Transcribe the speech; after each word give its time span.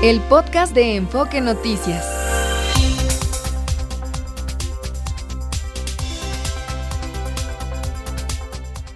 El 0.00 0.20
podcast 0.20 0.72
de 0.76 0.94
Enfoque 0.94 1.40
Noticias. 1.40 2.06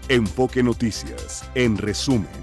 Enfoque 0.08 0.62
Noticias, 0.62 1.42
en 1.56 1.76
resumen. 1.76 2.41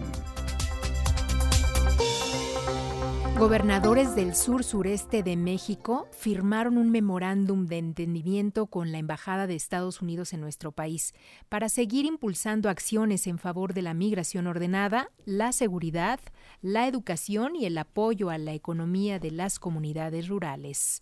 Gobernadores 3.40 4.16
del 4.18 4.36
sur 4.36 4.66
sureste 4.66 5.24
de 5.24 5.38
México 5.38 6.10
firmaron 6.12 6.78
un 6.78 6.92
memorándum 6.92 7.68
de 7.68 7.78
entendimiento 7.78 8.66
con 8.66 8.92
la 8.92 8.98
Embajada 8.98 9.48
de 9.48 9.56
Estados 9.56 10.02
Unidos 10.02 10.34
en 10.34 10.42
nuestro 10.42 10.74
país 10.74 11.14
para 11.48 11.70
seguir 11.70 12.04
impulsando 12.04 12.70
acciones 12.70 13.28
en 13.28 13.38
favor 13.38 13.74
de 13.74 13.82
la 13.82 13.94
migración 13.94 14.46
ordenada, 14.46 15.10
la 15.24 15.54
seguridad, 15.54 16.20
la 16.62 16.86
educación 16.86 17.56
y 17.56 17.66
el 17.66 17.78
apoyo 17.78 18.30
a 18.30 18.38
la 18.38 18.52
economía 18.52 19.20
de 19.20 19.32
las 19.32 19.58
comunidades 19.58 20.28
rurales. 20.28 21.02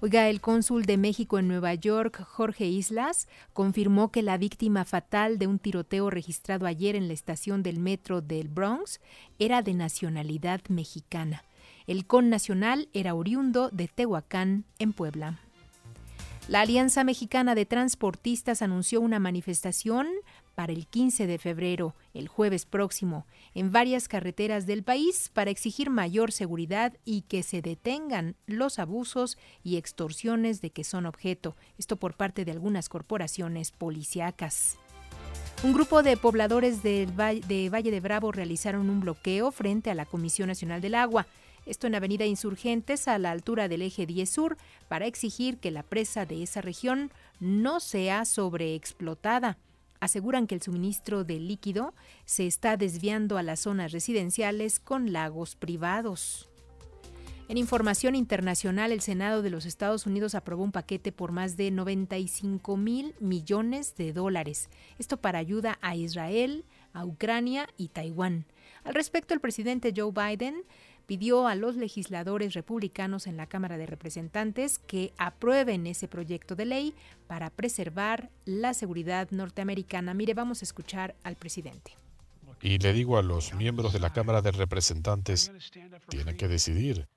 Oiga, 0.00 0.28
el 0.28 0.40
cónsul 0.40 0.84
de 0.84 0.96
México 0.96 1.40
en 1.40 1.48
Nueva 1.48 1.74
York, 1.74 2.22
Jorge 2.22 2.66
Islas, 2.66 3.26
confirmó 3.52 4.12
que 4.12 4.22
la 4.22 4.38
víctima 4.38 4.84
fatal 4.84 5.38
de 5.38 5.48
un 5.48 5.58
tiroteo 5.58 6.08
registrado 6.08 6.66
ayer 6.66 6.94
en 6.94 7.08
la 7.08 7.14
estación 7.14 7.64
del 7.64 7.80
metro 7.80 8.20
del 8.20 8.46
Bronx 8.46 9.00
era 9.40 9.60
de 9.62 9.74
nacionalidad 9.74 10.60
mexicana. 10.68 11.42
El 11.86 12.06
con 12.06 12.30
nacional 12.30 12.88
era 12.94 13.14
oriundo 13.14 13.68
de 13.70 13.88
Tehuacán, 13.88 14.64
en 14.78 14.94
Puebla. 14.94 15.38
La 16.48 16.62
Alianza 16.62 17.04
Mexicana 17.04 17.54
de 17.54 17.66
Transportistas 17.66 18.62
anunció 18.62 19.02
una 19.02 19.18
manifestación 19.18 20.08
para 20.54 20.72
el 20.72 20.86
15 20.86 21.26
de 21.26 21.38
febrero, 21.38 21.94
el 22.14 22.28
jueves 22.28 22.64
próximo, 22.64 23.26
en 23.54 23.70
varias 23.70 24.08
carreteras 24.08 24.66
del 24.66 24.82
país 24.82 25.30
para 25.34 25.50
exigir 25.50 25.90
mayor 25.90 26.32
seguridad 26.32 26.94
y 27.04 27.22
que 27.22 27.42
se 27.42 27.60
detengan 27.60 28.36
los 28.46 28.78
abusos 28.78 29.36
y 29.62 29.76
extorsiones 29.76 30.62
de 30.62 30.70
que 30.70 30.84
son 30.84 31.04
objeto, 31.04 31.54
esto 31.76 31.96
por 31.96 32.14
parte 32.14 32.46
de 32.46 32.52
algunas 32.52 32.88
corporaciones 32.88 33.72
policíacas. 33.72 34.78
Un 35.62 35.72
grupo 35.72 36.02
de 36.02 36.16
pobladores 36.16 36.82
de 36.82 37.06
Valle 37.14 37.90
de 37.90 38.00
Bravo 38.00 38.32
realizaron 38.32 38.90
un 38.90 39.00
bloqueo 39.00 39.50
frente 39.50 39.90
a 39.90 39.94
la 39.94 40.06
Comisión 40.06 40.48
Nacional 40.48 40.80
del 40.80 40.94
Agua 40.94 41.26
esto 41.66 41.86
en 41.86 41.94
Avenida 41.94 42.26
Insurgentes 42.26 43.08
a 43.08 43.18
la 43.18 43.30
altura 43.30 43.68
del 43.68 43.82
eje 43.82 44.06
10 44.06 44.28
Sur, 44.28 44.56
para 44.88 45.06
exigir 45.06 45.58
que 45.58 45.70
la 45.70 45.82
presa 45.82 46.26
de 46.26 46.42
esa 46.42 46.60
región 46.60 47.10
no 47.40 47.80
sea 47.80 48.24
sobreexplotada. 48.24 49.58
Aseguran 50.00 50.46
que 50.46 50.54
el 50.54 50.62
suministro 50.62 51.24
de 51.24 51.40
líquido 51.40 51.94
se 52.24 52.46
está 52.46 52.76
desviando 52.76 53.38
a 53.38 53.42
las 53.42 53.60
zonas 53.60 53.92
residenciales 53.92 54.78
con 54.78 55.12
lagos 55.12 55.56
privados. 55.56 56.48
En 57.46 57.58
información 57.58 58.14
internacional, 58.14 58.90
el 58.90 59.02
Senado 59.02 59.42
de 59.42 59.50
los 59.50 59.66
Estados 59.66 60.06
Unidos 60.06 60.34
aprobó 60.34 60.64
un 60.64 60.72
paquete 60.72 61.12
por 61.12 61.30
más 61.30 61.58
de 61.58 61.70
95 61.70 62.76
mil 62.78 63.14
millones 63.20 63.96
de 63.96 64.14
dólares. 64.14 64.70
Esto 64.98 65.18
para 65.18 65.40
ayuda 65.40 65.78
a 65.82 65.94
Israel, 65.94 66.64
a 66.94 67.04
Ucrania 67.04 67.68
y 67.76 67.88
Taiwán. 67.88 68.46
Al 68.82 68.94
respecto, 68.94 69.34
el 69.34 69.40
presidente 69.40 69.92
Joe 69.94 70.10
Biden 70.10 70.64
pidió 71.06 71.46
a 71.46 71.54
los 71.54 71.76
legisladores 71.76 72.54
republicanos 72.54 73.26
en 73.26 73.36
la 73.36 73.46
Cámara 73.46 73.76
de 73.76 73.86
Representantes 73.86 74.78
que 74.78 75.12
aprueben 75.18 75.86
ese 75.86 76.08
proyecto 76.08 76.54
de 76.54 76.64
ley 76.64 76.94
para 77.26 77.50
preservar 77.50 78.30
la 78.44 78.74
seguridad 78.74 79.28
norteamericana. 79.30 80.14
Mire, 80.14 80.34
vamos 80.34 80.62
a 80.62 80.64
escuchar 80.64 81.14
al 81.22 81.36
presidente. 81.36 81.96
Y 82.60 82.78
le 82.78 82.92
digo 82.92 83.18
a 83.18 83.22
los 83.22 83.54
miembros 83.54 83.92
de 83.92 84.00
la 84.00 84.12
Cámara 84.12 84.40
de 84.40 84.52
Representantes, 84.52 85.52
tienen 86.08 86.36
que 86.36 86.48
decidir. 86.48 87.08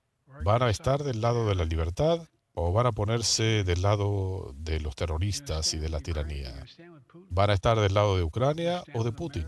¿Van 0.44 0.62
a 0.62 0.70
estar 0.70 1.04
del 1.04 1.22
lado 1.22 1.48
de 1.48 1.56
la 1.56 1.66
libertad 1.66 2.28
o 2.54 2.74
van 2.74 2.86
a 2.86 2.92
ponerse 2.92 3.64
del 3.64 3.82
lado 3.82 4.54
de 4.56 4.80
los 4.80 4.96
terroristas 4.96 5.74
y 5.74 5.78
de 5.78 5.90
la 5.90 6.00
tiranía? 6.00 6.54
¿Van 7.30 7.50
a 7.50 7.54
estar 7.54 7.80
del 7.80 7.94
lado 7.94 8.18
de 8.18 8.24
Ucrania 8.24 8.84
o 8.94 9.04
de 9.04 9.12
Putin? 9.12 9.46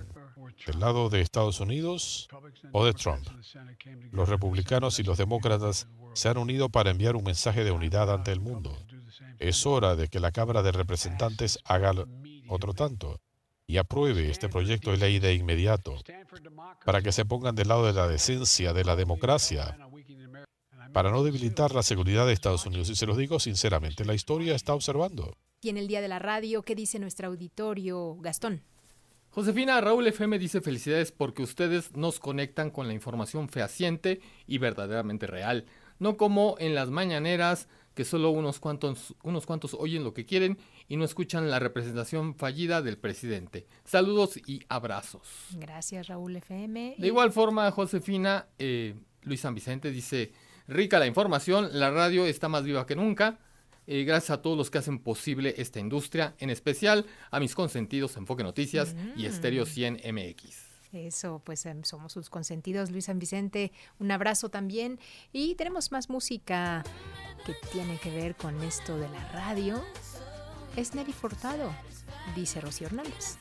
Del 0.66 0.80
lado 0.80 1.09
de 1.09 1.22
Estados 1.22 1.59
Unidos 1.59 2.28
o 2.72 2.86
de 2.86 2.94
Trump. 2.94 3.28
Los 4.12 4.30
republicanos 4.30 5.00
y 5.00 5.03
los 5.03 5.18
demócratas 5.18 5.88
se 6.14 6.30
han 6.30 6.38
unido 6.38 6.70
para 6.70 6.92
enviar 6.92 7.16
un 7.16 7.24
mensaje 7.24 7.64
de 7.64 7.72
unidad 7.72 8.14
ante 8.14 8.31
el 8.31 8.40
mundo. 8.40 8.78
Es 9.40 9.66
hora 9.66 9.96
de 9.96 10.08
que 10.08 10.20
la 10.20 10.31
Cámara 10.31 10.62
de 10.62 10.72
Representantes 10.72 11.59
haga 11.64 11.94
otro 12.47 12.74
tanto 12.74 13.20
y 13.68 13.78
apruebe 13.78 14.30
este 14.30 14.50
proyecto 14.50 14.92
de 14.92 14.97
ley 14.97 15.20
de 15.20 15.36
inmediato 15.36 15.96
para 16.86 17.02
que 17.02 17.12
se 17.12 17.26
pongan 17.26 17.56
del 17.56 17.68
lado 17.68 17.86
de 17.86 17.94
la 17.94 18.08
decencia, 18.08 18.74
de 18.74 18.84
la 18.84 18.96
democracia, 18.96 19.78
para 20.91 21.12
no 21.12 21.24
debilitar 21.24 21.76
la 21.76 21.84
seguridad 21.84 22.26
de 22.26 22.34
Estados 22.34 22.66
Unidos. 22.66 22.90
Y 22.90 22.96
se 22.96 23.06
los 23.06 23.18
digo 23.18 23.40
sinceramente, 23.40 24.06
la 24.06 24.16
historia 24.16 24.56
está 24.56 24.74
observando. 24.74 25.36
En 25.62 25.78
el 25.78 25.88
día 25.88 26.02
de 26.02 26.08
la 26.08 26.20
radio, 26.20 26.64
¿qué 26.64 26.74
dice 26.74 27.00
nuestro 27.00 27.28
auditorio, 27.28 28.16
Gastón? 28.22 28.64
Josefina, 29.40 29.80
Raúl 29.80 30.06
FM 30.06 30.38
dice 30.38 30.60
felicidades 30.60 31.14
porque 31.14 31.44
ustedes 31.44 31.96
nos 31.96 32.20
conectan 32.20 32.72
con 32.72 32.88
la 32.88 32.94
información 32.94 33.48
fehaciente 33.48 34.20
y 34.48 34.58
verdaderamente 34.58 35.28
real, 35.28 35.64
no 35.98 36.18
como 36.18 36.58
en 36.60 36.76
las 36.76 36.90
mañaneras 36.90 37.70
que 37.96 38.04
solo 38.04 38.32
unos 38.32 38.60
cuantos, 38.60 39.16
unos 39.24 39.46
cuantos 39.46 39.76
oyen 39.76 40.04
lo 40.04 40.14
que 40.14 40.26
quieren 40.26 40.58
y 40.90 40.98
no 40.98 41.06
escuchan 41.06 41.50
la 41.50 41.58
representación 41.58 42.36
fallida 42.36 42.82
del 42.82 42.98
presidente. 42.98 43.66
Saludos 43.86 44.36
y 44.46 44.60
abrazos. 44.68 45.26
Gracias, 45.54 46.08
Raúl 46.08 46.36
FM. 46.36 46.96
De 46.98 47.08
igual 47.08 47.32
forma, 47.32 47.72
Josefina, 47.72 48.48
eh, 48.58 48.94
Luis 49.22 49.40
San 49.40 49.56
Vicente 49.56 49.90
dice, 49.90 50.34
rica 50.68 51.00
la 51.00 51.08
información, 51.08 51.70
la 51.72 51.92
radio 51.92 52.26
está 52.26 52.50
más 52.50 52.66
viva 52.66 52.86
que 52.86 52.98
nunca. 52.98 53.40
Eh, 53.92 54.04
gracias 54.04 54.30
a 54.30 54.42
todos 54.44 54.56
los 54.56 54.70
que 54.70 54.78
hacen 54.78 55.00
posible 55.00 55.56
esta 55.58 55.80
industria, 55.80 56.36
en 56.38 56.52
especial 56.52 57.08
a 57.32 57.40
mis 57.40 57.56
consentidos 57.56 58.18
Enfoque 58.18 58.44
Noticias 58.44 58.96
y 59.16 59.26
Estéreo 59.26 59.66
100 59.66 60.02
MX. 60.14 60.70
Eso, 60.94 61.42
pues 61.44 61.66
em, 61.66 61.84
somos 61.84 62.14
sus 62.14 62.30
consentidos, 62.30 62.92
Luis 62.92 63.06
San 63.06 63.18
Vicente. 63.18 63.72
Un 63.98 64.12
abrazo 64.12 64.50
también. 64.50 65.00
Y 65.34 65.56
tenemos 65.56 65.92
más 65.92 66.08
música 66.08 66.84
que 67.48 67.56
tiene 67.72 67.98
que 67.98 68.12
ver 68.12 68.36
con 68.36 68.62
esto 68.62 68.96
de 68.96 69.10
la 69.10 69.28
radio. 69.30 69.84
Es 70.76 70.94
Nelly 70.94 71.12
Fortado, 71.14 71.74
dice 72.36 72.62
Rocío 72.62 72.86
Hernández. 72.86 73.40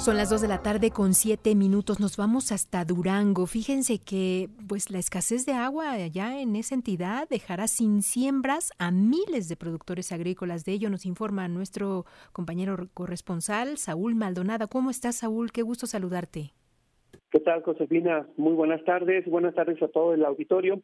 Son 0.00 0.16
las 0.16 0.30
2 0.30 0.40
de 0.40 0.48
la 0.48 0.62
tarde 0.62 0.90
con 0.90 1.12
7 1.12 1.54
minutos. 1.54 2.00
Nos 2.00 2.16
vamos 2.16 2.52
hasta 2.52 2.86
Durango. 2.86 3.44
Fíjense 3.44 3.98
que 3.98 4.48
pues 4.66 4.90
la 4.90 4.98
escasez 4.98 5.44
de 5.44 5.52
agua 5.52 5.92
allá 5.92 6.40
en 6.40 6.56
esa 6.56 6.74
entidad 6.74 7.28
dejará 7.28 7.68
sin 7.68 8.00
siembras 8.00 8.72
a 8.78 8.92
miles 8.92 9.50
de 9.50 9.56
productores 9.56 10.10
agrícolas. 10.10 10.64
De 10.64 10.72
ello 10.72 10.88
nos 10.88 11.04
informa 11.04 11.48
nuestro 11.48 12.06
compañero 12.32 12.78
corresponsal 12.94 13.76
Saúl 13.76 14.14
Maldonado. 14.14 14.68
¿Cómo 14.68 14.88
estás, 14.88 15.16
Saúl? 15.16 15.52
Qué 15.52 15.60
gusto 15.60 15.86
saludarte. 15.86 16.54
¿Qué 17.30 17.40
tal, 17.40 17.62
Josefina? 17.62 18.26
Muy 18.38 18.54
buenas 18.54 18.82
tardes. 18.84 19.26
Buenas 19.26 19.54
tardes 19.54 19.82
a 19.82 19.88
todo 19.88 20.14
el 20.14 20.24
auditorio. 20.24 20.80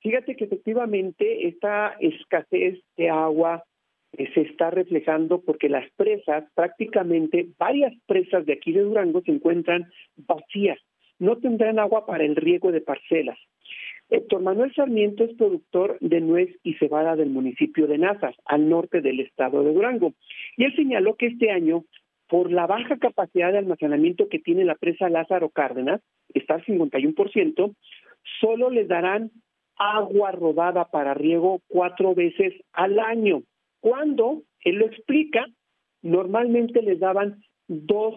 Fíjate 0.00 0.36
que 0.36 0.44
efectivamente 0.44 1.48
esta 1.48 1.96
escasez 2.00 2.78
de 2.98 3.08
agua 3.08 3.64
se 4.12 4.40
está 4.40 4.70
reflejando 4.70 5.40
porque 5.40 5.68
las 5.68 5.88
presas, 5.92 6.44
prácticamente 6.54 7.48
varias 7.58 7.92
presas 8.06 8.46
de 8.46 8.54
aquí 8.54 8.72
de 8.72 8.80
Durango 8.80 9.22
se 9.22 9.32
encuentran 9.32 9.90
vacías, 10.16 10.78
no 11.18 11.36
tendrán 11.36 11.78
agua 11.78 12.06
para 12.06 12.24
el 12.24 12.36
riego 12.36 12.72
de 12.72 12.80
parcelas. 12.80 13.38
Héctor 14.10 14.40
Manuel 14.40 14.72
Sarmiento 14.74 15.24
es 15.24 15.34
productor 15.34 15.98
de 16.00 16.20
nuez 16.20 16.48
y 16.62 16.74
cebada 16.74 17.14
del 17.14 17.28
municipio 17.28 17.86
de 17.86 17.98
Nazas, 17.98 18.34
al 18.46 18.68
norte 18.68 19.02
del 19.02 19.20
estado 19.20 19.62
de 19.62 19.72
Durango. 19.74 20.14
Y 20.56 20.64
él 20.64 20.74
señaló 20.74 21.14
que 21.16 21.26
este 21.26 21.50
año, 21.50 21.84
por 22.26 22.50
la 22.50 22.66
baja 22.66 22.96
capacidad 22.96 23.52
de 23.52 23.58
almacenamiento 23.58 24.28
que 24.28 24.38
tiene 24.38 24.64
la 24.64 24.76
presa 24.76 25.10
Lázaro 25.10 25.50
Cárdenas, 25.50 26.00
está 26.32 26.54
al 26.54 26.64
51%, 26.64 27.74
solo 28.40 28.70
les 28.70 28.88
darán 28.88 29.30
agua 29.76 30.32
rodada 30.32 30.86
para 30.86 31.14
riego 31.14 31.60
cuatro 31.68 32.14
veces 32.14 32.54
al 32.72 32.98
año. 32.98 33.42
Cuando 33.80 34.42
él 34.64 34.76
lo 34.76 34.86
explica, 34.86 35.46
normalmente 36.02 36.82
les 36.82 36.98
daban 37.00 37.42
dos 37.68 38.14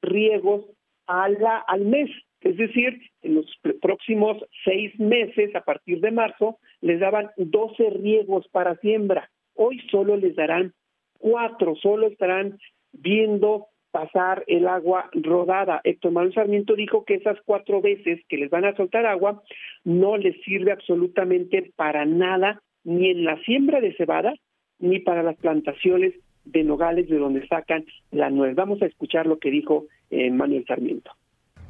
riegos 0.00 0.64
al, 1.06 1.38
mes, 1.84 2.10
es 2.40 2.56
decir, 2.56 3.00
en 3.22 3.36
los 3.36 3.46
próximos 3.80 4.44
seis 4.64 4.98
meses, 4.98 5.54
a 5.54 5.60
partir 5.62 6.00
de 6.00 6.10
marzo, 6.10 6.58
les 6.80 7.00
daban 7.00 7.30
12 7.36 7.90
riegos 7.90 8.48
para 8.48 8.76
siembra. 8.76 9.30
Hoy 9.54 9.80
solo 9.90 10.16
les 10.16 10.34
darán 10.34 10.72
cuatro, 11.18 11.76
solo 11.76 12.08
estarán 12.08 12.58
viendo 12.92 13.68
pasar 13.90 14.44
el 14.46 14.68
agua 14.68 15.08
rodada. 15.12 15.80
Héctor 15.84 16.12
Manuel 16.12 16.34
Sarmiento 16.34 16.74
dijo 16.74 17.04
que 17.04 17.14
esas 17.14 17.38
cuatro 17.44 17.80
veces 17.80 18.20
que 18.28 18.36
les 18.36 18.50
van 18.50 18.64
a 18.64 18.76
soltar 18.76 19.06
agua 19.06 19.42
no 19.84 20.16
les 20.16 20.38
sirve 20.42 20.72
absolutamente 20.72 21.72
para 21.76 22.04
nada, 22.04 22.60
ni 22.84 23.10
en 23.10 23.24
la 23.24 23.40
siembra 23.44 23.80
de 23.80 23.94
cebada, 23.94 24.34
ni 24.78 25.00
para 25.00 25.22
las 25.22 25.36
plantaciones 25.36 26.14
de 26.44 26.64
nogales 26.64 27.08
de 27.08 27.18
donde 27.18 27.46
sacan 27.48 27.84
la 28.10 28.30
nuez. 28.30 28.54
Vamos 28.54 28.80
a 28.82 28.86
escuchar 28.86 29.26
lo 29.26 29.38
que 29.38 29.50
dijo 29.50 29.86
eh, 30.10 30.30
Manuel 30.30 30.64
Sarmiento. 30.66 31.10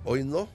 Hoy 0.04 0.22
no, 0.24 0.48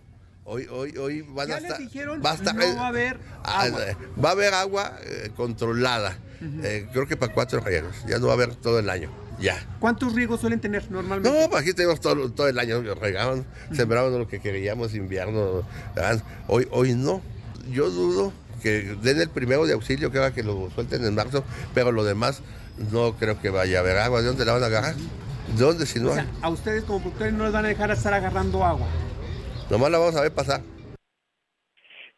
Hoy, 0.44 0.68
hoy, 0.72 0.98
hoy 0.98 1.22
van 1.22 1.52
a 1.52 1.58
estar. 1.58 1.80
va, 2.26 2.32
a 2.32 2.88
haber 2.88 3.18
ah, 3.44 3.62
agua. 3.62 3.84
Eh, 3.84 3.96
va 4.24 4.30
a 4.30 4.32
haber 4.32 4.54
agua 4.54 4.98
eh, 5.06 5.30
controlada. 5.36 6.18
Eh, 6.64 6.88
creo 6.92 7.06
que 7.06 7.16
para 7.16 7.32
cuatro 7.32 7.60
riegos. 7.60 8.04
Ya 8.08 8.18
no 8.18 8.26
va 8.26 8.34
a 8.34 8.36
haber 8.36 8.56
todo 8.56 8.80
el 8.80 8.90
año. 8.90 9.10
Ya. 9.40 9.56
¿Cuántos 9.80 10.14
riegos 10.14 10.42
suelen 10.42 10.60
tener 10.60 10.90
normalmente? 10.90 11.30
No, 11.30 11.50
pues 11.50 11.62
aquí 11.62 11.74
tenemos 11.74 12.02
todo, 12.02 12.32
todo 12.32 12.48
el 12.48 12.58
año. 12.58 12.82
Regaban, 12.96 13.46
sembraban 13.72 14.18
lo 14.18 14.28
que 14.28 14.40
queríamos, 14.40 14.96
invierno. 14.96 15.64
Hoy, 16.48 16.68
hoy 16.72 16.96
no. 16.96 17.22
Yo 17.72 17.92
dudo 17.92 18.34
que 18.62 18.96
den 19.02 19.20
el 19.20 19.30
primero 19.30 19.66
de 19.66 19.74
auxilio, 19.74 20.12
que 20.12 20.20
va 20.20 20.34
que 20.34 20.44
lo 20.44 20.70
suelten 20.70 21.04
en 21.04 21.16
marzo, 21.16 21.44
pero 21.74 21.92
lo 21.92 22.04
demás 22.04 22.44
no 22.92 23.14
creo 23.18 23.40
que 23.42 23.50
vaya 23.50 23.78
a 23.78 23.82
haber 23.82 23.98
agua. 23.98 24.22
¿De 24.22 24.28
dónde 24.28 24.46
la 24.46 24.54
van 24.54 24.64
a 24.64 24.68
agarrar? 24.68 24.96
¿De 24.96 25.64
dónde 25.64 25.86
si 25.86 26.00
no 26.00 26.12
A 26.42 26.50
ustedes 26.50 26.84
como 26.84 27.00
productores 27.00 27.34
no 27.34 27.44
les 27.44 27.54
van 27.54 27.66
a 27.66 27.70
dejar 27.70 27.92
estar 27.92 28.14
agarrando 28.14 28.64
agua. 28.64 28.88
Nomás 29.70 29.92
la 29.92 29.98
vamos 29.98 30.16
a 30.16 30.22
ver 30.22 30.34
pasar. 30.34 30.62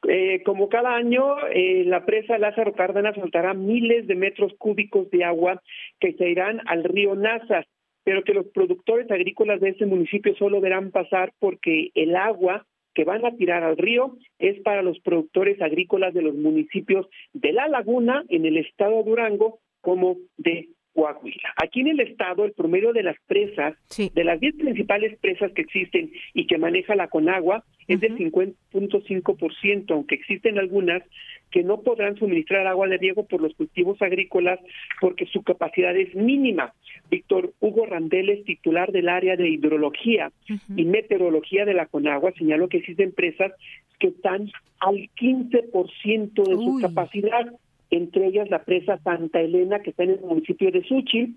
Eh, 0.08 0.44
como 0.44 0.68
cada 0.70 0.96
año, 0.96 1.48
eh, 1.54 1.84
la 1.86 2.06
presa 2.06 2.38
Lázaro 2.38 2.74
Cárdenas 2.74 3.16
soltará 3.16 3.54
miles 3.54 4.06
de 4.08 4.16
metros 4.16 4.54
cúbicos 4.58 5.10
de 5.12 5.24
agua 5.24 5.62
que 6.00 6.14
se 6.14 6.30
irán 6.30 6.60
al 6.66 6.84
río 6.84 7.16
Nazas, 7.16 7.66
pero 8.04 8.24
que 8.24 8.34
los 8.34 8.48
productores 8.48 9.10
agrícolas 9.10 9.62
de 9.62 9.70
ese 9.70 9.86
municipio 9.86 10.36
solo 10.36 10.60
verán 10.60 10.92
pasar 10.92 11.32
porque 11.40 11.92
el 11.96 12.16
agua 12.18 12.66
que 12.94 13.04
van 13.04 13.26
a 13.26 13.36
tirar 13.36 13.64
al 13.64 13.78
río 13.78 14.18
es 14.40 14.60
para 14.62 14.82
los 14.82 15.00
productores 15.00 15.62
agrícolas 15.62 16.14
de 16.14 16.22
los 16.22 16.36
municipios 16.36 17.08
de 17.34 17.54
La 17.54 17.68
Laguna, 17.68 18.24
en 18.30 18.46
el 18.46 18.58
estado 18.58 18.98
de 18.98 19.04
Durango, 19.04 19.60
como 19.82 20.18
de 20.38 20.70
Coahuila. 20.94 21.54
Aquí 21.62 21.82
en 21.82 21.88
el 21.90 22.00
estado, 22.00 22.46
el 22.46 22.54
promedio 22.54 22.94
de 22.94 23.04
las 23.04 23.18
presas, 23.28 23.76
de 23.98 24.24
las 24.24 24.40
10 24.40 24.56
principales 24.56 25.18
presas 25.20 25.52
que 25.52 25.62
existen 25.62 26.12
y 26.34 26.48
que 26.48 26.58
maneja 26.58 26.96
la 26.96 27.08
Conagua, 27.08 27.64
es 27.88 28.00
del 28.00 28.18
50.5%, 28.18 29.92
aunque 29.92 30.16
existen 30.16 30.58
algunas 30.58 31.04
que 31.52 31.64
no 31.64 31.82
podrán 31.82 32.18
suministrar 32.18 32.66
agua 32.66 32.88
de 32.88 32.98
riego 32.98 33.28
por 33.28 33.42
los 33.42 33.54
cultivos 33.56 34.02
agrícolas 34.02 34.60
porque 35.00 35.26
su 35.28 35.44
capacidad 35.44 35.96
es 35.96 36.16
mínima. 36.16 36.74
Víctor 37.12 37.54
Hugo 37.60 37.86
Randeles, 37.86 38.44
titular 38.46 38.92
del 38.92 39.10
área 39.10 39.36
de 39.36 39.50
hidrología 39.50 40.32
y 40.76 40.86
meteorología 40.86 41.66
de 41.66 41.76
la 41.76 41.86
Conagua, 41.86 42.32
señaló 42.38 42.70
que 42.70 42.78
existen 42.78 43.12
presas 43.12 43.52
que 44.00 44.08
están 44.08 44.50
al 44.80 45.10
15% 45.16 46.34
de 46.34 46.56
su 46.56 46.80
capacidad 46.82 47.54
entre 47.94 48.26
ellas 48.26 48.50
la 48.50 48.64
presa 48.64 48.98
Santa 49.04 49.40
Elena, 49.40 49.80
que 49.80 49.92
está 49.92 50.04
en 50.04 50.12
el 50.12 50.22
municipio 50.22 50.72
de 50.72 50.84
Suchil, 50.84 51.36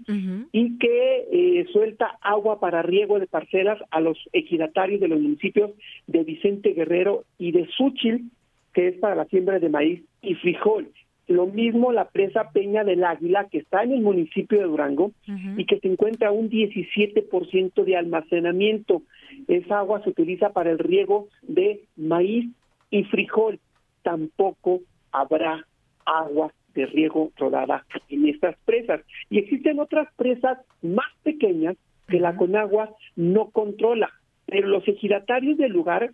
y 0.53 0.79
que 0.79 1.27
eh, 1.31 1.67
suelta 1.71 2.17
agua 2.23 2.61
para 2.61 2.81
riego 2.81 3.19
de 3.19 3.27
parcelas 3.27 3.79
a 3.91 4.01
los 4.01 4.19
ejidatarios 4.33 5.01
de 5.01 5.09
los 5.09 5.21
municipios 5.21 5.73
de 6.07 6.25
Vicente 6.25 6.71
Guerrero 6.73 7.25
y 7.39 7.53
de 7.53 7.67
Suchil, 7.77 8.31
que 8.73 8.89
es 8.89 8.99
para 8.99 9.15
la 9.15 9.27
siembra 9.27 9.59
de 9.59 9.69
maíz 9.69 10.03
y 10.23 10.35
frijol. 10.37 10.89
Lo 11.29 11.47
mismo 11.47 11.93
la 11.93 12.09
presa 12.09 12.51
Peña 12.53 12.85
del 12.85 13.05
Águila, 13.05 13.49
que 13.51 13.59
está 13.59 13.83
en 13.83 13.93
el 13.93 14.01
municipio 14.01 14.59
de 14.59 14.65
Durango 14.65 15.13
y 15.59 15.67
que 15.67 15.79
se 15.81 15.89
encuentra 15.89 16.31
un 16.31 16.49
17% 16.49 17.85
de 17.85 17.97
almacenamiento. 17.97 19.03
Esa 19.49 19.81
agua 19.81 20.03
se 20.05 20.11
utiliza 20.11 20.51
para 20.51 20.71
el 20.71 20.79
riego 20.79 21.29
de 21.43 21.83
maíz 21.97 22.47
y 22.91 23.05
frijol. 23.05 23.59
Tampoco 24.03 24.81
habrá 25.11 25.67
agua 26.07 26.53
de 26.75 26.87
riego 26.87 27.33
rodada 27.37 27.85
en 28.09 28.29
estas 28.29 28.57
presas. 28.65 29.01
Y 29.31 29.39
existen 29.39 29.81
otras 29.81 30.09
presas 30.17 30.59
más 30.83 31.11
pequeñas 31.23 31.77
que 32.09 32.21
la 32.21 32.37
Conagua 32.37 32.95
no 33.17 33.51
controla, 33.51 34.11
pero 34.47 34.69
los 34.69 34.87
ejidatarios 34.87 35.59
del 35.59 35.73
lugar 35.73 36.13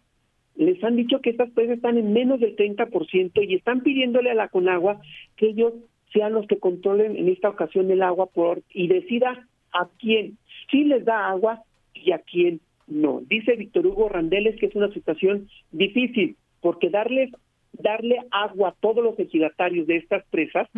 les 0.56 0.82
han 0.84 0.96
dicho 0.96 1.20
que 1.20 1.30
estas 1.30 1.50
presas 1.50 1.76
están 1.76 1.98
en 1.98 2.12
menos 2.12 2.40
del 2.40 2.56
30% 2.56 3.46
y 3.46 3.54
están 3.54 3.82
pidiéndole 3.82 4.30
a 4.30 4.34
la 4.34 4.48
Conagua 4.48 5.00
que 5.36 5.48
ellos 5.48 5.74
sean 6.12 6.34
los 6.34 6.46
que 6.46 6.58
controlen 6.58 7.16
en 7.16 7.28
esta 7.28 7.48
ocasión 7.48 7.90
el 7.90 8.02
agua 8.02 8.26
por 8.26 8.62
y 8.70 8.86
decida 8.88 9.46
a 9.72 9.88
quién 9.98 10.36
sí 10.70 10.84
les 10.84 11.04
da 11.04 11.28
agua 11.28 11.62
y 11.94 12.12
a 12.12 12.18
quién 12.18 12.60
no. 12.86 13.22
Dice 13.28 13.56
Víctor 13.56 13.86
Hugo 13.86 14.08
Randeles 14.08 14.58
que 14.60 14.66
es 14.66 14.74
una 14.74 14.92
situación 14.92 15.48
difícil 15.70 16.36
porque 16.60 16.90
darles 16.90 17.30
darle 17.72 18.18
agua 18.30 18.70
a 18.70 18.74
todos 18.80 19.02
los 19.02 19.18
ejidatarios 19.18 19.86
de 19.86 19.96
estas 19.96 20.24
presas 20.26 20.68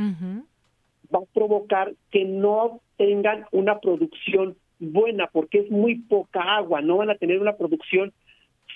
va 1.15 1.19
a 1.19 1.35
provocar 1.35 1.93
que 2.11 2.25
no 2.25 2.81
tengan 2.97 3.47
una 3.53 3.79
producción 3.81 4.57
buena 4.79 5.29
porque 5.33 5.61
es 5.61 5.71
muy 5.71 5.97
poca 5.97 6.41
agua, 6.57 6.81
no 6.81 6.99
van 6.99 7.11
a 7.11 7.17
tener 7.17 7.41
una 7.41 7.57
producción 7.57 8.13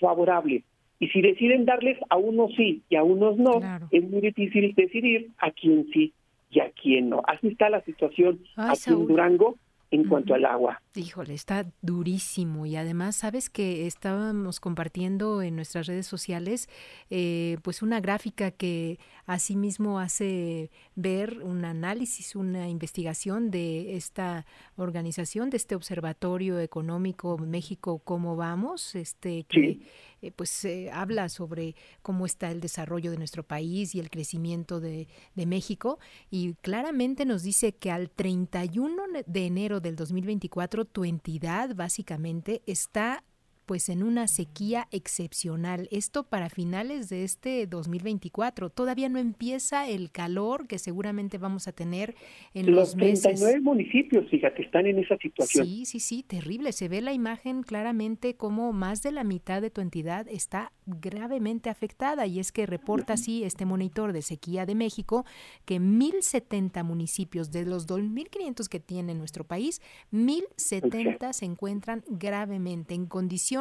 favorable. 0.01 0.63
Y 1.01 1.09
si 1.09 1.23
deciden 1.23 1.65
darles 1.65 1.99
a 2.11 2.17
unos 2.17 2.55
sí 2.57 2.83
y 2.89 2.97
a 2.97 3.03
unos 3.03 3.37
no, 3.37 3.61
es 3.91 4.03
muy 4.05 4.21
difícil 4.21 4.75
decidir 4.75 5.31
a 5.39 5.51
quién 5.51 5.87
sí 5.93 6.13
y 6.51 6.61
a 6.61 6.71
quién 6.71 7.11
no. 7.11 7.23
Así 7.27 7.49
está 7.49 7.71
la 7.71 7.83
situación 7.83 8.41
aquí 8.57 8.91
en 8.91 9.07
Durango 9.07 9.57
en 9.91 10.09
cuanto 10.09 10.35
al 10.35 10.45
agua. 10.45 10.83
Híjole, 10.95 11.35
está 11.35 11.67
durísimo 11.81 12.67
y 12.67 12.77
además 12.77 13.17
sabes 13.17 13.49
que 13.49 13.87
estábamos 13.87 14.61
compartiendo 14.61 15.43
en 15.43 15.57
nuestras 15.57 15.87
redes 15.87 16.07
sociales 16.07 16.69
eh, 17.11 17.59
pues 17.63 17.83
una 17.83 18.01
gráfica 18.01 18.51
que 18.51 18.99
asimismo 19.29 20.01
hace 20.01 20.71
ver 20.97 21.43
un 21.43 21.67
análisis, 21.67 22.35
una 22.35 22.71
investigación 22.71 23.51
de 23.51 23.95
esta 23.95 24.47
organización, 24.77 25.51
de 25.51 25.59
este 25.59 25.75
observatorio 25.75 26.59
económico 26.59 27.37
México 27.37 27.99
cómo 27.99 28.37
vamos, 28.37 28.95
este 28.95 29.45
que 29.45 29.81
eh, 30.23 30.33
pues 30.33 30.65
eh, 30.65 30.91
habla 30.91 31.29
sobre 31.29 31.77
cómo 32.01 32.25
está 32.25 32.51
el 32.51 32.61
desarrollo 32.61 33.11
de 33.11 33.19
nuestro 33.19 33.43
país 33.43 33.95
y 33.95 34.01
el 34.01 34.09
crecimiento 34.09 34.81
de, 34.81 35.09
de 35.35 35.47
México. 35.47 35.99
Y 36.31 36.55
claramente 36.55 37.27
nos 37.27 37.43
dice 37.43 37.75
que 37.75 37.91
al 37.91 38.09
31 38.09 39.03
de 39.27 39.47
enero 39.47 39.81
del 39.81 39.95
2024 39.95 40.87
tu 40.87 41.05
entidad 41.05 41.75
básicamente 41.75 42.63
está 42.67 43.25
pues 43.69 43.91
en 43.91 44.03
una 44.03 44.29
sequía 44.29 44.89
excepcional. 44.93 45.89
Esto 45.91 46.25
para 46.25 46.49
finales 46.49 47.11
de 47.11 47.23
este 47.23 47.67
2024. 47.67 48.71
Todavía 48.71 49.11
no 49.11 49.19
empieza 49.19 49.87
el 49.87 50.11
calor 50.11 50.67
que 50.67 50.79
seguramente 50.79 51.37
vamos 51.37 51.69
a 51.69 51.73
tener 51.73 52.15
en 52.55 52.65
los, 52.65 52.95
los 52.95 52.97
meses. 52.97 53.25
39 53.25 53.61
municipios, 53.61 54.27
fíjate, 54.31 54.63
están 54.63 54.87
en 54.87 55.01
esa 55.01 55.19
situación. 55.19 55.67
Sí, 55.67 55.85
sí, 55.85 56.01
sí, 56.01 56.23
terrible. 56.23 56.73
Se 56.73 56.89
ve 56.89 57.03
la 57.03 57.13
imagen 57.13 57.63
claramente 57.63 58.37
como 58.37 58.73
más 58.73 59.03
de 59.03 59.13
la 59.13 59.23
mitad 59.23 59.61
de 59.61 59.69
tu 59.69 59.83
entidad 59.83 60.27
está 60.31 60.73
gravemente 60.87 61.69
afectada 61.69 62.27
y 62.27 62.41
es 62.41 62.53
que 62.53 62.65
reporta 62.65 63.13
así 63.13 63.45
este 63.45 63.67
monitor 63.67 64.15
de 64.15 64.23
sequía 64.23 64.65
de 64.65 64.77
México 64.77 65.27
que 65.67 65.79
1070 65.79 66.83
municipios 66.85 67.51
de 67.51 67.67
los 67.67 67.87
2500 67.87 68.67
que 68.71 68.81
tiene 68.81 69.15
nuestro 69.15 69.45
país, 69.45 69.83
1070 70.11 71.35
se 71.35 71.45
encuentran 71.45 72.03
gravemente 72.09 72.95
en 72.95 73.05
condiciones 73.05 73.58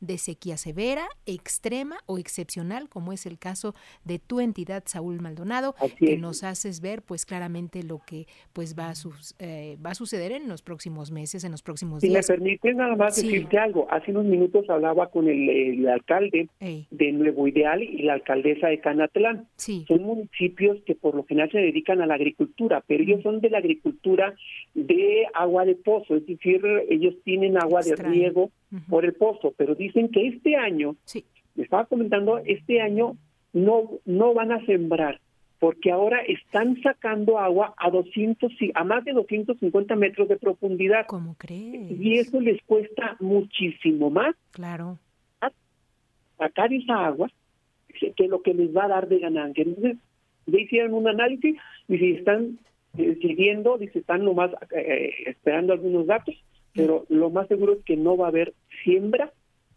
de 0.00 0.18
sequía 0.18 0.56
severa, 0.56 1.06
extrema 1.26 1.98
o 2.06 2.18
excepcional, 2.18 2.88
como 2.88 3.12
es 3.12 3.26
el 3.26 3.38
caso 3.38 3.74
de 4.04 4.18
tu 4.18 4.40
entidad, 4.40 4.84
Saúl 4.86 5.20
Maldonado, 5.20 5.74
que 5.98 6.16
nos 6.16 6.42
haces 6.42 6.80
ver 6.80 7.02
pues 7.02 7.26
claramente 7.26 7.82
lo 7.82 8.00
que 8.06 8.26
pues 8.52 8.74
va 8.78 8.90
a, 8.90 8.94
eh, 9.38 9.76
va 9.84 9.90
a 9.90 9.94
suceder 9.94 10.32
en 10.32 10.48
los 10.48 10.62
próximos 10.62 11.10
meses, 11.10 11.44
en 11.44 11.52
los 11.52 11.62
próximos 11.62 12.00
días. 12.00 12.24
Si 12.24 12.32
me 12.32 12.38
permites 12.38 12.76
nada 12.76 12.96
más 12.96 13.16
decirte 13.16 13.58
algo, 13.58 13.86
hace 13.90 14.10
unos 14.10 14.24
minutos 14.24 14.68
hablaba 14.70 15.10
con 15.10 15.28
el, 15.28 15.86
alcalde 15.88 16.48
de 16.60 17.12
Nuevo 17.12 17.46
Ideal 17.46 17.82
y 17.82 18.02
la 18.02 18.14
alcaldesa 18.14 18.68
de 18.68 18.80
Canatlán. 18.80 19.48
Son 19.56 20.02
municipios 20.02 20.78
que 20.86 20.94
por 20.94 21.14
lo 21.14 21.24
general 21.24 21.50
se 21.50 21.58
dedican 21.58 22.00
a 22.00 22.06
la 22.06 22.14
agricultura, 22.14 22.82
pero 22.86 23.02
ellos 23.02 23.22
son 23.22 23.40
de 23.40 23.50
la 23.50 23.58
agricultura 23.58 24.34
de 24.74 25.26
agua 25.34 25.64
de 25.64 25.74
pozo, 25.74 26.16
es 26.16 26.26
decir, 26.26 26.62
ellos 26.88 27.14
tienen 27.24 27.56
agua 27.56 27.82
de 27.82 27.96
riego 27.96 28.50
por 28.88 29.04
el 29.04 29.14
pozo, 29.14 29.54
pero 29.56 29.74
dicen 29.74 30.08
que 30.08 30.26
este 30.28 30.56
año, 30.56 30.96
me 31.54 31.64
estaba 31.64 31.86
comentando, 31.86 32.38
este 32.38 32.80
año 32.80 33.16
no, 33.52 33.90
no 34.04 34.34
van 34.34 34.52
a 34.52 34.64
sembrar, 34.66 35.20
porque 35.58 35.90
ahora 35.90 36.20
están 36.22 36.80
sacando 36.82 37.38
agua 37.38 37.74
a 37.76 37.90
200, 37.90 38.52
a 38.74 38.84
más 38.84 39.04
de 39.04 39.12
250 39.12 39.96
metros 39.96 40.28
de 40.28 40.36
profundidad. 40.36 41.06
¿Cómo 41.06 41.34
crees? 41.38 41.90
Y 41.98 42.18
eso 42.18 42.40
les 42.40 42.62
cuesta 42.64 43.16
muchísimo 43.20 44.10
más. 44.10 44.34
Claro. 44.50 44.98
Sacar 46.36 46.72
esa 46.72 47.06
agua, 47.06 47.30
que 47.88 48.28
lo 48.28 48.42
que 48.42 48.52
les 48.52 48.76
va 48.76 48.84
a 48.84 48.88
dar 48.88 49.08
de 49.08 49.20
ganancia. 49.20 49.64
Entonces, 49.64 49.96
ya 50.46 50.60
hicieron 50.60 50.92
un 50.92 51.08
análisis 51.08 51.56
y 51.88 51.98
si 51.98 52.10
están 52.12 52.58
decidiendo, 52.92 53.78
dice, 53.78 54.00
están 54.00 54.24
nomás 54.24 54.50
eh, 54.70 55.10
esperando 55.26 55.72
algunos 55.72 56.06
datos 56.06 56.34
pero 56.76 57.06
lo 57.08 57.30
más 57.30 57.48
seguro 57.48 57.72
es 57.72 57.84
que 57.84 57.96
no 57.96 58.16
va 58.16 58.26
a 58.26 58.28
haber 58.28 58.54
siembra 58.84 59.32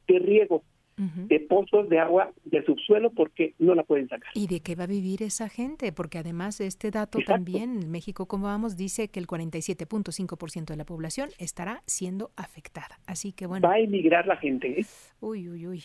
de 0.07 0.19
riego 0.19 0.63
de 0.99 1.39
pozos 1.39 1.87
de 1.87 1.97
agua 1.97 2.33
de 2.43 2.63
subsuelo 2.65 3.11
porque 3.11 3.53
no 3.57 3.73
la 3.73 3.83
pueden 3.83 4.09
sacar. 4.09 4.31
¿Y 4.33 4.47
de 4.47 4.59
qué 4.59 4.75
va 4.75 4.83
a 4.83 4.87
vivir 4.87 5.23
esa 5.23 5.47
gente? 5.47 5.93
Porque 5.93 6.17
además 6.17 6.59
este 6.59 6.91
dato 6.91 7.19
también, 7.25 7.81
en 7.81 7.89
México, 7.89 8.25
como 8.25 8.47
vamos, 8.47 8.75
dice 8.75 9.07
que 9.07 9.21
el 9.21 9.27
47.5% 9.27 10.65
de 10.65 10.75
la 10.75 10.83
población 10.83 11.29
estará 11.37 11.83
siendo 11.85 12.31
afectada. 12.35 12.99
Así 13.07 13.31
que 13.31 13.45
bueno. 13.45 13.65
Va 13.65 13.75
a 13.75 13.79
emigrar 13.79 14.27
la 14.27 14.35
gente. 14.35 14.81
¿eh? 14.81 14.85
Uy, 15.21 15.47
uy, 15.47 15.67
uy. 15.67 15.83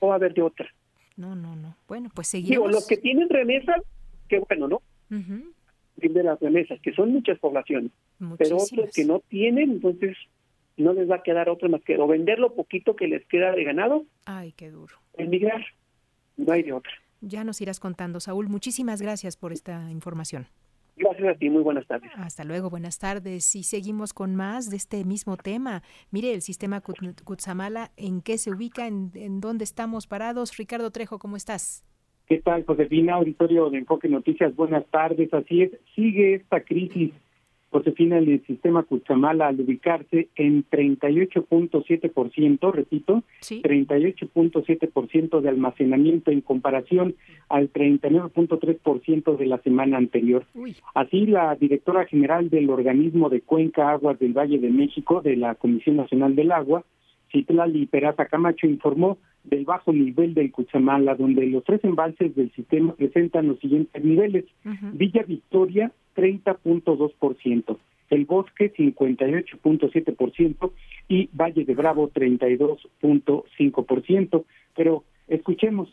O 0.00 0.08
va 0.08 0.14
a 0.14 0.16
haber 0.16 0.32
de 0.32 0.40
otra. 0.40 0.66
No, 1.16 1.34
no, 1.34 1.54
no. 1.56 1.76
Bueno, 1.86 2.08
pues 2.14 2.28
seguimos. 2.28 2.50
Digo, 2.50 2.68
los 2.68 2.86
que 2.86 2.96
tienen 2.96 3.28
remesas, 3.28 3.82
qué 4.28 4.38
bueno, 4.48 4.66
¿no? 4.66 4.82
De 5.10 6.22
las 6.22 6.40
remesas, 6.40 6.80
que 6.80 6.92
son 6.94 7.12
muchas 7.12 7.38
poblaciones. 7.38 7.92
Pero 8.38 8.56
otros 8.56 8.90
que 8.94 9.04
no 9.04 9.20
tienen, 9.28 9.72
entonces 9.72 10.16
no 10.76 10.92
les 10.92 11.10
va 11.10 11.16
a 11.16 11.22
quedar 11.22 11.48
otro 11.48 11.68
más 11.68 11.82
que 11.82 11.96
o 11.98 12.06
vender 12.06 12.38
lo 12.38 12.54
poquito 12.54 12.96
que 12.96 13.08
les 13.08 13.24
queda 13.26 13.52
de 13.52 13.64
ganado. 13.64 14.04
Ay, 14.26 14.52
qué 14.52 14.70
duro. 14.70 14.96
Emigrar. 15.16 15.64
No 16.36 16.52
hay 16.52 16.62
de 16.62 16.72
otra. 16.72 16.92
Ya 17.20 17.44
nos 17.44 17.60
irás 17.60 17.80
contando, 17.80 18.20
Saúl. 18.20 18.48
Muchísimas 18.48 19.00
gracias 19.00 19.36
por 19.36 19.52
esta 19.52 19.90
información. 19.90 20.46
Gracias 20.96 21.28
a 21.28 21.38
ti, 21.38 21.50
muy 21.50 21.62
buenas 21.62 21.86
tardes. 21.86 22.10
Hasta 22.16 22.44
luego, 22.44 22.70
buenas 22.70 22.98
tardes. 22.98 23.56
Y 23.56 23.64
seguimos 23.64 24.12
con 24.12 24.36
más 24.36 24.70
de 24.70 24.76
este 24.76 25.04
mismo 25.04 25.36
tema. 25.36 25.82
Mire, 26.10 26.32
el 26.32 26.40
sistema 26.40 26.80
Kutsamala, 26.80 27.90
¿en 27.96 28.20
qué 28.20 28.38
se 28.38 28.50
ubica? 28.50 28.86
¿En, 28.86 29.10
¿En, 29.14 29.40
dónde 29.40 29.64
estamos 29.64 30.06
parados? 30.06 30.56
Ricardo 30.56 30.90
Trejo, 30.92 31.18
¿cómo 31.18 31.36
estás? 31.36 31.84
¿Qué 32.26 32.40
tal, 32.40 32.64
Josefina? 32.64 33.14
Auditorio 33.14 33.70
de 33.70 33.78
Enfoque 33.78 34.08
Noticias, 34.08 34.54
buenas 34.54 34.86
tardes. 34.86 35.32
Así 35.34 35.62
es, 35.62 35.72
sigue 35.94 36.34
esta 36.34 36.60
crisis 36.60 37.12
Josefina, 37.74 38.18
el 38.18 38.40
sistema 38.46 38.84
Cuchamala 38.84 39.48
al 39.48 39.60
ubicarse 39.60 40.28
en 40.36 40.64
38.7%, 40.70 42.72
repito, 42.72 43.24
sí. 43.40 43.60
38.7% 43.64 45.40
de 45.40 45.48
almacenamiento 45.48 46.30
en 46.30 46.40
comparación 46.40 47.16
al 47.48 47.72
39.3% 47.72 49.36
de 49.36 49.46
la 49.46 49.58
semana 49.58 49.98
anterior. 49.98 50.44
Uy. 50.54 50.76
Así, 50.94 51.26
la 51.26 51.56
directora 51.56 52.06
general 52.06 52.48
del 52.48 52.70
organismo 52.70 53.28
de 53.28 53.40
Cuenca 53.40 53.90
Aguas 53.90 54.20
del 54.20 54.34
Valle 54.34 54.60
de 54.60 54.70
México, 54.70 55.20
de 55.20 55.34
la 55.34 55.56
Comisión 55.56 55.96
Nacional 55.96 56.36
del 56.36 56.52
Agua, 56.52 56.84
Citlali 57.32 57.86
Peraza 57.86 58.26
Camacho, 58.26 58.68
informó 58.68 59.18
del 59.42 59.64
bajo 59.64 59.92
nivel 59.92 60.34
del 60.34 60.52
Cuchamala, 60.52 61.16
donde 61.16 61.44
los 61.46 61.64
tres 61.64 61.82
embalses 61.82 62.36
del 62.36 62.52
sistema 62.52 62.94
presentan 62.94 63.48
los 63.48 63.58
siguientes 63.58 64.04
niveles. 64.04 64.44
Uh 64.64 64.68
-huh. 64.68 64.92
Villa 64.92 65.24
Victoria, 65.24 65.90
30.2%, 66.14 67.78
El 68.10 68.24
Bosque 68.24 68.74
58.7% 68.74 70.72
y 71.08 71.28
Valle 71.32 71.64
de 71.64 71.74
Bravo 71.74 72.10
32.5%. 72.10 74.44
Pero 74.76 75.04
escuchemos. 75.28 75.88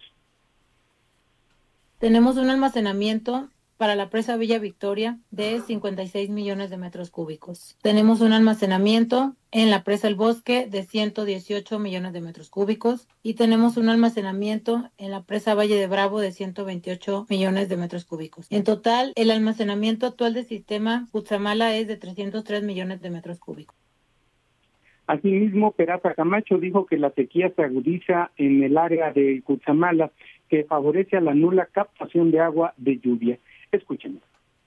Tenemos 1.99 2.37
un 2.37 2.49
almacenamiento 2.49 3.47
para 3.81 3.95
la 3.95 4.11
presa 4.11 4.37
Villa 4.37 4.59
Victoria 4.59 5.17
de 5.31 5.59
56 5.59 6.29
millones 6.29 6.69
de 6.69 6.77
metros 6.77 7.09
cúbicos. 7.09 7.79
Tenemos 7.81 8.21
un 8.21 8.31
almacenamiento 8.31 9.33
en 9.51 9.71
la 9.71 9.83
presa 9.83 10.07
El 10.07 10.13
Bosque 10.13 10.67
de 10.67 10.83
118 10.83 11.79
millones 11.79 12.13
de 12.13 12.21
metros 12.21 12.51
cúbicos 12.51 13.07
y 13.23 13.33
tenemos 13.33 13.77
un 13.77 13.89
almacenamiento 13.89 14.91
en 14.99 15.09
la 15.09 15.23
presa 15.23 15.55
Valle 15.55 15.77
de 15.77 15.87
Bravo 15.87 16.19
de 16.19 16.31
128 16.31 17.25
millones 17.27 17.69
de 17.69 17.77
metros 17.77 18.05
cúbicos. 18.05 18.45
En 18.51 18.63
total, 18.63 19.13
el 19.15 19.31
almacenamiento 19.31 20.05
actual 20.05 20.35
del 20.35 20.45
sistema 20.45 21.07
Cutzamala 21.11 21.75
es 21.75 21.87
de 21.87 21.97
303 21.97 22.61
millones 22.61 23.01
de 23.01 23.09
metros 23.09 23.39
cúbicos. 23.39 23.75
Asimismo, 25.07 25.71
Peraza 25.71 26.13
Camacho 26.13 26.59
dijo 26.59 26.85
que 26.85 26.97
la 26.97 27.09
sequía 27.11 27.51
se 27.55 27.63
agudiza 27.63 28.29
en 28.37 28.61
el 28.61 28.77
área 28.77 29.11
de 29.11 29.41
Cutzamala, 29.43 30.11
que 30.49 30.65
favorece 30.65 31.17
a 31.17 31.21
la 31.21 31.33
nula 31.33 31.65
captación 31.65 32.29
de 32.29 32.41
agua 32.41 32.75
de 32.77 32.99
lluvia. 32.99 33.39
Escuchemos. 33.71 34.21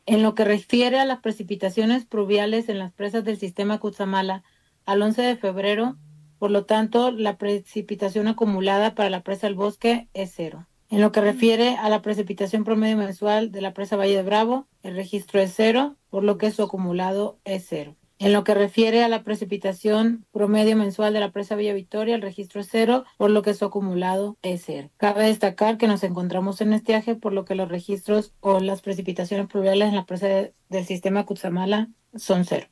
En 0.06 0.22
lo 0.22 0.34
que 0.34 0.44
refiere 0.44 0.98
a 0.98 1.04
las 1.04 1.20
precipitaciones 1.20 2.04
pluviales 2.04 2.68
en 2.68 2.78
las 2.78 2.92
presas 2.92 3.24
del 3.24 3.38
sistema 3.38 3.78
Cutzamala, 3.78 4.42
al 4.84 5.00
11 5.00 5.22
de 5.22 5.36
febrero, 5.36 5.96
por 6.38 6.50
lo 6.50 6.66
tanto, 6.66 7.10
la 7.10 7.38
precipitación 7.38 8.28
acumulada 8.28 8.94
para 8.94 9.08
la 9.08 9.22
presa 9.22 9.46
del 9.46 9.56
bosque 9.56 10.08
es 10.12 10.32
cero. 10.34 10.66
En 10.90 11.00
lo 11.00 11.10
que 11.10 11.22
refiere 11.22 11.76
a 11.76 11.88
la 11.88 12.02
precipitación 12.02 12.64
promedio 12.64 12.98
mensual 12.98 13.50
de 13.50 13.62
la 13.62 13.72
presa 13.72 13.96
Valle 13.96 14.16
de 14.16 14.22
Bravo, 14.22 14.66
el 14.82 14.94
registro 14.94 15.40
es 15.40 15.54
cero, 15.56 15.96
por 16.10 16.22
lo 16.22 16.36
que 16.36 16.50
su 16.50 16.62
acumulado 16.62 17.38
es 17.44 17.64
cero. 17.66 17.96
En 18.20 18.32
lo 18.32 18.44
que 18.44 18.54
refiere 18.54 19.02
a 19.02 19.08
la 19.08 19.24
precipitación 19.24 20.24
promedio 20.32 20.76
mensual 20.76 21.12
de 21.12 21.20
la 21.20 21.32
presa 21.32 21.56
Villa 21.56 21.74
Victoria, 21.74 22.14
el 22.14 22.22
registro 22.22 22.60
es 22.60 22.68
cero, 22.70 23.04
por 23.18 23.30
lo 23.30 23.42
que 23.42 23.54
su 23.54 23.64
acumulado 23.64 24.36
es 24.42 24.62
cero. 24.64 24.88
Cabe 24.98 25.24
destacar 25.24 25.78
que 25.78 25.88
nos 25.88 26.04
encontramos 26.04 26.60
en 26.60 26.72
estiaje, 26.72 27.16
por 27.16 27.32
lo 27.32 27.44
que 27.44 27.56
los 27.56 27.68
registros 27.68 28.32
o 28.40 28.60
las 28.60 28.82
precipitaciones 28.82 29.48
pluviales 29.48 29.88
en 29.88 29.96
la 29.96 30.06
presa 30.06 30.28
de, 30.28 30.52
del 30.68 30.84
sistema 30.84 31.26
Cutzamala 31.26 31.88
son 32.14 32.44
cero. 32.44 32.66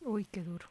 Uy, 0.00 0.26
qué 0.30 0.42
duro. 0.42 0.66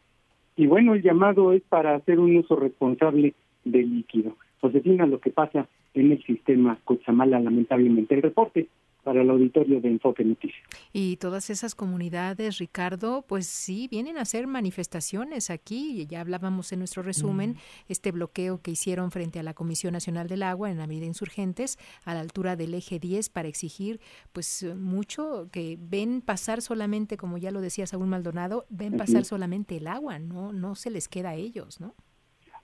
Y 0.58 0.68
bueno, 0.68 0.94
el 0.94 1.04
llamado 1.04 1.54
es 1.54 1.62
para 1.64 1.96
hacer 1.96 2.20
un 2.20 2.36
uso 2.36 2.56
responsable 2.56 3.34
del 3.64 3.96
líquido. 3.96 4.36
Josefina, 4.60 5.06
lo 5.06 5.20
que 5.22 5.30
pasa 5.30 5.68
en 5.94 6.12
el 6.12 6.24
sistema 6.24 6.78
Cutzamala, 6.84 7.40
lamentablemente. 7.40 8.16
El 8.16 8.24
reporte 8.24 8.68
para 9.08 9.22
el 9.22 9.30
auditorio 9.30 9.80
de 9.80 9.88
Enfoque 9.88 10.26
Noticias. 10.26 10.62
Y 10.92 11.16
todas 11.16 11.50
esas 11.50 11.76
comunidades, 11.76 12.58
Ricardo, 12.58 13.24
pues 13.26 13.48
sí, 13.48 13.88
vienen 13.90 14.18
a 14.18 14.24
hacer 14.24 14.48
manifestaciones 14.48 15.50
aquí. 15.50 16.06
Ya 16.10 16.20
hablábamos 16.20 16.74
en 16.74 16.80
nuestro 16.80 17.04
resumen, 17.04 17.52
mm. 17.52 17.56
este 17.88 18.12
bloqueo 18.12 18.62
que 18.62 18.72
hicieron 18.72 19.12
frente 19.12 19.40
a 19.40 19.44
la 19.44 19.54
Comisión 19.54 19.94
Nacional 19.94 20.28
del 20.28 20.44
Agua 20.44 20.72
en 20.72 20.80
la 20.80 20.84
Avenida 20.84 21.06
Insurgentes, 21.06 21.78
a 22.04 22.16
la 22.16 22.20
altura 22.20 22.58
del 22.58 22.74
eje 22.74 23.00
10, 23.00 23.30
para 23.30 23.48
exigir 23.48 24.02
pues 24.34 24.70
mucho 24.78 25.48
que 25.54 25.78
ven 25.80 26.20
pasar 26.20 26.62
solamente, 26.62 27.16
como 27.16 27.38
ya 27.38 27.52
lo 27.52 27.62
decía 27.62 27.88
Saúl 27.88 28.08
Maldonado, 28.08 28.66
ven 28.70 28.98
pasar 28.98 29.24
solamente 29.24 29.78
el 29.78 29.88
agua, 29.88 30.20
no, 30.20 30.52
no 30.52 30.76
se 30.76 30.92
les 30.92 31.08
queda 31.08 31.30
a 31.30 31.36
ellos, 31.36 31.80
¿no? 31.80 31.96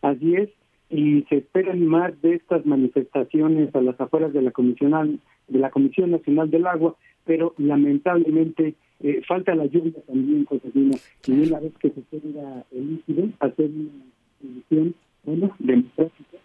Así 0.02 0.36
es, 0.36 0.50
y 0.90 1.24
se 1.30 1.38
esperan 1.38 1.88
más 1.88 2.22
de 2.22 2.36
estas 2.36 2.66
manifestaciones 2.66 3.74
a 3.74 3.82
las 3.82 3.98
afueras 4.02 4.34
de 4.34 4.42
la 4.42 4.52
Comisión 4.52 5.22
de 5.48 5.60
la 5.60 5.70
Comisión 5.70 6.12
Nacional 6.12 6.50
del 6.50 6.68
Agua, 6.68 6.96
pero 7.26 7.54
lamentablemente 7.58 8.76
eh, 9.02 9.22
falta 9.28 9.56
la 9.56 9.66
lluvia 9.66 10.02
también, 10.08 10.46
Josefina, 10.46 10.96
y 11.28 11.32
una 11.32 11.60
vez 11.60 11.74
que 11.80 11.90
se 11.90 12.02
tenga 12.04 12.66
el 12.72 12.92
líquido, 12.92 13.30
hacer 13.40 13.70
una 13.70 14.06
solución 14.42 14.96
bueno, 15.24 15.56
democrática 15.60 16.38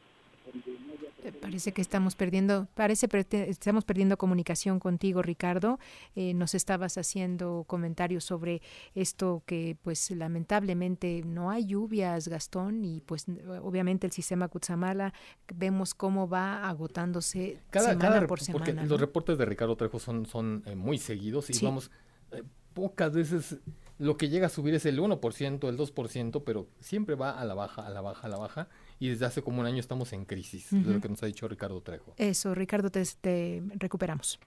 Parece 1.33 1.73
que 1.73 1.83
estamos 1.83 2.17
perdiendo, 2.17 2.69
parece 2.75 3.09
estamos 3.31 3.85
perdiendo 3.85 4.17
comunicación 4.17 4.79
contigo, 4.79 5.23
Ricardo. 5.23 5.79
Eh, 6.17 6.35
nos 6.35 6.55
estabas 6.55 6.99
haciendo 6.99 7.65
comentarios 7.67 8.25
sobre 8.25 8.63
esto 8.95 9.43
que, 9.47 9.77
pues, 9.83 10.11
lamentablemente 10.11 11.23
no 11.25 11.51
hay 11.51 11.67
lluvias, 11.67 12.29
Gastón, 12.29 12.85
y 12.85 13.01
pues 13.01 13.27
obviamente 13.63 14.07
el 14.07 14.13
sistema 14.13 14.49
Cutzamala 14.49 15.13
vemos 15.55 15.95
cómo 15.95 16.29
va 16.29 16.69
agotándose 16.69 17.61
cada, 17.71 17.91
semana 17.91 18.09
cada, 18.09 18.27
por 18.27 18.41
semana. 18.41 18.65
Porque 18.65 18.81
¿no? 18.81 18.87
los 18.87 19.01
reportes 19.01 19.39
de 19.39 19.45
Ricardo 19.45 19.77
Trejo 19.77 19.99
son, 19.99 20.27
son 20.27 20.63
eh, 20.67 20.75
muy 20.75 20.99
seguidos 20.99 21.51
y 21.51 21.55
sí. 21.55 21.65
vamos, 21.65 21.91
eh, 22.33 22.43
pocas 22.79 23.13
veces 23.13 23.61
lo 23.99 24.17
que 24.17 24.29
llega 24.29 24.47
a 24.47 24.51
subir 24.51 24.75
es 24.75 24.87
el 24.87 25.01
1%, 25.01 25.69
el 25.69 25.77
2%, 25.77 26.43
pero 26.45 26.69
siempre 26.79 27.17
va 27.17 27.33
a 27.33 27.45
la 27.45 27.55
baja, 27.55 27.85
a 27.85 27.91
la 27.91 28.01
baja, 28.01 28.27
a 28.29 28.31
la 28.31 28.39
baja 28.39 28.69
y 29.01 29.09
desde 29.09 29.27
hace 29.27 29.43
como 29.43 29.61
un 29.61 29.67
año 29.67 29.81
estamos 29.81 30.13
en 30.13 30.25
crisis, 30.25 30.73
uh 30.73 30.77
-huh. 30.77 30.81
es 30.81 30.87
lo 30.87 31.01
que 31.01 31.09
nos 31.09 31.23
ha 31.23 31.27
dicho 31.27 31.49
Ricardo 31.49 31.81
Trejo. 31.81 32.15
Eso, 32.17 32.55
Ricardo, 32.55 32.91
te, 32.91 33.03
te 33.21 33.63
recuperamos. 33.77 34.39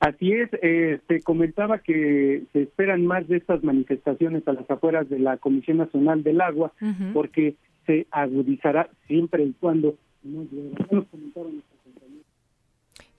Así 0.00 0.32
es, 0.32 0.48
eh, 0.62 0.98
te 1.06 1.20
comentaba 1.22 1.78
que 1.78 2.44
se 2.52 2.62
esperan 2.62 3.04
más 3.06 3.26
de 3.28 3.36
estas 3.36 3.62
manifestaciones 3.62 4.46
a 4.48 4.52
las 4.52 4.70
afueras 4.70 5.08
de 5.08 5.18
la 5.18 5.36
Comisión 5.38 5.78
Nacional 5.78 6.22
del 6.22 6.40
Agua, 6.40 6.72
uh 6.80 6.84
-huh. 6.86 7.12
porque 7.12 7.56
se 7.86 8.06
agudizará 8.10 8.88
siempre 9.06 9.44
y 9.44 9.52
cuando 9.60 9.96
no 10.22 10.46
Nos 10.90 11.06
comentaron 11.08 11.62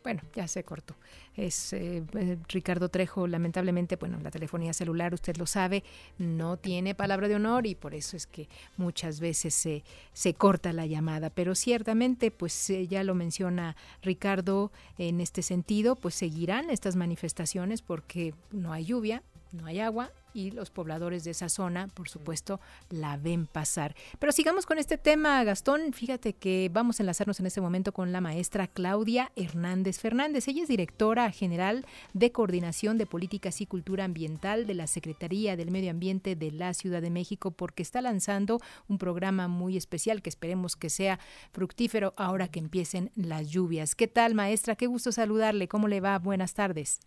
bueno, 0.03 0.21
ya 0.35 0.47
se 0.47 0.63
cortó. 0.63 0.95
Es 1.35 1.73
eh, 1.73 2.03
eh, 2.13 2.37
Ricardo 2.49 2.89
Trejo, 2.89 3.27
lamentablemente, 3.27 3.95
bueno, 3.95 4.19
la 4.21 4.31
telefonía 4.31 4.73
celular, 4.73 5.13
usted 5.13 5.37
lo 5.37 5.45
sabe, 5.45 5.83
no 6.17 6.57
tiene 6.57 6.95
palabra 6.95 7.27
de 7.27 7.35
honor 7.35 7.67
y 7.67 7.75
por 7.75 7.93
eso 7.93 8.17
es 8.17 8.27
que 8.27 8.49
muchas 8.77 9.19
veces 9.19 9.53
se, 9.53 9.83
se 10.13 10.33
corta 10.33 10.73
la 10.73 10.85
llamada. 10.85 11.29
Pero 11.29 11.55
ciertamente, 11.55 12.31
pues 12.31 12.69
eh, 12.69 12.87
ya 12.87 13.03
lo 13.03 13.15
menciona 13.15 13.75
Ricardo, 14.01 14.71
en 14.97 15.21
este 15.21 15.41
sentido, 15.41 15.95
pues 15.95 16.15
seguirán 16.15 16.69
estas 16.69 16.95
manifestaciones 16.95 17.81
porque 17.81 18.33
no 18.51 18.73
hay 18.73 18.85
lluvia, 18.85 19.23
no 19.51 19.65
hay 19.65 19.79
agua 19.79 20.11
y 20.33 20.51
los 20.51 20.69
pobladores 20.69 21.23
de 21.23 21.31
esa 21.31 21.49
zona, 21.49 21.87
por 21.87 22.09
supuesto, 22.09 22.59
la 22.89 23.17
ven 23.17 23.47
pasar. 23.47 23.95
Pero 24.19 24.31
sigamos 24.31 24.65
con 24.65 24.77
este 24.77 24.97
tema, 24.97 25.43
Gastón. 25.43 25.93
Fíjate 25.93 26.33
que 26.33 26.69
vamos 26.71 26.99
a 26.99 27.03
enlazarnos 27.03 27.39
en 27.39 27.45
este 27.45 27.61
momento 27.61 27.91
con 27.91 28.11
la 28.11 28.21
maestra 28.21 28.67
Claudia 28.67 29.31
Hernández 29.35 29.99
Fernández. 29.99 30.47
Ella 30.47 30.63
es 30.63 30.69
directora 30.69 31.31
general 31.31 31.85
de 32.13 32.31
Coordinación 32.31 32.97
de 32.97 33.05
Políticas 33.05 33.61
y 33.61 33.65
Cultura 33.65 34.05
Ambiental 34.05 34.65
de 34.65 34.73
la 34.73 34.87
Secretaría 34.87 35.55
del 35.55 35.71
Medio 35.71 35.91
Ambiente 35.91 36.35
de 36.35 36.51
la 36.51 36.73
Ciudad 36.73 37.01
de 37.01 37.09
México, 37.09 37.51
porque 37.51 37.83
está 37.83 38.01
lanzando 38.01 38.59
un 38.87 38.97
programa 38.97 39.47
muy 39.47 39.77
especial 39.77 40.21
que 40.21 40.29
esperemos 40.29 40.75
que 40.75 40.89
sea 40.89 41.19
fructífero 41.51 42.13
ahora 42.17 42.47
que 42.47 42.59
empiecen 42.59 43.11
las 43.15 43.49
lluvias. 43.49 43.95
¿Qué 43.95 44.07
tal, 44.07 44.35
maestra? 44.35 44.75
Qué 44.75 44.87
gusto 44.87 45.11
saludarle. 45.11 45.67
¿Cómo 45.67 45.87
le 45.87 46.01
va? 46.01 46.17
Buenas 46.19 46.53
tardes. 46.53 46.99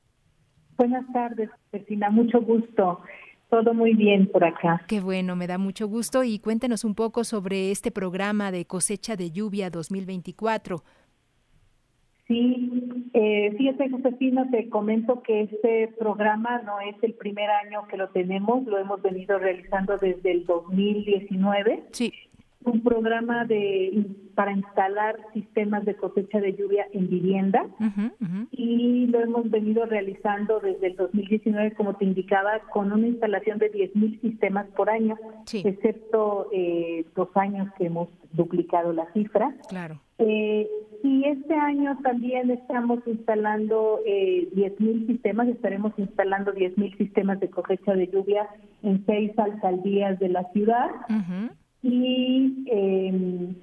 Buenas 0.76 1.04
tardes, 1.12 1.50
Cristina. 1.70 2.10
Mucho 2.10 2.40
gusto. 2.40 3.00
Todo 3.50 3.74
muy 3.74 3.94
bien 3.94 4.26
por 4.26 4.44
acá. 4.44 4.82
Qué 4.88 5.00
bueno, 5.00 5.36
me 5.36 5.46
da 5.46 5.58
mucho 5.58 5.86
gusto. 5.86 6.24
Y 6.24 6.38
cuéntenos 6.38 6.84
un 6.84 6.94
poco 6.94 7.24
sobre 7.24 7.70
este 7.70 7.90
programa 7.90 8.50
de 8.50 8.64
cosecha 8.64 9.16
de 9.16 9.30
lluvia 9.30 9.70
2024. 9.70 10.82
Sí, 12.26 12.88
eh, 13.12 13.54
fíjate, 13.56 13.90
Josefina, 13.90 14.50
te 14.50 14.70
comento 14.70 15.22
que 15.22 15.42
este 15.42 15.94
programa 15.98 16.62
no 16.62 16.80
es 16.80 16.96
el 17.02 17.12
primer 17.14 17.50
año 17.50 17.86
que 17.86 17.98
lo 17.98 18.08
tenemos, 18.08 18.64
lo 18.64 18.78
hemos 18.78 19.02
venido 19.02 19.38
realizando 19.38 19.98
desde 19.98 20.32
el 20.32 20.46
2019. 20.46 21.84
Sí 21.92 22.12
un 22.64 22.82
programa 22.82 23.44
de 23.44 24.06
para 24.34 24.52
instalar 24.52 25.16
sistemas 25.32 25.84
de 25.84 25.94
cosecha 25.94 26.40
de 26.40 26.54
lluvia 26.54 26.86
en 26.92 27.08
vivienda 27.08 27.66
y 28.50 29.06
lo 29.06 29.20
hemos 29.20 29.48
venido 29.50 29.86
realizando 29.86 30.60
desde 30.60 30.88
el 30.88 30.96
2019, 30.96 31.74
como 31.74 31.94
te 31.94 32.04
indicaba, 32.04 32.58
con 32.72 32.92
una 32.92 33.06
instalación 33.06 33.58
de 33.58 33.72
10.000 33.72 34.20
sistemas 34.20 34.66
por 34.76 34.90
año, 34.90 35.16
excepto 35.52 36.48
eh, 36.52 37.04
dos 37.14 37.28
años 37.36 37.68
que 37.78 37.86
hemos 37.86 38.08
duplicado 38.32 38.92
la 38.92 39.06
cifra. 39.12 39.54
Claro. 39.68 40.00
Eh, 40.18 40.68
y 41.02 41.24
este 41.24 41.54
año 41.54 41.98
también 42.02 42.50
estamos 42.50 43.00
instalando 43.06 44.00
eh, 44.06 44.48
10.000 44.54 45.06
sistemas, 45.06 45.48
estaremos 45.48 45.92
instalando 45.96 46.52
10.000 46.52 46.96
sistemas 46.96 47.40
de 47.40 47.50
cosecha 47.50 47.94
de 47.94 48.08
lluvia 48.08 48.48
en 48.82 49.04
seis 49.06 49.38
alcaldías 49.38 50.18
de 50.18 50.28
la 50.28 50.44
ciudad. 50.52 50.90
Y, 51.84 52.64
eh, 52.66 53.54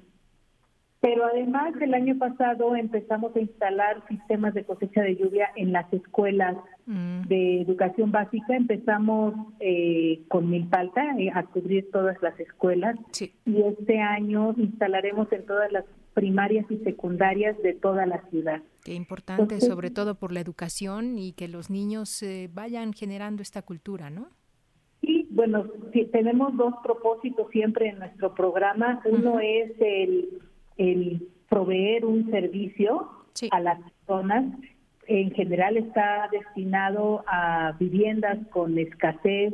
pero 1.00 1.26
además 1.26 1.74
el 1.80 1.94
año 1.94 2.16
pasado 2.16 2.76
empezamos 2.76 3.34
a 3.34 3.40
instalar 3.40 4.04
sistemas 4.06 4.54
de 4.54 4.64
cosecha 4.64 5.02
de 5.02 5.16
lluvia 5.16 5.48
en 5.56 5.72
las 5.72 5.92
escuelas 5.92 6.56
mm. 6.86 7.22
de 7.22 7.62
educación 7.62 8.12
básica. 8.12 8.54
Empezamos 8.54 9.34
eh, 9.58 10.22
con 10.28 10.48
Milpalta 10.48 11.02
eh, 11.18 11.32
a 11.34 11.42
cubrir 11.42 11.90
todas 11.90 12.16
las 12.22 12.38
escuelas 12.38 12.96
y 13.20 13.62
este 13.62 13.98
año 13.98 14.54
instalaremos 14.56 15.32
en 15.32 15.44
todas 15.44 15.72
las 15.72 15.84
primarias 16.14 16.66
y 16.70 16.76
secundarias 16.84 17.60
de 17.64 17.74
toda 17.74 18.06
la 18.06 18.22
ciudad. 18.30 18.62
Qué 18.84 18.94
importante, 18.94 19.60
sobre 19.60 19.90
todo 19.90 20.14
por 20.14 20.32
la 20.32 20.38
educación 20.38 21.18
y 21.18 21.32
que 21.32 21.48
los 21.48 21.68
niños 21.68 22.22
eh, 22.22 22.48
vayan 22.52 22.92
generando 22.92 23.42
esta 23.42 23.62
cultura, 23.62 24.08
¿no? 24.08 24.28
Bueno, 25.42 25.66
tenemos 26.12 26.56
dos 26.56 26.72
propósitos 26.84 27.50
siempre 27.50 27.88
en 27.88 27.98
nuestro 27.98 28.32
programa. 28.32 29.02
Uno 29.04 29.40
es 29.40 29.72
el, 29.80 31.28
proveer 31.48 32.04
un 32.06 32.30
servicio 32.30 33.10
a 33.50 33.58
las 33.58 33.80
personas. 33.80 34.44
En 35.08 35.32
general 35.32 35.78
está 35.78 36.28
destinado 36.30 37.24
a 37.26 37.74
viviendas 37.80 38.38
con 38.50 38.78
escasez 38.78 39.52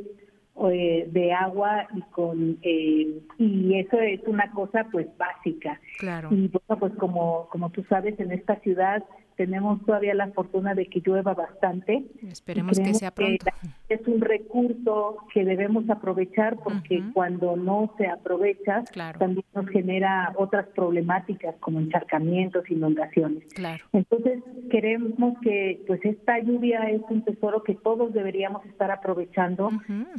eh, 0.70 1.08
de 1.10 1.32
agua 1.32 1.88
y 1.94 2.02
con 2.10 2.58
eh, 2.60 3.22
y 3.38 3.74
eso 3.78 3.98
es 3.98 4.20
una 4.26 4.50
cosa 4.50 4.86
pues 4.92 5.06
básica. 5.16 5.80
Claro. 6.00 6.28
Y 6.30 6.48
bueno, 6.48 6.80
pues 6.80 6.92
como 6.96 7.48
como 7.48 7.70
tú 7.70 7.82
sabes 7.88 8.20
en 8.20 8.30
esta 8.32 8.56
ciudad 8.56 9.02
tenemos 9.38 9.80
todavía 9.86 10.14
la 10.14 10.26
fortuna 10.32 10.74
de 10.74 10.86
que 10.86 11.00
llueva 11.00 11.32
bastante. 11.32 12.04
Esperemos 12.28 12.76
que 12.76 12.92
sea 12.92 13.12
pronto. 13.12 13.46
es 13.88 14.06
un 14.08 14.20
recurso 14.20 15.18
que 15.32 15.44
debemos 15.44 15.88
aprovechar 15.88 16.56
porque 16.56 17.02
cuando 17.14 17.56
no 17.56 17.94
se 17.96 18.08
aprovecha 18.08 18.82
también 19.16 19.46
nos 19.54 19.68
genera 19.68 20.34
otras 20.36 20.66
problemáticas 20.74 21.54
como 21.60 21.78
encharcamientos, 21.78 22.68
inundaciones. 22.68 23.44
Claro. 23.54 23.84
Entonces 23.92 24.42
queremos 24.70 25.38
que 25.40 25.84
pues 25.86 26.04
esta 26.04 26.40
lluvia 26.40 26.90
es 26.90 27.02
un 27.08 27.22
tesoro 27.22 27.62
que 27.62 27.76
todos 27.76 28.12
deberíamos 28.12 28.66
estar 28.66 28.90
aprovechando 28.90 29.70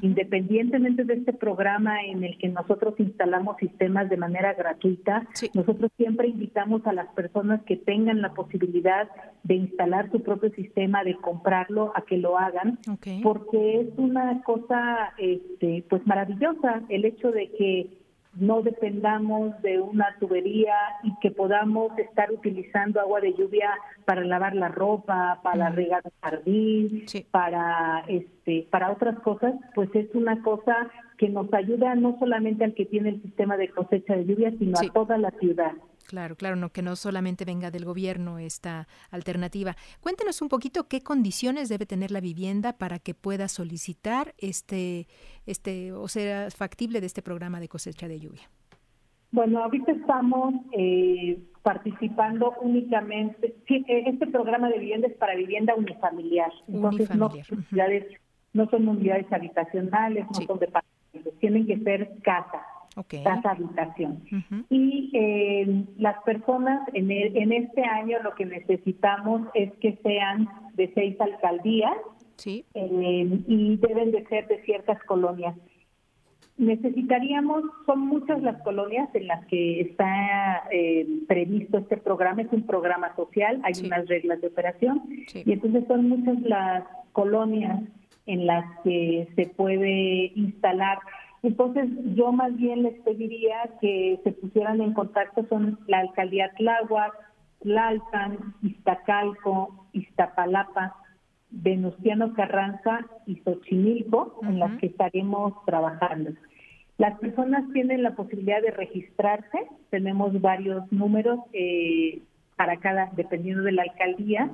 independientemente 0.01 1.03
de 1.03 1.15
este 1.15 1.33
programa 1.33 2.01
en 2.05 2.23
el 2.23 2.37
que 2.37 2.47
nosotros 2.47 2.95
instalamos 2.99 3.57
sistemas 3.57 4.09
de 4.09 4.15
manera 4.15 4.53
gratuita. 4.53 5.27
Nosotros 5.53 5.91
siempre 5.97 6.29
invitamos 6.29 6.87
a 6.87 6.93
las 6.93 7.07
personas 7.09 7.61
que 7.63 7.75
tengan 7.75 8.21
la 8.21 8.33
posibilidad 8.33 9.08
de 9.43 9.55
instalar 9.55 10.11
su 10.11 10.21
propio 10.21 10.49
sistema, 10.51 11.03
de 11.03 11.15
comprarlo, 11.15 11.91
a 11.95 12.01
que 12.01 12.17
lo 12.17 12.37
hagan, 12.37 12.77
porque 13.23 13.81
es 13.81 13.87
una 13.97 14.41
cosa 14.43 15.13
este, 15.17 15.83
pues 15.89 16.05
maravillosa 16.05 16.81
el 16.89 17.05
hecho 17.05 17.31
de 17.31 17.49
que 17.51 17.99
no 18.35 18.61
dependamos 18.61 19.59
de 19.61 19.79
una 19.79 20.15
tubería 20.19 20.75
y 21.03 21.13
que 21.19 21.31
podamos 21.31 21.97
estar 21.97 22.31
utilizando 22.31 22.99
agua 22.99 23.21
de 23.21 23.33
lluvia 23.33 23.71
para 24.05 24.23
lavar 24.23 24.55
la 24.55 24.67
ropa, 24.67 25.39
para 25.43 25.69
regar 25.69 26.03
el 26.05 26.11
jardín, 26.21 27.05
para 27.31 28.03
este 28.07 28.67
para 28.69 28.91
otras 28.91 29.19
cosas, 29.19 29.55
pues 29.73 29.89
es 29.95 30.13
una 30.13 30.41
cosa 30.43 30.89
que 31.17 31.27
nos 31.27 31.51
ayuda 31.53 31.95
no 31.95 32.17
solamente 32.19 32.63
al 32.63 32.75
que 32.75 32.85
tiene 32.85 33.09
el 33.09 33.21
sistema 33.21 33.57
de 33.57 33.69
cosecha 33.69 34.15
de 34.15 34.25
lluvia, 34.25 34.51
sino 34.57 34.77
a 34.79 34.93
toda 34.93 35.17
la 35.17 35.31
ciudad. 35.31 35.73
Claro, 36.09 36.35
claro, 36.35 36.55
no 36.55 36.69
que 36.69 36.81
no 36.81 36.95
solamente 36.95 37.45
venga 37.45 37.69
del 37.69 37.85
gobierno 37.85 38.39
esta 38.39 38.87
alternativa. 39.11 39.75
Cuéntenos 40.01 40.41
un 40.41 40.49
poquito 40.49 40.87
qué 40.87 41.01
condiciones 41.01 41.69
debe 41.69 41.85
tener 41.85 42.09
la 42.09 42.19
vivienda 42.19 42.73
para 42.73 42.97
que 42.97 43.13
pueda 43.13 43.47
solicitar 43.47 44.33
este, 44.39 45.05
este 45.45 45.93
o 45.93 46.07
sea 46.07 46.49
factible 46.49 46.99
de 46.99 47.05
este 47.05 47.21
programa 47.21 47.59
de 47.59 47.67
cosecha 47.67 48.07
de 48.07 48.19
lluvia. 48.19 48.49
Bueno, 49.31 49.63
ahorita 49.63 49.91
estamos 49.91 50.55
eh, 50.71 51.37
participando 51.61 52.55
únicamente. 52.61 53.55
Sí, 53.67 53.85
eh, 53.87 54.05
este 54.07 54.25
programa 54.25 54.67
de 54.69 54.79
vivienda 54.79 55.09
es 55.09 55.15
para 55.15 55.35
vivienda 55.35 55.75
unifamiliar. 55.75 56.51
Entonces, 56.67 57.07
No, 57.15 57.29
son 57.29 57.65
unidades, 57.71 58.05
no 58.53 58.67
son 58.71 58.87
unidades 58.87 59.31
habitacionales, 59.31 60.25
no 60.25 60.47
son 60.47 60.57
departamentos, 60.57 61.39
tienen 61.39 61.67
que 61.67 61.77
ser 61.81 62.17
casas 62.23 62.63
casa 63.23 63.51
habitación. 63.51 64.23
Y 64.69 65.09
eh, 65.13 65.85
las 65.97 66.21
personas 66.23 66.87
en, 66.93 67.11
en 67.11 67.51
este 67.51 67.83
año 67.83 68.17
lo 68.23 68.35
que 68.35 68.45
necesitamos 68.45 69.41
es 69.53 69.71
que 69.81 69.97
sean 70.03 70.47
de 70.73 70.91
seis 70.93 71.19
alcaldías 71.19 71.97
eh, 72.45 73.41
y 73.47 73.77
deben 73.77 74.11
de 74.11 74.25
ser 74.27 74.47
de 74.47 74.61
ciertas 74.63 75.01
colonias. 75.03 75.55
Necesitaríamos, 76.57 77.63
son 77.85 78.01
muchas 78.01 78.41
las 78.41 78.61
colonias 78.63 79.09
en 79.13 79.27
las 79.27 79.45
que 79.47 79.81
está 79.81 80.63
eh, 80.71 81.07
previsto 81.27 81.77
este 81.77 81.97
programa, 81.97 82.41
es 82.41 82.51
un 82.51 82.63
programa 82.65 83.15
social, 83.15 83.61
hay 83.63 83.73
unas 83.85 84.07
reglas 84.07 84.41
de 84.41 84.47
operación 84.47 85.03
y 85.33 85.51
entonces 85.53 85.85
son 85.87 86.09
muchas 86.09 86.41
las 86.41 86.83
colonias 87.13 87.81
en 88.25 88.45
las 88.45 88.65
que 88.83 89.27
se 89.35 89.47
puede 89.47 90.33
instalar 90.35 90.99
entonces, 91.41 91.89
yo 92.15 92.31
más 92.31 92.55
bien 92.57 92.83
les 92.83 92.99
pediría 93.01 93.69
que 93.79 94.19
se 94.23 94.31
pusieran 94.33 94.81
en 94.81 94.93
contacto 94.93 95.47
con 95.47 95.79
la 95.87 95.99
alcaldía 95.99 96.51
Tláhuac, 96.57 97.13
Tlalpan, 97.61 98.55
Iztacalco, 98.61 99.87
Iztapalapa, 99.93 100.95
Venustiano 101.51 102.33
Carranza 102.33 103.05
y 103.25 103.37
Xochimilco, 103.37 104.39
en 104.43 104.59
las 104.59 104.77
que 104.79 104.87
estaremos 104.87 105.53
trabajando. 105.65 106.31
Las 106.97 107.17
personas 107.19 107.63
tienen 107.71 108.03
la 108.03 108.15
posibilidad 108.15 108.61
de 108.61 108.71
registrarse, 108.71 109.67
tenemos 109.89 110.39
varios 110.41 110.91
números 110.91 111.39
eh, 111.53 112.21
para 112.57 112.77
cada, 112.77 113.09
dependiendo 113.15 113.63
de 113.63 113.71
la 113.71 113.83
alcaldía, 113.83 114.51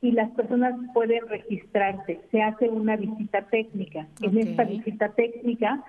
y 0.00 0.12
las 0.12 0.30
personas 0.30 0.74
pueden 0.94 1.26
registrarse. 1.28 2.20
Se 2.30 2.42
hace 2.42 2.68
una 2.68 2.96
visita 2.96 3.42
técnica. 3.42 4.06
En 4.20 4.38
esta 4.38 4.64
visita 4.64 5.08
técnica 5.10 5.82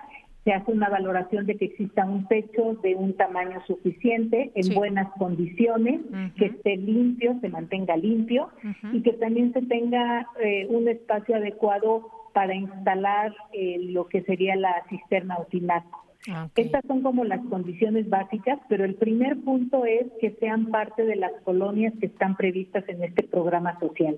se 0.48 0.54
hace 0.54 0.72
una 0.72 0.88
valoración 0.88 1.44
de 1.44 1.58
que 1.58 1.66
exista 1.66 2.06
un 2.06 2.26
techo 2.26 2.72
de 2.82 2.94
un 2.94 3.12
tamaño 3.12 3.62
suficiente, 3.66 4.50
en 4.54 4.74
buenas 4.74 5.06
condiciones, 5.18 6.00
que 6.38 6.46
esté 6.46 6.78
limpio, 6.78 7.38
se 7.42 7.50
mantenga 7.50 7.98
limpio 7.98 8.48
y 8.94 9.02
que 9.02 9.12
también 9.12 9.52
se 9.52 9.60
tenga 9.60 10.26
eh, 10.40 10.66
un 10.70 10.88
espacio 10.88 11.36
adecuado 11.36 12.08
para 12.32 12.54
instalar 12.54 13.36
eh, 13.52 13.76
lo 13.90 14.08
que 14.08 14.22
sería 14.22 14.56
la 14.56 14.74
cisterna 14.88 15.36
o 15.36 15.44
tinaco. 15.44 16.06
Ah, 16.30 16.48
Estas 16.56 16.82
son 16.86 17.02
como 17.02 17.24
las 17.24 17.44
condiciones 17.50 18.08
básicas, 18.08 18.58
pero 18.70 18.86
el 18.86 18.94
primer 18.94 19.36
punto 19.40 19.84
es 19.84 20.06
que 20.18 20.30
sean 20.40 20.68
parte 20.70 21.04
de 21.04 21.16
las 21.16 21.32
colonias 21.44 21.92
que 22.00 22.06
están 22.06 22.36
previstas 22.36 22.88
en 22.88 23.04
este 23.04 23.22
programa 23.22 23.78
social. 23.80 24.16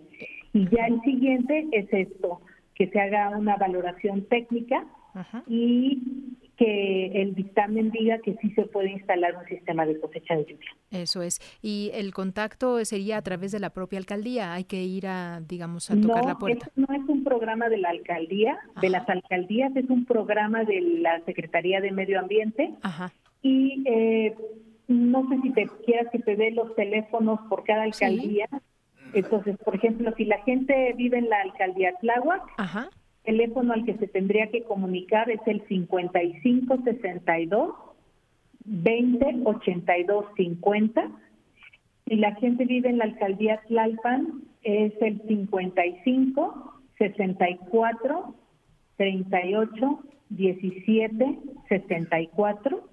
Y 0.53 0.69
ya 0.69 0.87
el 0.87 1.01
siguiente 1.01 1.66
es 1.73 1.93
esto, 1.93 2.40
que 2.77 2.87
se 2.87 3.01
haga 3.01 3.37
una 3.37 3.57
valoración 3.57 4.27
técnica 4.27 4.87
y 5.46 6.37
que 6.61 7.23
el 7.23 7.35
dictamen 7.35 7.90
diga 7.90 8.18
que 8.18 8.37
sí 8.42 8.51
se 8.51 8.64
puede 8.64 8.90
instalar 8.90 9.35
un 9.35 9.46
sistema 9.46 9.87
de 9.87 9.99
cosecha 9.99 10.37
de 10.37 10.44
lluvia. 10.44 10.77
Eso 10.90 11.23
es. 11.23 11.40
Y 11.62 11.90
el 11.94 12.12
contacto 12.12 12.85
sería 12.85 13.16
a 13.16 13.23
través 13.23 13.51
de 13.53 13.61
la 13.61 13.70
propia 13.70 13.99
alcaldía. 13.99 14.53
Hay 14.53 14.64
que 14.64 14.83
ir 14.83 15.07
a, 15.07 15.40
digamos, 15.40 15.90
a 15.90 15.99
tocar 15.99 16.27
la 16.27 16.38
puerta. 16.38 16.68
No, 16.77 16.87
no 16.87 16.94
es 16.94 17.09
un 17.09 17.25
programa 17.25 17.70
de 17.70 17.79
la 17.79 17.88
alcaldía, 17.88 18.59
de 18.83 18.90
las 18.90 19.09
alcaldías, 19.09 19.75
es 19.75 19.88
un 19.88 20.05
programa 20.05 20.64
de 20.64 20.83
la 20.83 21.25
Secretaría 21.25 21.81
de 21.81 21.92
Medio 21.92 22.20
Ambiente. 22.20 22.75
Ajá. 22.83 23.11
Y 23.40 23.83
eh, 23.87 24.35
no 24.87 25.27
sé 25.31 25.40
si 25.40 25.51
te 25.53 25.66
quieras 25.87 26.09
que 26.12 26.18
te 26.18 26.37
dé 26.37 26.51
los 26.51 26.75
teléfonos 26.75 27.40
por 27.49 27.64
cada 27.64 27.85
alcaldía. 27.85 28.49
Entonces, 29.14 29.57
por 29.64 29.77
ejemplo, 29.77 30.12
si 30.14 30.27
la 30.27 30.42
gente 30.42 30.92
vive 30.94 31.16
en 31.16 31.31
la 31.31 31.40
alcaldía 31.40 31.94
Tláhuac, 32.03 32.42
Ajá 32.59 32.90
teléfono 33.31 33.73
al 33.73 33.85
que 33.85 33.97
se 33.97 34.09
tendría 34.09 34.49
que 34.49 34.64
comunicar 34.64 35.31
es 35.31 35.38
el 35.47 35.62
5562 35.69 37.75
20 38.64 39.43
82 39.45 40.25
50. 40.37 41.11
Si 42.07 42.16
la 42.16 42.35
gente 42.35 42.64
vive 42.64 42.90
en 42.90 42.99
la 42.99 43.05
alcaldía 43.05 43.61
Tlalpan, 43.69 44.43
es 44.62 44.93
el 45.01 45.23
55 45.29 46.83
64 46.99 48.35
38 48.97 50.01
17 50.31 51.38
74. 51.69 52.88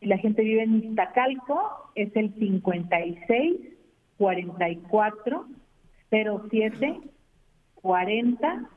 Si 0.00 0.06
la 0.06 0.18
gente 0.18 0.42
vive 0.42 0.64
en 0.64 0.82
Iztacalco, 0.82 1.92
es 1.94 2.10
el 2.16 2.34
56 2.34 3.60
44 4.18 5.46
07 6.10 7.00
40 7.76 8.68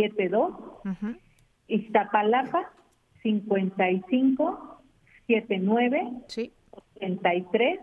72, 0.00 0.50
uh 0.84 1.14
Iztapalapa 1.68 2.72
55 3.22 4.80
79 5.28 6.10
sí. 6.26 6.52
83 6.72 7.78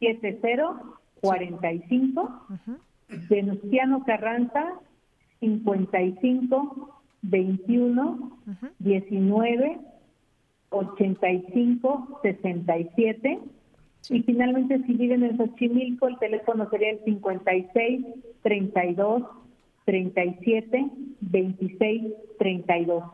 70 0.00 0.94
45, 1.20 2.46
Venustiano 3.28 4.04
Carranza 4.04 4.74
55 5.40 7.02
21 7.22 8.38
19 8.78 9.80
85 10.70 12.20
67 12.22 13.40
y 14.10 14.22
finalmente 14.22 14.82
si 14.84 14.92
viven 14.94 15.22
en 15.24 15.36
Xochimilco 15.38 16.08
el 16.08 16.18
teléfono 16.18 16.68
sería 16.68 16.90
el 16.90 17.00
56 17.04 18.04
32 18.42 19.22
37 19.84 20.90
26 21.20 22.02
32. 22.38 23.04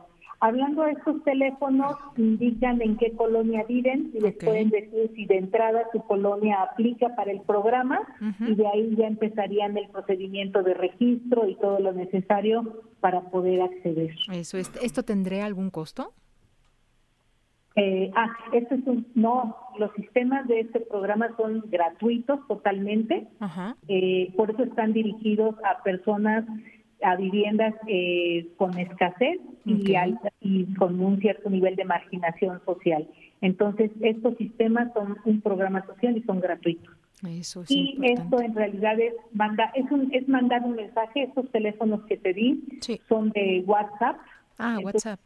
Hablando 0.43 0.81
de 0.81 0.93
estos 0.93 1.23
teléfonos, 1.23 1.95
indican 2.17 2.81
en 2.81 2.97
qué 2.97 3.11
colonia 3.11 3.63
viven 3.69 4.09
y 4.11 4.21
les 4.21 4.35
pueden 4.37 4.71
decir 4.71 5.11
si 5.15 5.27
de 5.27 5.37
entrada 5.37 5.83
su 5.91 6.01
colonia 6.01 6.63
aplica 6.63 7.15
para 7.15 7.31
el 7.31 7.41
programa 7.41 7.99
y 8.39 8.55
de 8.55 8.67
ahí 8.67 8.95
ya 8.97 9.05
empezarían 9.05 9.77
el 9.77 9.87
procedimiento 9.89 10.63
de 10.63 10.73
registro 10.73 11.47
y 11.47 11.53
todo 11.57 11.79
lo 11.79 11.93
necesario 11.93 12.81
para 13.01 13.21
poder 13.29 13.61
acceder. 13.61 14.15
Eso, 14.33 14.57
¿esto 14.57 15.03
tendría 15.03 15.45
algún 15.45 15.69
costo? 15.69 16.11
Eh, 17.75 18.11
ah, 18.15 18.27
esto 18.51 18.75
es 18.75 18.85
un, 18.85 19.07
no, 19.15 19.55
los 19.77 19.93
sistemas 19.93 20.45
de 20.47 20.61
este 20.61 20.81
programa 20.81 21.29
son 21.37 21.63
gratuitos 21.69 22.45
totalmente, 22.47 23.27
eh, 23.87 24.33
por 24.35 24.51
eso 24.51 24.63
están 24.63 24.91
dirigidos 24.91 25.55
a 25.63 25.81
personas, 25.81 26.43
a 27.01 27.15
viviendas 27.15 27.73
eh, 27.87 28.47
con 28.57 28.77
escasez 28.77 29.39
y, 29.65 29.95
y 30.41 30.73
con 30.75 30.99
un 30.99 31.19
cierto 31.19 31.49
nivel 31.49 31.75
de 31.75 31.85
marginación 31.85 32.61
social. 32.65 33.07
Entonces, 33.39 33.89
estos 34.01 34.37
sistemas 34.37 34.91
son 34.93 35.17
un 35.23 35.41
programa 35.41 35.85
social 35.85 36.17
y 36.17 36.23
son 36.23 36.41
gratuitos. 36.41 36.93
Eso 37.27 37.63
y 37.69 37.97
esto 38.03 38.41
en 38.41 38.55
realidad 38.55 38.99
es, 38.99 39.13
manda, 39.31 39.71
es, 39.75 39.89
un, 39.91 40.13
es 40.13 40.27
mandar 40.27 40.63
un 40.63 40.75
mensaje, 40.75 41.23
estos 41.23 41.49
teléfonos 41.51 42.01
que 42.05 42.17
te 42.17 42.33
di 42.33 42.63
son 43.07 43.29
de 43.29 43.63
WhatsApp. 43.65 44.17
Ah, 44.57 44.79
WhatsApp 44.83 45.19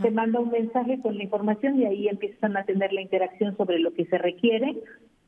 se 0.00 0.10
manda 0.10 0.40
un 0.40 0.50
mensaje 0.50 1.00
con 1.00 1.16
la 1.16 1.24
información 1.24 1.80
y 1.80 1.86
ahí 1.86 2.08
empiezan 2.08 2.56
a 2.56 2.64
tener 2.64 2.92
la 2.92 3.00
interacción 3.00 3.56
sobre 3.56 3.78
lo 3.78 3.92
que 3.94 4.06
se 4.06 4.18
requiere 4.18 4.76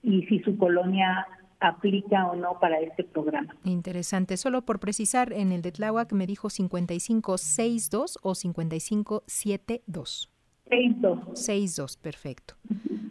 y 0.02 0.22
si 0.26 0.40
su 0.40 0.56
colonia 0.56 1.26
aplica 1.60 2.26
o 2.26 2.36
no 2.36 2.58
para 2.58 2.80
este 2.80 3.04
programa. 3.04 3.54
Interesante. 3.64 4.36
Solo 4.36 4.62
por 4.62 4.80
precisar, 4.80 5.32
en 5.32 5.52
el 5.52 5.62
de 5.62 5.72
Tláhuac 5.72 6.12
me 6.12 6.26
dijo 6.26 6.50
5562 6.50 8.18
o 8.22 8.34
5572. 8.34 10.30
62. 10.70 11.38
62, 11.38 11.96
perfecto. 11.96 12.54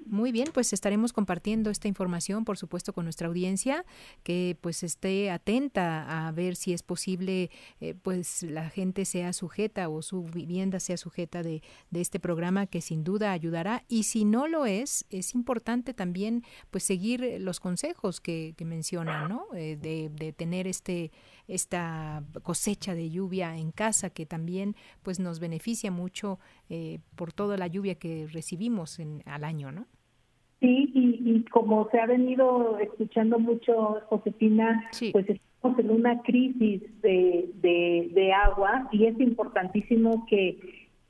Muy 0.10 0.32
bien, 0.32 0.48
pues 0.52 0.74
estaremos 0.74 1.13
compartiendo 1.13 1.69
esta 1.69 1.88
información, 1.88 2.43
por 2.43 2.58
supuesto, 2.58 2.93
con 2.93 3.06
nuestra 3.06 3.28
audiencia, 3.28 3.86
que 4.24 4.58
pues 4.60 4.82
esté 4.82 5.30
atenta 5.30 6.28
a 6.28 6.32
ver 6.32 6.56
si 6.56 6.74
es 6.74 6.82
posible, 6.82 7.52
eh, 7.80 7.93
pues 7.93 8.41
la 8.41 8.72
gente 8.72 9.06
sea 9.06 9.34
sujeta 9.34 9.88
o 9.88 10.02
su 10.02 10.24
vivienda 10.24 10.80
sea 10.80 10.98
sujeta 10.98 11.43
de, 11.43 11.62
de, 11.91 12.02
este 12.02 12.19
programa 12.19 12.65
que 12.65 12.82
sin 12.82 13.04
duda 13.04 13.32
ayudará. 13.32 13.84
Y 13.88 14.04
si 14.04 14.26
no 14.26 14.48
lo 14.48 14.65
es, 14.65 15.06
es 15.12 15.36
importante 15.36 15.93
también 15.93 16.43
pues 16.72 16.84
seguir 16.84 17.38
los 17.39 17.60
consejos 17.60 18.19
que, 18.19 18.56
que 18.58 18.65
mencionan, 18.65 19.30
¿no? 19.30 19.45
Eh, 19.54 19.78
de, 19.80 20.10
de 20.10 20.34
tener 20.34 20.65
este 20.65 21.12
esta 21.50 22.24
cosecha 22.44 22.94
de 22.94 23.10
lluvia 23.10 23.58
en 23.58 23.72
casa 23.72 24.12
que 24.12 24.26
también 24.26 24.76
pues 25.04 25.20
nos 25.20 25.40
beneficia 25.40 25.92
mucho 25.92 26.40
eh, 26.70 27.00
por 27.16 27.34
toda 27.34 27.58
la 27.58 27.68
lluvia 27.68 27.96
que 27.96 28.28
recibimos 28.32 29.00
en, 29.00 29.24
al 29.26 29.44
año, 29.44 29.72
¿no? 29.72 29.88
Sí, 30.62 30.92
y, 30.94 31.44
como 31.52 31.90
se 31.90 32.00
ha 32.00 32.06
venido 32.06 32.78
escuchando 32.80 33.40
mucho, 33.40 34.02
Josefina, 34.10 34.90
pues 35.14 35.30
estamos 35.30 35.80
en 35.80 35.90
una 35.90 36.22
crisis 36.22 36.82
de, 37.02 37.50
de, 37.62 38.34
agua 38.34 38.90
y 38.92 39.06
es 39.06 39.18
importantísimo 39.22 40.26
que 40.30 40.60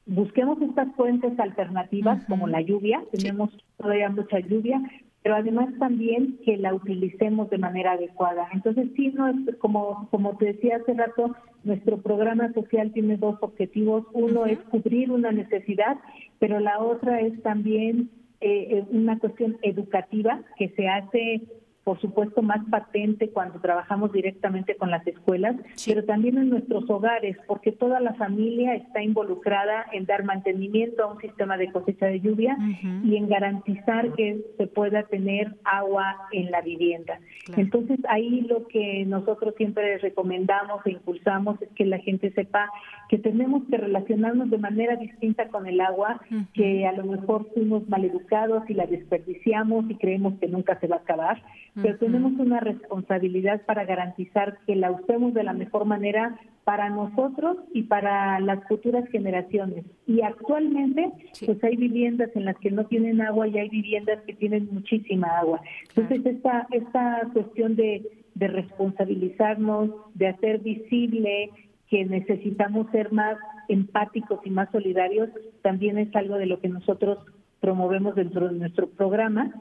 busquemos 0.06 0.62
estas 0.62 0.93
fuentes 0.95 1.39
alternativas 1.39 2.23
como 2.25 2.47
la 2.47 2.62
lluvia, 2.62 3.04
tenemos 3.12 3.49
todavía 3.78 4.10
mucha 4.10 4.39
lluvia, 4.39 4.82
pero 5.21 5.36
además 5.36 5.69
también 5.79 6.39
que 6.45 6.58
la 6.58 6.73
utilicemos 6.73 7.49
de 7.49 7.58
manera 7.58 7.93
adecuada. 7.93 8.47
Entonces, 8.53 8.89
sí, 8.95 9.10
no 9.10 9.27
es, 9.27 9.55
como, 9.58 10.08
como 10.12 10.38
te 10.38 10.45
decía 10.45 10.77
hace 10.77 10.93
rato, 10.93 11.36
nuestro 11.63 11.97
programa 12.01 12.53
social 12.53 12.91
tiene 12.93 13.17
dos 13.17 13.36
objetivos. 13.41 14.05
Uno 14.13 14.45
es 14.45 14.60
cubrir 14.71 15.12
una 15.12 15.32
necesidad, 15.32 15.97
pero 16.39 16.60
la 16.60 16.79
otra 16.79 17.19
es 17.19 17.41
también 17.43 18.10
eh, 18.39 18.86
una 18.91 19.19
cuestión 19.19 19.58
educativa 19.62 20.41
que 20.58 20.69
se 20.69 20.88
hace 20.88 21.41
por 21.83 21.99
supuesto, 22.01 22.41
más 22.41 22.63
patente 22.69 23.29
cuando 23.29 23.59
trabajamos 23.59 24.11
directamente 24.11 24.75
con 24.75 24.91
las 24.91 25.05
escuelas, 25.07 25.55
pero 25.85 26.03
también 26.03 26.37
en 26.37 26.49
nuestros 26.49 26.89
hogares, 26.89 27.37
porque 27.47 27.71
toda 27.71 27.99
la 27.99 28.13
familia 28.13 28.75
está 28.75 29.01
involucrada 29.01 29.85
en 29.93 30.05
dar 30.05 30.23
mantenimiento 30.23 31.03
a 31.03 31.13
un 31.13 31.19
sistema 31.19 31.57
de 31.57 31.71
cosecha 31.71 32.07
de 32.07 32.19
lluvia 32.19 32.57
y 33.03 33.15
en 33.15 33.27
garantizar 33.27 34.13
que 34.13 34.41
se 34.57 34.67
pueda 34.67 35.03
tener 35.03 35.55
agua 35.63 36.15
en 36.31 36.51
la 36.51 36.61
vivienda. 36.61 37.19
Entonces, 37.55 37.99
ahí 38.07 38.41
lo 38.41 38.67
que 38.67 39.05
nosotros 39.05 39.55
siempre 39.57 39.97
recomendamos 39.97 40.85
e 40.85 40.91
impulsamos 40.91 41.61
es 41.61 41.69
que 41.69 41.85
la 41.85 41.99
gente 41.99 42.31
sepa 42.31 42.69
que 43.09 43.17
tenemos 43.17 43.63
que 43.69 43.77
relacionarnos 43.77 44.49
de 44.49 44.57
manera 44.57 44.95
distinta 44.95 45.47
con 45.47 45.65
el 45.65 45.81
agua, 45.81 46.21
que 46.53 46.85
a 46.85 46.91
lo 46.91 47.05
mejor 47.05 47.47
fuimos 47.53 47.87
maleducados 47.89 48.69
y 48.69 48.73
la 48.73 48.85
desperdiciamos 48.85 49.89
y 49.89 49.95
creemos 49.95 50.35
que 50.39 50.47
nunca 50.47 50.79
se 50.79 50.87
va 50.87 50.97
a 50.97 50.99
acabar 50.99 51.41
pero 51.81 51.97
tenemos 51.97 52.33
una 52.39 52.59
responsabilidad 52.59 53.61
para 53.65 53.85
garantizar 53.85 54.57
que 54.65 54.75
la 54.75 54.91
usemos 54.91 55.33
de 55.33 55.43
la 55.43 55.53
mejor 55.53 55.85
manera 55.85 56.39
para 56.63 56.89
nosotros 56.89 57.57
y 57.73 57.83
para 57.83 58.39
las 58.39 58.63
futuras 58.67 59.07
generaciones. 59.09 59.85
Y 60.05 60.21
actualmente, 60.21 61.11
pues 61.45 61.63
hay 61.63 61.75
viviendas 61.75 62.29
en 62.35 62.45
las 62.45 62.57
que 62.57 62.71
no 62.71 62.85
tienen 62.85 63.21
agua 63.21 63.47
y 63.47 63.57
hay 63.57 63.69
viviendas 63.69 64.19
que 64.25 64.33
tienen 64.33 64.69
muchísima 64.71 65.39
agua. 65.39 65.61
Entonces, 65.95 66.25
esta, 66.25 66.67
esta 66.71 67.27
cuestión 67.33 67.75
de, 67.75 68.03
de 68.35 68.47
responsabilizarnos, 68.47 69.89
de 70.13 70.27
hacer 70.27 70.59
visible 70.59 71.49
que 71.89 72.05
necesitamos 72.05 72.89
ser 72.91 73.11
más 73.11 73.37
empáticos 73.67 74.39
y 74.45 74.51
más 74.51 74.69
solidarios, 74.71 75.29
también 75.63 75.97
es 75.97 76.15
algo 76.15 76.35
de 76.35 76.45
lo 76.45 76.59
que 76.59 76.69
nosotros 76.69 77.17
promovemos 77.59 78.15
dentro 78.15 78.47
de 78.47 78.59
nuestro 78.59 78.89
programa 78.89 79.51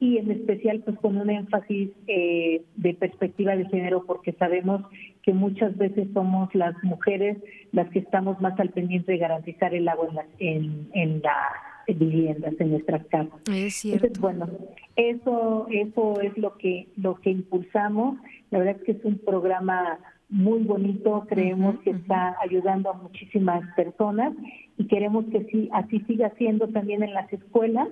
y 0.00 0.18
en 0.18 0.30
especial 0.30 0.80
pues 0.84 0.96
con 0.98 1.16
un 1.16 1.28
énfasis 1.28 1.90
eh, 2.06 2.62
de 2.76 2.94
perspectiva 2.94 3.56
de 3.56 3.66
género 3.66 4.04
porque 4.06 4.32
sabemos 4.32 4.82
que 5.22 5.32
muchas 5.32 5.76
veces 5.76 6.08
somos 6.14 6.54
las 6.54 6.74
mujeres 6.84 7.38
las 7.72 7.88
que 7.90 7.98
estamos 7.98 8.40
más 8.40 8.58
al 8.60 8.70
pendiente 8.70 9.12
de 9.12 9.18
garantizar 9.18 9.74
el 9.74 9.88
agua 9.88 10.08
en 10.08 10.14
las, 10.14 10.26
en, 10.38 10.88
en 10.92 11.22
las 11.22 11.96
viviendas, 11.96 12.54
en 12.58 12.70
nuestras 12.70 13.04
casas. 13.06 13.40
Es 13.50 13.76
cierto. 13.76 14.06
Entonces, 14.06 14.20
bueno, 14.20 14.48
eso, 14.96 15.66
eso 15.70 16.20
es 16.20 16.36
lo 16.36 16.56
que, 16.58 16.88
lo 16.96 17.16
que 17.16 17.30
impulsamos. 17.30 18.18
La 18.50 18.58
verdad 18.58 18.76
es 18.78 18.84
que 18.84 18.92
es 18.92 19.04
un 19.04 19.18
programa 19.18 19.98
muy 20.28 20.62
bonito, 20.62 21.24
creemos 21.26 21.78
que 21.80 21.90
está 21.90 22.36
ayudando 22.42 22.90
a 22.90 22.94
muchísimas 22.94 23.62
personas 23.74 24.34
y 24.76 24.86
queremos 24.86 25.24
que 25.26 25.44
sí, 25.44 25.70
así 25.72 26.00
siga 26.00 26.30
siendo 26.36 26.68
también 26.68 27.02
en 27.02 27.14
las 27.14 27.32
escuelas 27.32 27.88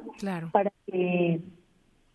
para 0.53 0.71
que 0.87 1.41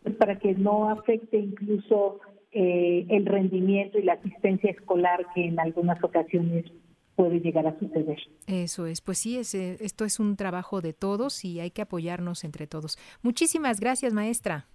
pues, 0.04 0.16
para 0.16 0.40
que 0.40 0.54
no 0.54 0.90
afecte 0.90 1.38
incluso 1.38 2.20
eh, 2.52 3.06
el 3.10 3.26
rendimiento 3.26 3.98
y 3.98 4.04
la 4.04 4.14
asistencia 4.14 4.72
escolar 4.72 5.26
que 5.34 5.46
en 5.46 5.60
algunas 5.60 6.04
ocasiones 6.04 6.66
puede 7.16 7.40
llegar 7.40 7.68
a 7.68 7.78
suceder. 7.80 8.18
Eso 8.48 8.86
es, 8.86 9.02
pues 9.02 9.20
sí, 9.20 9.38
es, 9.38 9.54
esto 9.54 10.06
es 10.06 10.20
un 10.20 10.36
trabajo 10.36 10.82
de 10.82 10.94
todos 10.94 11.46
y 11.46 11.60
hay 11.60 11.72
que 11.72 11.84
apoyarnos 11.84 12.44
entre 12.44 12.68
todos. 12.68 12.98
Muchísimas 13.22 13.80
gracias, 13.80 14.14
maestra. 14.14 14.68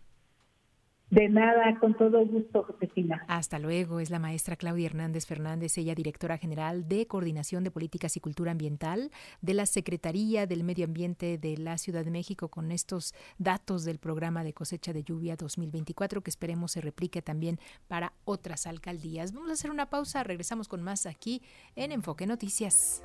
De 1.11 1.29
nada, 1.29 1.79
con 1.79 1.97
todo 1.97 2.27
gusto, 2.27 2.64
Josefina. 2.64 3.25
Hasta 3.29 3.61
luego. 3.61 4.01
Es 4.01 4.11
la 4.11 4.19
maestra 4.19 4.57
Claudia 4.57 4.87
Hernández 4.87 5.25
Fernández, 5.25 5.79
ella 5.79 5.95
directora 5.95 6.37
general 6.37 6.88
de 6.88 7.07
Coordinación 7.07 7.62
de 7.62 7.71
Políticas 7.71 8.16
y 8.16 8.21
Cultura 8.21 8.51
Ambiental 8.51 9.12
de 9.40 9.55
la 9.55 9.66
Secretaría 9.66 10.47
del 10.47 10.64
Medio 10.64 10.85
Ambiente 10.85 11.38
de 11.38 11.59
la 11.59 11.79
Ciudad 11.79 12.05
de 12.05 12.11
México 12.11 12.49
con 12.49 12.73
estos 12.73 13.14
datos 13.38 13.85
del 13.85 13.99
programa 13.99 14.42
de 14.42 14.53
cosecha 14.53 14.92
de 14.92 15.05
lluvia 15.05 15.37
2024 15.37 16.23
que 16.23 16.31
esperemos 16.31 16.73
se 16.73 16.81
replique 16.81 17.23
también 17.23 17.61
para 17.87 18.12
otras 18.25 18.66
alcaldías. 18.66 19.33
Vamos 19.33 19.51
a 19.51 19.53
hacer 19.53 19.71
una 19.71 19.88
pausa, 19.88 20.25
regresamos 20.25 20.66
con 20.66 20.83
más 20.83 21.07
aquí 21.07 21.40
en 21.77 21.92
Enfoque 21.92 22.27
Noticias. 22.27 23.05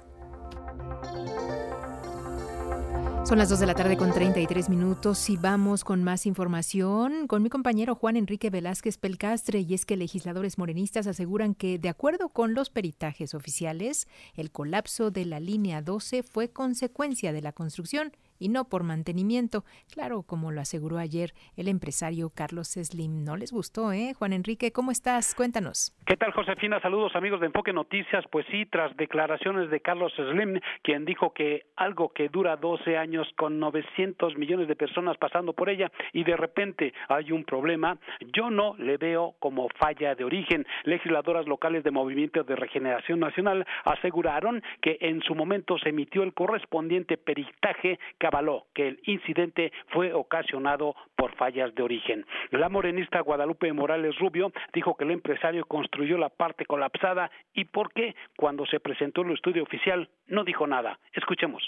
Son 3.23 3.37
las 3.37 3.49
2 3.49 3.59
de 3.59 3.65
la 3.67 3.75
tarde 3.75 3.97
con 3.97 4.11
33 4.11 4.67
minutos 4.67 5.29
y 5.29 5.37
vamos 5.37 5.83
con 5.83 6.03
más 6.03 6.25
información 6.25 7.27
con 7.27 7.43
mi 7.43 7.49
compañero 7.49 7.93
Juan 7.95 8.17
Enrique 8.17 8.49
Velázquez 8.49 8.97
Pelcastre 8.97 9.59
y 9.59 9.73
es 9.73 9.85
que 9.85 9.95
legisladores 9.95 10.57
morenistas 10.57 11.05
aseguran 11.05 11.53
que 11.53 11.77
de 11.77 11.87
acuerdo 11.87 12.29
con 12.29 12.55
los 12.55 12.71
peritajes 12.71 13.33
oficiales, 13.33 14.07
el 14.33 14.51
colapso 14.51 15.11
de 15.11 15.25
la 15.25 15.39
línea 15.39 15.81
12 15.81 16.23
fue 16.23 16.49
consecuencia 16.49 17.31
de 17.31 17.41
la 17.41 17.53
construcción 17.53 18.11
y 18.41 18.49
no 18.49 18.65
por 18.65 18.83
mantenimiento. 18.83 19.63
Claro, 19.93 20.23
como 20.23 20.51
lo 20.51 20.61
aseguró 20.61 20.97
ayer 20.97 21.29
el 21.55 21.67
empresario 21.67 22.31
Carlos 22.35 22.69
Slim. 22.69 23.23
No 23.23 23.37
les 23.37 23.51
gustó, 23.53 23.93
¿eh? 23.93 24.13
Juan 24.17 24.33
Enrique, 24.33 24.71
¿cómo 24.71 24.89
estás? 24.89 25.35
Cuéntanos. 25.35 25.95
¿Qué 26.07 26.17
tal, 26.17 26.31
Josefina? 26.31 26.81
Saludos, 26.81 27.15
amigos 27.15 27.39
de 27.39 27.45
Enfoque 27.45 27.71
Noticias. 27.71 28.25
Pues 28.31 28.47
sí, 28.49 28.65
tras 28.65 28.97
declaraciones 28.97 29.69
de 29.69 29.79
Carlos 29.79 30.11
Slim, 30.15 30.59
quien 30.81 31.05
dijo 31.05 31.33
que 31.33 31.67
algo 31.75 32.09
que 32.13 32.29
dura 32.29 32.57
12 32.57 32.97
años 32.97 33.27
con 33.37 33.59
900 33.59 34.35
millones 34.37 34.67
de 34.67 34.75
personas 34.75 35.17
pasando 35.17 35.53
por 35.53 35.69
ella 35.69 35.91
y 36.11 36.23
de 36.23 36.35
repente 36.35 36.93
hay 37.09 37.31
un 37.31 37.43
problema, 37.43 37.99
yo 38.33 38.49
no 38.49 38.75
le 38.77 38.97
veo 38.97 39.35
como 39.37 39.67
falla 39.77 40.15
de 40.15 40.23
origen. 40.23 40.65
Legisladoras 40.85 41.45
locales 41.45 41.83
de 41.83 41.91
Movimiento 41.91 42.43
de 42.43 42.55
Regeneración 42.55 43.19
Nacional 43.19 43.67
aseguraron 43.85 44.63
que 44.81 44.97
en 44.99 45.21
su 45.21 45.35
momento 45.35 45.77
se 45.77 45.89
emitió 45.89 46.23
el 46.23 46.33
correspondiente 46.33 47.17
peritaje 47.17 47.99
que 48.17 48.30
avaló 48.31 48.67
que 48.73 48.87
el 48.87 48.99
incidente 49.05 49.71
fue 49.89 50.13
ocasionado 50.13 50.95
por 51.15 51.35
fallas 51.35 51.75
de 51.75 51.83
origen. 51.83 52.25
La 52.51 52.69
morenista 52.69 53.19
Guadalupe 53.19 53.71
Morales 53.73 54.17
Rubio 54.17 54.51
dijo 54.73 54.95
que 54.95 55.03
el 55.03 55.11
empresario 55.11 55.65
construyó 55.65 56.17
la 56.17 56.29
parte 56.29 56.65
colapsada 56.65 57.29
y 57.53 57.65
por 57.65 57.91
qué 57.93 58.15
cuando 58.37 58.65
se 58.65 58.79
presentó 58.79 59.21
el 59.21 59.33
estudio 59.33 59.63
oficial 59.63 60.09
no 60.27 60.43
dijo 60.43 60.65
nada. 60.65 60.97
Escuchemos. 61.13 61.61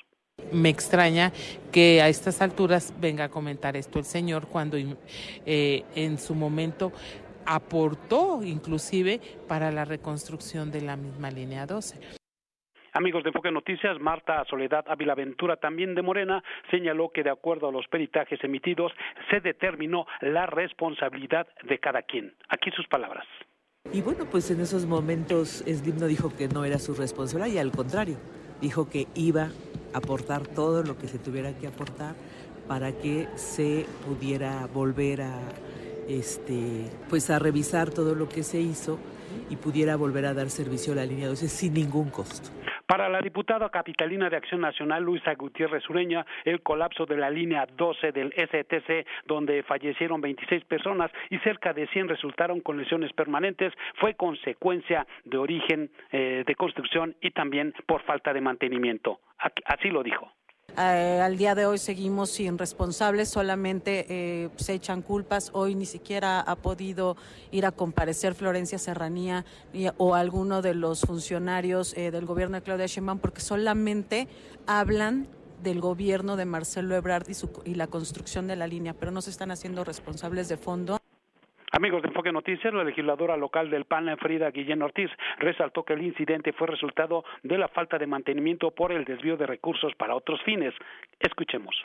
Me 0.52 0.69
extraña 0.69 1.32
que 1.71 2.02
a 2.02 2.08
estas 2.08 2.41
alturas 2.41 2.93
venga 2.99 3.26
a 3.26 3.30
comentar 3.30 3.76
esto 3.76 3.99
el 3.99 4.06
señor 4.06 4.47
cuando 4.47 4.78
eh, 4.78 5.84
en 5.95 6.17
su 6.17 6.34
momento 6.34 6.91
aportó 7.45 8.41
inclusive 8.43 9.19
para 9.47 9.69
la 9.71 9.86
reconstrucción 9.86 10.71
de 10.71 10.82
la 10.82 10.95
misma 10.95 11.30
línea 11.30 11.67
12. 11.67 12.22
Amigos 12.95 13.23
de 13.23 13.29
Enfoque 13.29 13.51
Noticias, 13.51 13.99
Marta 13.99 14.45
Soledad 14.47 14.86
Ávila 14.88 15.15
Ventura, 15.15 15.56
también 15.56 15.95
de 15.95 16.03
Morena, 16.03 16.43
señaló 16.69 17.10
que 17.10 17.23
de 17.23 17.32
acuerdo 17.32 17.67
a 17.67 17.71
los 17.71 17.88
peritajes 17.88 18.43
emitidos 18.43 18.91
se 19.32 19.39
determinó 19.39 20.06
la 20.21 20.45
responsabilidad 20.45 21.47
de 21.63 21.79
cada 21.79 22.03
quien. 22.03 22.36
Aquí 22.49 22.69
sus 22.69 22.88
palabras. 22.88 23.25
Y 23.91 24.01
bueno, 24.01 24.25
pues 24.29 24.51
en 24.51 24.62
esos 24.62 24.86
momentos 24.86 25.63
Slim 25.65 25.97
no 25.97 26.06
dijo 26.06 26.36
que 26.38 26.47
no 26.47 26.65
era 26.65 26.77
su 26.77 26.93
responsabilidad 26.93 27.51
y 27.56 27.58
al 27.58 27.71
contrario, 27.71 28.17
dijo 28.62 28.88
que 28.88 29.08
iba 29.15 29.49
a 29.93 29.97
aportar 29.97 30.45
todo 30.47 30.84
lo 30.84 30.95
que 30.95 31.08
se 31.08 31.17
tuviera 31.17 31.58
que 31.58 31.65
aportar 31.65 32.13
para 32.67 32.91
que 32.91 33.27
se 33.36 33.88
pudiera 34.06 34.67
volver 34.67 35.23
a 35.23 35.39
este 36.08 36.91
pues 37.10 37.29
a 37.32 37.39
revisar 37.39 37.89
todo 37.89 38.13
lo 38.13 38.29
que 38.29 38.43
se 38.43 38.62
hizo 38.62 38.99
y 39.49 39.56
pudiera 39.56 39.95
volver 39.95 40.27
a 40.27 40.34
dar 40.36 40.51
servicio 40.51 40.93
a 40.93 40.97
la 40.97 41.06
línea 41.06 41.27
12 41.27 41.47
sin 41.47 41.73
ningún 41.73 42.10
costo. 42.12 42.49
Para 42.86 43.08
la 43.08 43.22
diputada 43.22 43.69
capitalina 43.69 44.30
de 44.30 44.36
Acción 44.36 44.60
Nacional, 44.62 45.04
Luisa 45.04 45.34
Gutiérrez 45.36 45.89
Ureña, 45.89 46.26
el 46.43 46.62
colapso 46.62 47.06
de 47.06 47.15
la 47.15 47.30
línea 47.30 47.65
12 47.65 48.12
del 48.12 48.34
STC, 48.34 49.08
donde 49.26 49.63
fallecieron 49.63 50.19
26 50.19 50.65
personas 50.65 51.10
y 51.30 51.38
cerca 51.39 51.74
de 51.74 51.88
100 51.88 52.10
resultaron 52.10 52.60
con 52.60 52.78
lesiones 52.78 53.13
permanentes, 53.13 53.74
fue 53.96 54.15
consecuencia 54.15 55.08
de 55.24 55.38
origen 55.38 55.89
eh, 56.12 56.43
de 56.46 56.56
construcción 56.56 57.15
y 57.22 57.32
también 57.32 57.74
por 57.86 58.02
falta 58.04 58.34
de 58.34 58.41
mantenimiento. 58.41 59.22
Así 59.65 59.89
lo 59.89 60.04
dijo. 60.04 60.32
Eh, 60.76 61.21
al 61.21 61.38
día 61.38 61.54
de 61.54 61.67
hoy 61.67 61.78
seguimos 61.78 62.32
sin 62.32 62.58
responsables, 62.58 63.30
solamente 63.30 64.08
eh, 64.10 64.49
se 64.56 64.73
echan 64.73 65.04
culpas. 65.04 65.52
Hoy 65.54 65.76
ni 65.76 65.86
siquiera 65.86 66.39
ha 66.39 66.56
podido 66.56 67.15
ir 67.52 67.67
a 67.67 67.71
comparecer 67.71 68.34
Florencia 68.34 68.80
Serranía 68.80 69.45
o 69.97 70.15
alguno 70.15 70.63
de 70.63 70.73
los 70.73 71.02
funcionarios 71.02 71.93
eh, 71.95 72.10
del 72.10 72.26
gobierno 72.26 72.56
de 72.56 72.63
Claudia 72.63 72.88
Sheinbaum 72.88 73.19
porque 73.19 73.41
solamente 73.41 74.28
hablan 74.65 75.28
del 75.62 75.80
gobierno 75.80 76.38
de 76.38 76.45
Marcelo 76.45 76.95
Ebrard 76.95 77.28
y, 77.30 77.69
y 77.69 77.76
la 77.76 77.86
construcción 77.86 78.47
de 78.47 78.56
la 78.56 78.65
línea, 78.65 78.95
pero 78.95 79.12
no 79.12 79.21
se 79.21 79.30
están 79.30 79.52
haciendo 79.52 79.84
responsables 79.84 80.49
de 80.49 80.58
fondo. 80.58 81.02
Amigos 81.75 82.03
de 82.03 82.09
Enfoque 82.09 82.31
Noticias, 82.31 82.71
la 82.71 82.83
legisladora 82.83 83.36
local 83.36 83.71
del 83.71 83.86
PAN, 83.86 84.05
Frida 84.19 84.51
Guillén 84.51 84.83
Ortiz, 84.83 85.09
resaltó 85.39 85.81
que 85.81 85.93
el 85.93 86.03
incidente 86.03 86.53
fue 86.53 86.67
resultado 86.67 87.23
de 87.41 87.57
la 87.57 87.67
falta 87.67 87.97
de 87.97 88.05
mantenimiento 88.05 88.69
por 88.69 88.91
el 88.91 89.05
desvío 89.05 89.38
de 89.38 89.47
recursos 89.47 89.91
para 89.97 90.15
otros 90.15 90.39
fines. 90.45 90.71
Escuchemos. 91.19 91.75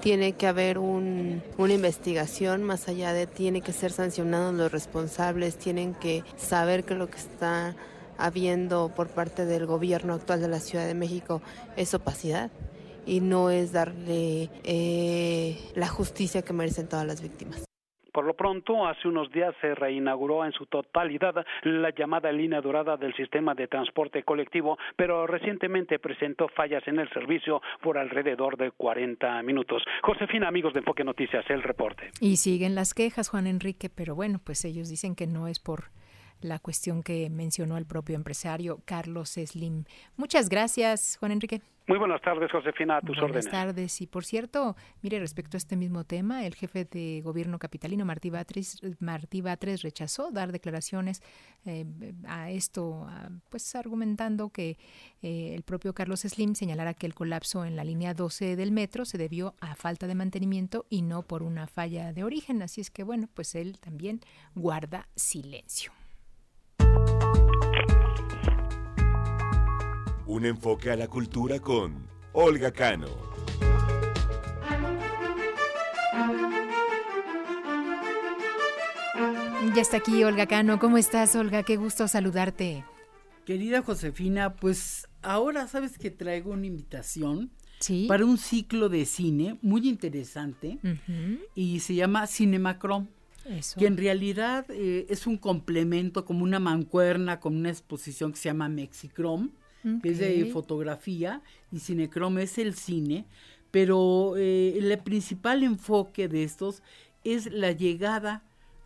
Tiene 0.00 0.36
que 0.36 0.46
haber 0.46 0.78
un, 0.78 1.42
una 1.58 1.74
investigación 1.74 2.62
más 2.62 2.88
allá 2.88 3.12
de 3.12 3.26
tiene 3.26 3.62
que 3.62 3.72
ser 3.72 3.90
sancionados 3.90 4.54
los 4.54 4.70
responsables, 4.70 5.58
tienen 5.58 5.96
que 5.96 6.22
saber 6.36 6.84
que 6.84 6.94
lo 6.94 7.08
que 7.08 7.16
está 7.16 7.74
habiendo 8.18 8.92
por 8.94 9.12
parte 9.12 9.44
del 9.44 9.66
gobierno 9.66 10.14
actual 10.14 10.40
de 10.40 10.46
la 10.46 10.60
Ciudad 10.60 10.86
de 10.86 10.94
México 10.94 11.42
es 11.76 11.92
opacidad 11.94 12.52
y 13.06 13.18
no 13.18 13.50
es 13.50 13.72
darle 13.72 14.50
eh, 14.62 15.56
la 15.74 15.88
justicia 15.88 16.42
que 16.42 16.52
merecen 16.52 16.88
todas 16.88 17.08
las 17.08 17.20
víctimas. 17.20 17.71
Por 18.12 18.26
lo 18.26 18.34
pronto, 18.34 18.86
hace 18.86 19.08
unos 19.08 19.30
días 19.32 19.54
se 19.60 19.74
reinauguró 19.74 20.44
en 20.44 20.52
su 20.52 20.66
totalidad 20.66 21.44
la 21.62 21.90
llamada 21.90 22.30
línea 22.30 22.60
dorada 22.60 22.96
del 22.96 23.14
sistema 23.14 23.54
de 23.54 23.68
transporte 23.68 24.22
colectivo, 24.22 24.78
pero 24.96 25.26
recientemente 25.26 25.98
presentó 25.98 26.48
fallas 26.48 26.86
en 26.86 26.98
el 26.98 27.08
servicio 27.10 27.62
por 27.80 27.96
alrededor 27.96 28.56
de 28.56 28.70
40 28.70 29.42
minutos. 29.42 29.82
Josefina, 30.02 30.48
amigos 30.48 30.74
de 30.74 30.80
Enfoque 30.80 31.04
Noticias, 31.04 31.44
el 31.48 31.62
reporte. 31.62 32.10
Y 32.20 32.36
siguen 32.36 32.74
las 32.74 32.92
quejas, 32.92 33.30
Juan 33.30 33.46
Enrique, 33.46 33.88
pero 33.88 34.14
bueno, 34.14 34.40
pues 34.44 34.64
ellos 34.64 34.88
dicen 34.88 35.14
que 35.14 35.26
no 35.26 35.48
es 35.48 35.58
por 35.58 35.84
la 36.42 36.58
cuestión 36.58 37.02
que 37.02 37.30
mencionó 37.30 37.78
el 37.78 37.86
propio 37.86 38.16
empresario 38.16 38.80
Carlos 38.84 39.30
Slim. 39.30 39.84
Muchas 40.16 40.48
gracias, 40.48 41.16
Juan 41.18 41.32
Enrique. 41.32 41.62
Muy 41.86 41.98
buenas 41.98 42.20
tardes, 42.22 42.50
Josefina, 42.50 42.98
a 42.98 43.00
tus 43.00 43.18
órdenes. 43.18 43.46
Buenas 43.46 43.50
tardes. 43.50 44.00
Y 44.00 44.06
por 44.06 44.24
cierto, 44.24 44.76
mire, 45.02 45.18
respecto 45.18 45.56
a 45.56 45.58
este 45.58 45.76
mismo 45.76 46.04
tema, 46.04 46.46
el 46.46 46.54
jefe 46.54 46.84
de 46.84 47.20
gobierno 47.22 47.58
capitalino, 47.58 48.04
Martí 48.04 48.30
Batres, 48.30 48.80
Martí 49.00 49.40
Batres 49.40 49.82
rechazó 49.82 50.30
dar 50.30 50.52
declaraciones 50.52 51.22
eh, 51.64 51.84
a 52.26 52.50
esto, 52.50 53.06
pues 53.48 53.74
argumentando 53.74 54.50
que 54.50 54.78
eh, 55.22 55.54
el 55.54 55.62
propio 55.62 55.92
Carlos 55.92 56.20
Slim 56.20 56.54
señalara 56.54 56.94
que 56.94 57.06
el 57.06 57.14
colapso 57.14 57.64
en 57.64 57.74
la 57.74 57.84
línea 57.84 58.14
12 58.14 58.54
del 58.54 58.70
metro 58.70 59.04
se 59.04 59.18
debió 59.18 59.54
a 59.60 59.74
falta 59.74 60.06
de 60.06 60.14
mantenimiento 60.14 60.86
y 60.88 61.02
no 61.02 61.22
por 61.22 61.42
una 61.42 61.66
falla 61.66 62.12
de 62.12 62.22
origen. 62.22 62.62
Así 62.62 62.80
es 62.80 62.90
que, 62.90 63.02
bueno, 63.02 63.28
pues 63.34 63.54
él 63.56 63.80
también 63.80 64.20
guarda 64.54 65.08
silencio. 65.16 65.92
Un 70.32 70.46
enfoque 70.46 70.90
a 70.90 70.96
la 70.96 71.08
cultura 71.08 71.60
con 71.60 72.08
Olga 72.32 72.72
Cano. 72.72 73.06
Ya 79.74 79.82
está 79.82 79.98
aquí 79.98 80.24
Olga 80.24 80.46
Cano. 80.46 80.78
¿Cómo 80.78 80.96
estás, 80.96 81.36
Olga? 81.36 81.64
Qué 81.64 81.76
gusto 81.76 82.08
saludarte. 82.08 82.82
Querida 83.44 83.82
Josefina, 83.82 84.54
pues 84.54 85.06
ahora 85.20 85.68
sabes 85.68 85.98
que 85.98 86.10
traigo 86.10 86.52
una 86.52 86.64
invitación 86.64 87.50
para 88.08 88.24
un 88.24 88.38
ciclo 88.38 88.88
de 88.88 89.04
cine 89.04 89.58
muy 89.60 89.86
interesante 89.86 90.78
y 91.54 91.80
se 91.80 91.94
llama 91.94 92.26
Cinemacron. 92.26 93.10
que 93.76 93.86
en 93.86 93.98
realidad 93.98 94.64
eh, 94.70 95.04
es 95.10 95.26
un 95.26 95.36
complemento, 95.36 96.24
como 96.24 96.42
una 96.42 96.58
mancuerna, 96.58 97.38
con 97.38 97.54
una 97.54 97.68
exposición 97.68 98.32
que 98.32 98.38
se 98.38 98.48
llama 98.48 98.70
Mexicrom, 98.70 99.50
que 100.02 100.10
es 100.10 100.18
de 100.18 100.46
fotografía, 100.46 101.42
y 101.70 101.78
Cinecrom 101.78 102.38
es 102.38 102.58
el 102.58 102.74
cine, 102.74 103.24
pero 103.70 104.36
eh, 104.36 104.78
el 104.78 104.96
principal 104.98 105.62
enfoque 105.62 106.28
de 106.28 106.44
estos 106.44 106.82
es 107.24 107.50
la 107.50 107.72
llegada 107.72 108.42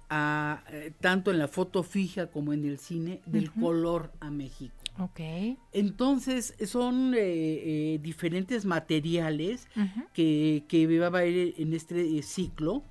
a, 0.09 0.63
eh, 0.71 0.93
tanto 1.01 1.31
en 1.31 1.39
la 1.39 1.49
foto 1.49 1.83
fija 1.83 2.29
como 2.29 2.53
en 2.53 2.65
el 2.65 2.79
cine, 2.79 3.21
del 3.27 3.51
color 3.53 4.13
a 4.21 4.31
México. 4.31 4.76
Ok. 4.99 5.21
Entonces, 5.73 6.55
son 6.67 7.15
eh, 7.15 7.19
eh, 7.21 8.01
diferentes 8.03 8.65
materiales 8.65 9.69
que, 10.15 10.65
que 10.69 10.99
va 10.99 11.07
a 11.07 11.09
haber 11.09 11.55
en 11.59 11.75
este 11.75 12.23
ciclo, 12.23 12.83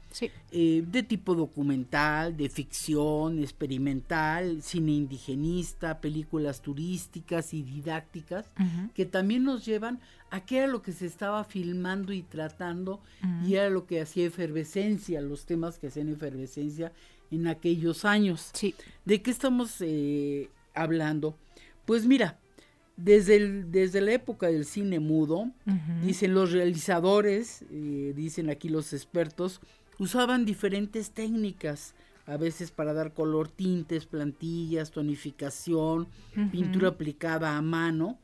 de 0.51 1.03
tipo 1.03 1.35
documental, 1.35 2.37
de 2.37 2.47
ficción, 2.47 3.39
experimental, 3.39 4.61
cine 4.61 4.93
indigenista, 4.93 5.99
películas 5.99 6.61
turísticas 6.61 7.53
y 7.53 7.63
didácticas, 7.63 8.45
que 8.93 9.05
también 9.05 9.43
nos 9.43 9.65
llevan 9.65 9.99
a 10.29 10.45
qué 10.45 10.59
era 10.59 10.67
lo 10.67 10.81
que 10.81 10.93
se 10.93 11.05
estaba 11.05 11.43
filmando 11.43 12.13
y 12.13 12.21
tratando, 12.21 13.01
y 13.45 13.55
era 13.55 13.69
lo 13.69 13.87
que 13.87 13.99
hacía 13.99 14.27
efervescencia, 14.27 15.19
los 15.19 15.45
temas 15.45 15.79
que 15.79 15.87
hacían 15.87 16.07
efervescencia 16.07 16.93
en 17.29 17.47
aquellos 17.47 18.05
años. 18.05 18.51
¿De 19.03 19.21
qué 19.21 19.31
estamos 19.31 19.83
hablando? 20.73 21.37
Pues 21.85 22.05
mira, 22.05 22.39
desde, 22.97 23.35
el, 23.35 23.71
desde 23.71 24.01
la 24.01 24.13
época 24.13 24.47
del 24.47 24.65
cine 24.65 24.99
mudo, 24.99 25.51
dicen 26.01 26.33
los 26.33 26.51
realizadores, 26.51 27.65
eh, 27.69 28.13
dicen 28.15 28.49
aquí 28.49 28.69
los 28.69 28.93
expertos, 28.93 29.61
usaban 29.99 30.45
diferentes 30.45 31.11
técnicas, 31.11 31.93
a 32.25 32.37
veces 32.37 32.71
para 32.71 32.93
dar 32.93 33.13
color, 33.13 33.49
tintes, 33.49 34.05
plantillas, 34.05 34.91
tonificación, 34.91 36.07
pintura 36.51 36.89
aplicada 36.89 37.57
a 37.57 37.61
mano, 37.61 38.17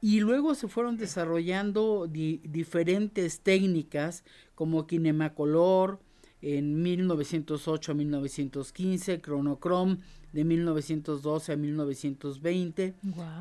y 0.00 0.20
luego 0.20 0.54
se 0.54 0.68
fueron 0.68 0.98
desarrollando 0.98 2.06
diferentes 2.06 3.40
técnicas 3.40 4.22
como 4.54 4.86
Kinemacolor 4.86 5.98
en 6.42 6.82
1908 6.82 7.92
a 7.92 7.94
1915, 7.94 9.20
Chronochrome 9.22 9.96
de 10.34 10.44
1912 10.44 11.52
a 11.52 11.56
1920, 11.56 12.94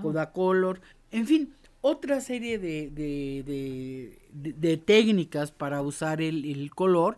Kodacolor, 0.03 0.79
en 1.11 1.25
fin, 1.25 1.53
otra 1.81 2.21
serie 2.21 2.59
de, 2.59 2.91
de, 4.31 4.77
técnicas 4.77 5.51
para 5.51 5.81
usar 5.81 6.21
el, 6.21 6.71
color. 6.73 7.17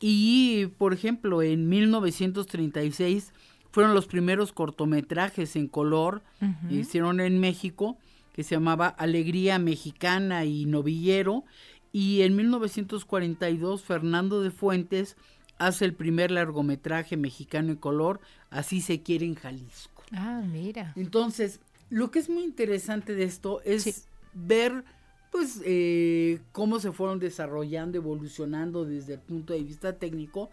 Y, 0.00 0.66
por 0.78 0.92
ejemplo, 0.92 1.42
en 1.42 1.68
1936 1.68 3.32
fueron 3.70 3.94
los 3.94 4.06
primeros 4.06 4.52
cortometrajes 4.52 5.54
en 5.54 5.68
color 5.68 6.22
que 6.68 6.74
hicieron 6.74 7.20
en 7.20 7.38
México, 7.38 7.96
que 8.34 8.42
se 8.42 8.56
llamaba 8.56 8.88
Alegría 8.88 9.60
Mexicana 9.60 10.44
y 10.44 10.66
Novillero. 10.66 11.44
Y 11.92 12.22
en 12.22 12.34
1942 12.34 13.82
Fernando 13.82 14.42
de 14.42 14.50
Fuentes 14.50 15.16
hace 15.58 15.84
el 15.84 15.94
primer 15.94 16.30
largometraje 16.30 17.16
mexicano 17.16 17.70
en 17.70 17.76
color, 17.76 18.20
Así 18.54 18.80
se 18.80 19.02
quiere 19.02 19.26
en 19.26 19.34
Jalisco. 19.34 20.04
Ah, 20.12 20.40
mira. 20.46 20.92
Entonces, 20.94 21.58
lo 21.90 22.12
que 22.12 22.20
es 22.20 22.28
muy 22.30 22.44
interesante 22.44 23.16
de 23.16 23.24
esto 23.24 23.60
es 23.64 24.06
ver 24.32 24.84
pues 25.32 25.60
eh, 25.64 26.40
cómo 26.52 26.78
se 26.78 26.92
fueron 26.92 27.18
desarrollando, 27.18 27.98
evolucionando 27.98 28.84
desde 28.84 29.14
el 29.14 29.18
punto 29.18 29.52
de 29.52 29.64
vista 29.64 29.98
técnico, 29.98 30.50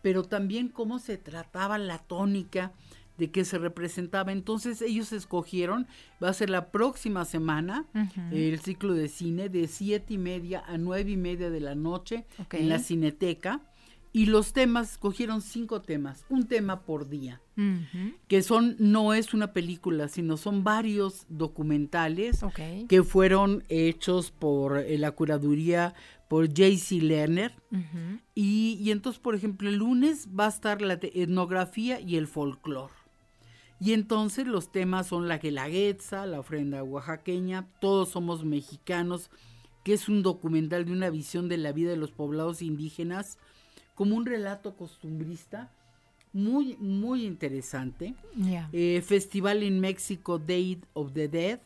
pero 0.00 0.22
también 0.22 0.68
cómo 0.68 0.98
se 0.98 1.18
trataba 1.18 1.76
la 1.76 1.98
tónica 1.98 2.72
de 3.18 3.30
que 3.30 3.44
se 3.44 3.58
representaba. 3.58 4.32
Entonces 4.32 4.80
ellos 4.80 5.12
escogieron, 5.12 5.86
va 6.22 6.30
a 6.30 6.32
ser 6.32 6.48
la 6.48 6.70
próxima 6.70 7.26
semana, 7.26 7.84
el 8.32 8.58
ciclo 8.60 8.94
de 8.94 9.08
cine 9.08 9.50
de 9.50 9.68
siete 9.68 10.14
y 10.14 10.18
media 10.18 10.64
a 10.66 10.78
nueve 10.78 11.10
y 11.10 11.18
media 11.18 11.50
de 11.50 11.60
la 11.60 11.74
noche 11.74 12.24
en 12.52 12.70
la 12.70 12.78
Cineteca 12.78 13.60
y 14.16 14.26
los 14.26 14.52
temas, 14.52 14.92
escogieron 14.92 15.42
cinco 15.42 15.82
temas, 15.82 16.24
un 16.28 16.46
tema 16.46 16.82
por 16.82 17.08
día, 17.08 17.40
que 18.28 18.42
son, 18.42 18.76
no 18.78 19.12
es 19.12 19.34
una 19.34 19.52
película, 19.52 20.06
sino 20.06 20.36
son 20.36 20.62
varios 20.62 21.26
documentales 21.28 22.44
que 22.88 23.02
fueron 23.02 23.64
hechos 23.68 24.30
por 24.30 24.78
eh, 24.78 24.98
la 24.98 25.10
curaduría 25.10 25.94
por 26.28 26.46
J.C. 26.46 27.00
Lerner. 27.00 27.56
y, 28.36 28.78
y, 28.80 28.92
entonces, 28.92 29.20
por 29.20 29.34
ejemplo, 29.34 29.68
el 29.68 29.78
lunes 29.78 30.28
va 30.28 30.46
a 30.46 30.50
estar 30.50 30.80
la 30.80 30.94
etnografía 30.94 31.98
y 31.98 32.14
el 32.14 32.28
folclore. 32.28 32.94
Y 33.80 33.94
entonces 33.94 34.46
los 34.46 34.70
temas 34.70 35.08
son 35.08 35.26
la 35.26 35.38
guelaguetza, 35.38 36.24
la 36.26 36.38
ofrenda 36.38 36.84
oaxaqueña, 36.84 37.66
todos 37.80 38.10
somos 38.10 38.44
mexicanos, 38.44 39.28
que 39.82 39.94
es 39.94 40.08
un 40.08 40.22
documental 40.22 40.84
de 40.84 40.92
una 40.92 41.10
visión 41.10 41.48
de 41.48 41.56
la 41.56 41.72
vida 41.72 41.90
de 41.90 41.96
los 41.96 42.12
poblados 42.12 42.62
indígenas, 42.62 43.38
como 43.94 44.16
un 44.16 44.26
relato 44.26 44.76
costumbrista 44.76 45.70
muy, 46.32 46.76
muy 46.78 47.24
interesante. 47.24 48.14
Eh, 48.72 49.02
Festival 49.06 49.62
en 49.62 49.80
México, 49.80 50.38
Day 50.38 50.80
of 50.92 51.12
the 51.12 51.28
Dead, 51.28 51.60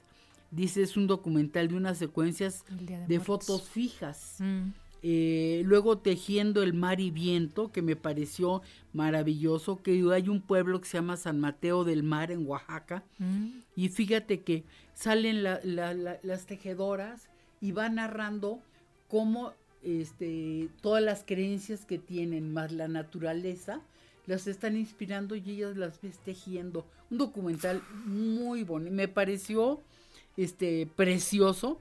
dice 0.50 0.82
es 0.82 0.96
un 0.96 1.06
documental 1.06 1.68
de 1.68 1.74
unas 1.74 1.98
secuencias 1.98 2.64
de, 3.08 3.20
fotos 3.20 3.68
fijas. 3.68 4.36
Mm. 4.38 4.68
Eh, 5.02 5.62
luego 5.64 5.98
Tejiendo 5.98 6.62
el 6.62 6.74
Mar 6.74 7.00
y 7.00 7.10
Viento, 7.10 7.70
que 7.72 7.82
me 7.82 7.96
pareció 7.96 8.62
maravilloso, 8.92 9.80
que 9.82 10.02
hay 10.12 10.28
un 10.28 10.42
pueblo 10.42 10.80
que 10.80 10.88
se 10.88 10.98
llama 10.98 11.16
San 11.16 11.40
Mateo 11.40 11.84
del 11.84 12.02
Mar 12.02 12.30
en 12.30 12.46
Oaxaca, 12.46 13.04
mm. 13.18 13.46
y 13.74 13.88
fíjate 13.88 14.42
que 14.42 14.64
salen 14.94 15.44
las 15.44 16.46
tejedoras 16.46 17.28
y 17.60 17.72
van 17.72 17.94
narrando 17.94 18.60
cómo 19.08 19.52
este, 19.82 20.68
todas 20.80 21.02
las 21.02 21.24
creencias 21.24 21.84
que 21.84 21.98
tienen, 21.98 22.52
más 22.52 22.72
la 22.72 22.88
naturaleza, 22.88 23.80
las 24.26 24.46
están 24.46 24.76
inspirando 24.76 25.36
y 25.36 25.50
ellas 25.50 25.76
las 25.76 26.00
ves 26.00 26.18
tejiendo. 26.18 26.86
Un 27.10 27.18
documental 27.18 27.82
muy 28.04 28.62
bonito, 28.62 28.92
me 28.92 29.08
pareció 29.08 29.80
este, 30.36 30.86
precioso 30.86 31.78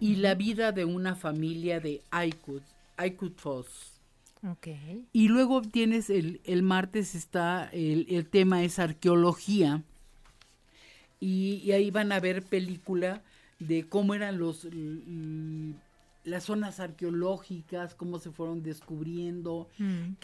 y 0.00 0.16
la 0.16 0.34
vida 0.34 0.72
de 0.72 0.84
una 0.84 1.14
familia 1.14 1.78
de 1.80 2.02
Aykut, 2.10 2.62
Aykut 2.96 3.38
Foss. 3.38 4.00
Okay. 4.42 5.06
Y 5.12 5.28
luego 5.28 5.60
tienes 5.60 6.08
el, 6.08 6.40
el 6.44 6.62
martes 6.62 7.14
está, 7.14 7.68
el, 7.72 8.06
el, 8.08 8.26
tema 8.26 8.64
es 8.64 8.78
arqueología 8.78 9.82
y, 11.20 11.60
y, 11.62 11.72
ahí 11.72 11.90
van 11.90 12.10
a 12.10 12.20
ver 12.20 12.42
película 12.42 13.22
de 13.58 13.86
cómo 13.86 14.14
eran 14.14 14.38
los 14.38 14.66
las 16.24 16.44
zonas 16.44 16.80
arqueológicas, 16.80 17.94
cómo 17.94 18.18
se 18.18 18.30
fueron 18.30 18.62
descubriendo, 18.62 19.68
mm. 19.78 20.14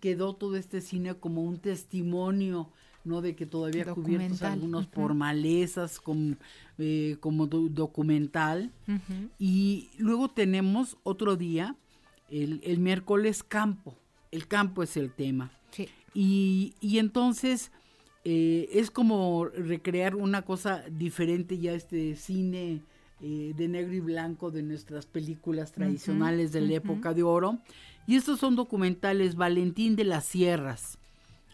quedó 0.00 0.34
todo 0.34 0.56
este 0.56 0.80
cine 0.80 1.14
como 1.14 1.42
un 1.42 1.58
testimonio, 1.58 2.70
¿no? 3.04 3.20
De 3.20 3.34
que 3.34 3.46
todavía 3.46 3.84
cubiertos 3.92 4.42
algunos 4.42 4.86
por 4.86 5.14
malezas, 5.14 6.00
eh, 6.78 7.16
como 7.20 7.46
documental. 7.46 8.70
Y 9.38 9.88
luego 9.98 10.30
tenemos 10.30 10.96
otro 11.02 11.36
día, 11.36 11.76
el, 12.30 12.78
miércoles 12.78 13.42
campo. 13.42 13.96
El 14.30 14.46
campo 14.46 14.82
es 14.82 14.96
el 14.96 15.12
tema. 15.12 15.50
Y, 16.14 16.74
y 16.80 16.98
entonces 16.98 17.70
eh, 18.24 18.68
es 18.72 18.90
como 18.90 19.46
recrear 19.46 20.14
una 20.14 20.42
cosa 20.42 20.84
diferente 20.90 21.58
ya 21.58 21.72
este 21.72 22.16
cine 22.16 22.82
eh, 23.22 23.52
de 23.56 23.68
negro 23.68 23.94
y 23.94 24.00
blanco 24.00 24.50
de 24.50 24.62
nuestras 24.62 25.06
películas 25.06 25.72
tradicionales 25.72 26.52
de 26.52 26.62
la 26.62 26.74
época 26.74 27.12
de 27.14 27.22
oro. 27.22 27.58
Y 28.06 28.16
estos 28.16 28.40
son 28.40 28.56
documentales 28.56 29.36
Valentín 29.36 29.94
de 29.94 30.04
las 30.04 30.24
Sierras, 30.24 30.98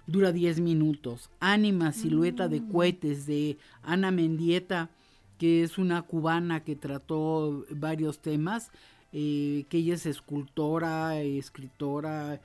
dura 0.07 0.33
10 0.33 0.61
minutos. 0.61 1.29
Ánima, 1.41 1.93
silueta 1.93 2.49
de 2.49 2.61
mm. 2.61 2.71
cohetes 2.71 3.27
de 3.27 3.59
Ana 3.83 4.11
Mendieta, 4.11 4.91
que 5.39 5.63
es 5.63 5.77
una 5.77 6.03
cubana 6.03 6.63
que 6.65 6.77
trató 6.77 7.67
varios 7.71 8.21
temas, 8.21 8.71
eh, 9.13 9.65
que 9.69 9.79
ella 9.79 9.95
es 9.95 10.07
escultora, 10.07 11.21
escritora, 11.21 12.41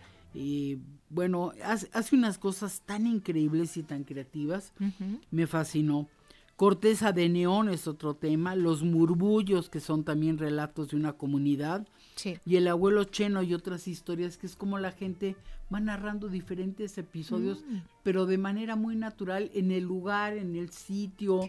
bueno, 1.10 1.52
hace, 1.64 2.16
unas 2.16 2.38
cosas 2.38 2.82
tan 2.86 3.06
increíbles 3.06 3.76
y 3.78 3.84
tan 3.84 4.04
creativas. 4.04 4.74
Me 5.30 5.46
fascinó. 5.48 6.08
Corteza 6.62 7.12
de 7.12 7.28
Neón 7.28 7.70
es 7.70 7.88
otro 7.88 8.14
tema, 8.14 8.55
los 8.55 8.84
murbullos, 8.84 9.68
que 9.68 9.80
son 9.80 10.03
también 10.03 10.38
relatos 10.38 10.89
de 10.89 10.95
una 10.95 11.14
comunidad, 11.14 11.88
y 12.45 12.55
el 12.55 12.68
abuelo 12.68 13.03
Cheno 13.05 13.41
y 13.41 13.55
otras 13.55 13.88
historias, 13.88 14.38
que 14.38 14.45
es 14.45 14.55
como 14.55 14.78
la 14.78 14.91
gente 14.91 15.36
va 15.74 15.80
narrando 15.80 16.30
diferentes 16.30 16.99
episodios, 16.99 17.66
mm. 17.68 17.78
pero 18.03 18.28
de 18.28 18.38
manera 18.38 18.76
muy 18.76 18.95
natural, 18.95 19.49
en 19.55 19.72
el 19.72 19.86
lugar, 19.86 20.38
en 20.38 20.55
el 20.55 20.70
sitio, 20.70 21.39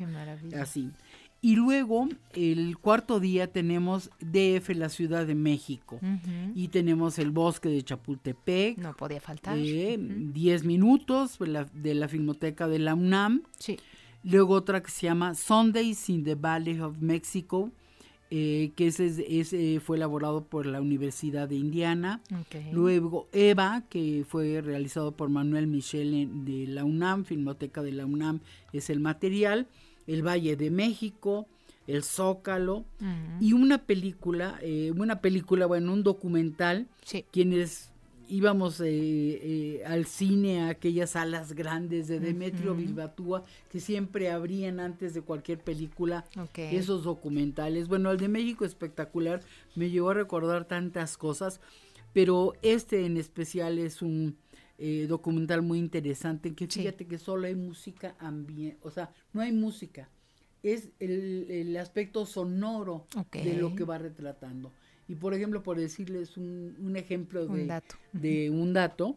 así. 0.59 0.91
Y 1.43 1.57
luego, 1.57 2.09
el 2.33 2.79
cuarto 2.79 3.21
día 3.21 3.53
tenemos 3.53 4.09
DF, 4.21 4.71
la 4.77 4.89
Ciudad 4.89 5.27
de 5.27 5.35
México. 5.35 6.01
Y 6.55 6.69
tenemos 6.69 7.19
el 7.19 7.33
bosque 7.33 7.69
de 7.69 7.83
Chapultepec. 7.83 8.79
No 8.79 8.97
podía 8.97 9.21
faltar. 9.21 9.59
10 9.59 10.65
minutos 10.65 11.39
de 11.39 11.47
la, 11.49 11.65
de 11.65 11.93
la 11.93 12.09
Filmoteca 12.09 12.67
de 12.67 12.79
la 12.79 12.95
UNAM. 12.95 13.43
Sí. 13.59 13.77
Luego 14.25 14.55
otra 14.55 14.83
que 14.83 14.91
se 14.91 15.07
llama 15.07 15.35
Sundays 15.35 16.09
in 16.09 16.25
the 16.25 16.35
Valley 16.35 16.81
of 16.81 16.99
Mexico, 17.01 17.71
eh, 18.31 18.73
que 18.77 18.87
ese, 18.87 19.27
ese, 19.29 19.79
fue 19.81 19.99
elaborado 19.99 20.45
por 20.45 20.65
la 20.65 20.81
Universidad 20.81 21.49
de 21.49 21.57
Indiana. 21.57 22.23
Luego 22.73 23.29
Eva, 23.33 23.85
que 23.91 24.25
fue 24.27 24.63
realizado 24.63 25.13
por 25.13 25.29
Manuel 25.29 25.67
Michel 25.67 26.45
de 26.47 26.67
la 26.67 26.85
UNAM, 26.85 27.25
Filmoteca 27.25 27.83
de 27.83 27.93
la 27.93 28.07
UNAM 28.07 28.41
es 28.73 28.89
el 28.89 29.01
material. 29.01 29.67
El 30.07 30.27
Valle 30.27 30.57
de 30.57 30.71
México, 30.71 31.47
El 31.87 32.03
Zócalo 32.03 32.85
y 33.39 33.53
una 33.53 33.85
película, 33.85 34.59
eh, 34.63 34.93
una 34.97 35.21
película, 35.21 35.67
bueno, 35.67 35.93
un 35.93 36.03
documental, 36.03 36.89
quienes 37.31 37.92
íbamos 38.33 38.81
eh, 38.81 38.87
eh, 38.89 39.83
al 39.85 40.07
cine 40.07 40.63
a 40.63 40.69
aquellas 40.71 41.11
salas 41.11 41.53
grandes 41.53 42.09
de 42.09 42.19
Demetrio 42.19 42.75
Bilbatúa 42.75 43.45
que 43.71 43.79
siempre 43.79 44.31
abrían 44.31 44.81
antes 44.81 45.13
de 45.13 45.21
cualquier 45.21 45.59
película 45.59 46.25
esos 46.55 47.05
documentales. 47.05 47.89
Bueno, 47.89 48.11
el 48.11 48.19
de 48.19 48.29
México 48.29 48.65
espectacular 48.65 49.43
me 49.75 49.91
llevó 49.91 50.11
a 50.11 50.15
recordar 50.15 50.67
tantas 50.67 51.19
cosas, 51.19 51.61
pero 52.15 52.55
este 52.63 53.05
en 53.05 53.19
especial 53.19 53.79
es 53.79 54.01
un 54.01 54.39
eh, 54.79 55.07
documental 55.07 55.61
muy 55.61 55.79
interesante 55.79 56.55
que 56.55 56.67
fíjate 56.67 57.07
que 57.07 57.19
solo 57.19 57.47
hay 57.47 57.55
música 57.55 58.17
ambiente, 58.19 58.79
o 58.83 58.91
sea, 58.91 59.13
no 59.35 59.43
hay 59.43 59.53
música, 59.53 60.09
es 60.63 60.89
el, 61.01 61.47
el 61.51 61.77
aspecto 61.77 62.25
sonoro 62.25 63.07
de 63.31 63.55
lo 63.55 63.75
que 63.75 63.85
va 63.85 63.99
retratando. 63.99 64.73
Y 65.09 65.17
por 65.17 65.35
ejemplo, 65.35 65.63
por 65.63 65.79
decirles 65.79 66.37
un, 66.37 66.95
ejemplo 66.97 67.47
de 67.47 67.63
un, 67.63 67.67
dato. 67.67 67.97
de 68.13 68.51
un 68.51 68.73
dato, 68.73 69.17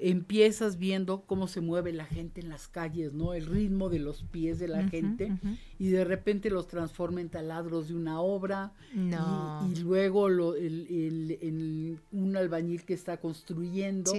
empiezas 0.00 0.78
viendo 0.78 1.22
cómo 1.22 1.46
se 1.46 1.60
mueve 1.60 1.92
la 1.92 2.04
gente 2.04 2.40
en 2.40 2.48
las 2.48 2.68
calles, 2.68 3.12
¿no? 3.12 3.34
El 3.34 3.46
ritmo 3.46 3.88
de 3.90 3.98
los 3.98 4.22
pies 4.24 4.58
de 4.58 4.68
la 4.68 4.88
gente 4.88 5.32
y 5.78 5.88
de 5.88 6.04
repente 6.04 6.50
los 6.50 6.66
transforma 6.66 7.20
en 7.20 7.28
taladros 7.28 7.88
de 7.88 7.94
una 7.94 8.20
obra 8.20 8.72
y, 8.94 9.80
luego 9.80 10.28
lo, 10.28 10.54
el, 10.54 11.98
un 12.12 12.36
albañil 12.36 12.84
que 12.84 12.94
está 12.94 13.18
construyendo 13.18 14.12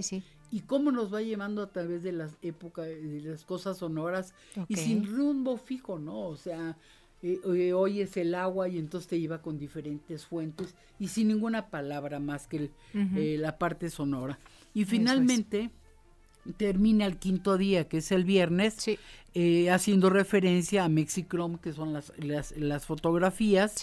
y 0.52 0.60
cómo 0.62 0.92
nos 0.92 1.14
va 1.14 1.22
llevando 1.22 1.64
a 1.64 1.72
través 1.72 2.04
de 2.04 2.12
las 2.12 2.38
épocas, 2.42 2.86
de 2.86 3.22
las 3.24 3.46
cosas 3.46 3.78
sonoras 3.78 4.34
y 4.68 4.76
sin 4.76 5.06
rumbo 5.06 5.58
fijo, 5.58 5.98
¿no? 5.98 6.28
O 6.28 6.36
sea, 6.36 6.78
eh, 7.24 7.40
eh, 7.46 7.74
oyes 7.74 8.18
el 8.18 8.34
agua 8.34 8.68
y 8.68 8.80
entonces 8.80 9.08
te 9.08 9.16
iba 9.16 9.44
con 9.44 9.60
diferentes 9.60 10.26
fuentes 10.26 10.74
y 11.00 11.08
sin 11.08 11.28
ninguna 11.28 11.68
palabra 11.68 12.20
más 12.20 12.48
que 12.48 12.72
eh, 12.94 13.38
la 13.40 13.58
parte 13.60 13.90
sonora. 13.92 14.40
Y 14.74 14.86
finalmente 14.86 15.70
termina 16.58 17.06
el 17.06 17.18
quinto 17.18 17.58
día, 17.58 17.88
que 17.88 17.98
es 17.98 18.12
el 18.12 18.24
viernes, 18.26 18.90
haciendo 19.70 20.10
referencia 20.10 20.84
a 20.84 20.90
Mexicrom, 20.90 21.60
que 21.60 21.74
son 21.74 21.94
las, 21.94 22.12
las, 22.18 22.86
fotografías, 22.86 23.76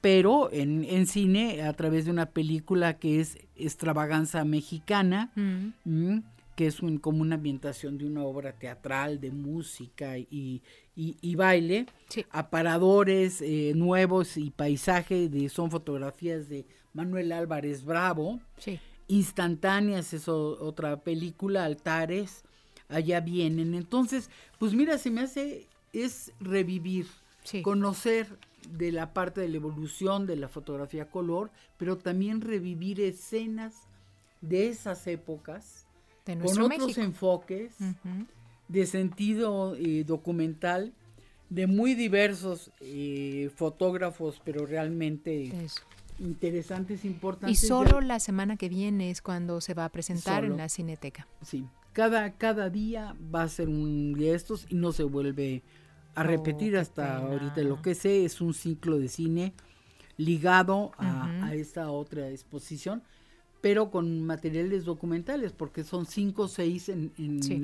pero 0.00 0.52
en, 0.52 0.84
en, 0.84 1.06
cine 1.06 1.62
a 1.62 1.72
través 1.72 2.04
de 2.04 2.12
una 2.12 2.26
película 2.26 2.98
que 2.98 3.18
es 3.18 3.38
Extravaganza 3.56 4.44
Mexicana. 4.44 5.32
Mm, 5.34 6.18
que 6.56 6.66
es 6.66 6.80
un, 6.80 6.98
como 6.98 7.20
una 7.20 7.36
ambientación 7.36 7.98
de 7.98 8.06
una 8.06 8.24
obra 8.24 8.52
teatral, 8.52 9.20
de 9.20 9.30
música 9.30 10.16
y, 10.18 10.62
y, 10.96 11.34
baile, 11.36 11.86
aparadores 12.30 13.42
eh, 13.42 13.72
nuevos 13.76 14.38
y 14.38 14.50
paisaje, 14.50 15.28
de, 15.28 15.50
son 15.50 15.70
fotografías 15.70 16.48
de 16.48 16.64
Manuel 16.94 17.32
Álvarez 17.32 17.84
Bravo, 17.84 18.40
instantáneas 19.06 20.14
es 20.14 20.28
otra 20.28 20.98
película, 21.02 21.66
altares, 21.66 22.42
allá 22.88 23.20
vienen. 23.20 23.74
Entonces, 23.74 24.30
pues 24.58 24.72
mira, 24.72 24.96
se 24.96 25.10
me 25.10 25.20
hace, 25.20 25.66
es 25.92 26.32
revivir, 26.40 27.06
conocer 27.62 28.26
de 28.70 28.92
la 28.92 29.12
parte 29.12 29.42
de 29.42 29.48
la 29.48 29.56
evolución 29.56 30.26
de 30.26 30.36
la 30.36 30.48
fotografía 30.48 31.10
color, 31.10 31.50
pero 31.76 31.98
también 31.98 32.40
revivir 32.40 32.98
escenas 33.02 33.74
de 34.40 34.68
esas 34.68 35.06
épocas 35.06 35.85
con 36.34 36.60
otros 36.60 36.98
enfoques 36.98 37.76
de 38.68 38.86
sentido 38.86 39.76
eh, 39.76 40.04
documental 40.04 40.92
de 41.48 41.66
muy 41.66 41.94
diversos 41.94 42.72
eh, 42.80 43.50
fotógrafos, 43.54 44.40
pero 44.44 44.66
realmente 44.66 45.52
interesantes, 46.18 47.04
importantes. 47.04 47.62
Y 47.62 47.66
solo 47.66 48.00
la 48.00 48.18
semana 48.18 48.56
que 48.56 48.68
viene 48.68 49.10
es 49.10 49.22
cuando 49.22 49.60
se 49.60 49.74
va 49.74 49.84
a 49.84 49.88
presentar 49.90 50.44
en 50.44 50.56
la 50.56 50.68
Cineteca. 50.68 51.28
Sí, 51.42 51.66
cada, 51.92 52.32
cada 52.32 52.70
día 52.70 53.14
va 53.32 53.42
a 53.42 53.48
ser 53.48 53.68
un 53.68 54.14
de 54.14 54.34
estos 54.34 54.66
y 54.68 54.74
no 54.74 54.92
se 54.92 55.04
vuelve 55.04 55.62
a 56.16 56.22
oh, 56.22 56.24
repetir 56.24 56.76
hasta 56.76 57.18
ahorita. 57.18 57.60
Lo 57.62 57.80
que 57.80 57.94
sé 57.94 58.24
es 58.24 58.40
un 58.40 58.54
ciclo 58.54 58.98
de 58.98 59.08
cine 59.08 59.52
ligado 60.16 60.92
a 60.98 61.54
esta 61.54 61.90
otra 61.90 62.30
exposición 62.30 63.02
pero 63.66 63.90
con 63.90 64.22
materiales 64.22 64.84
documentales, 64.84 65.50
porque 65.50 65.82
son 65.82 66.06
cinco 66.06 66.42
o 66.42 66.48
seis 66.48 66.88
en, 66.88 67.10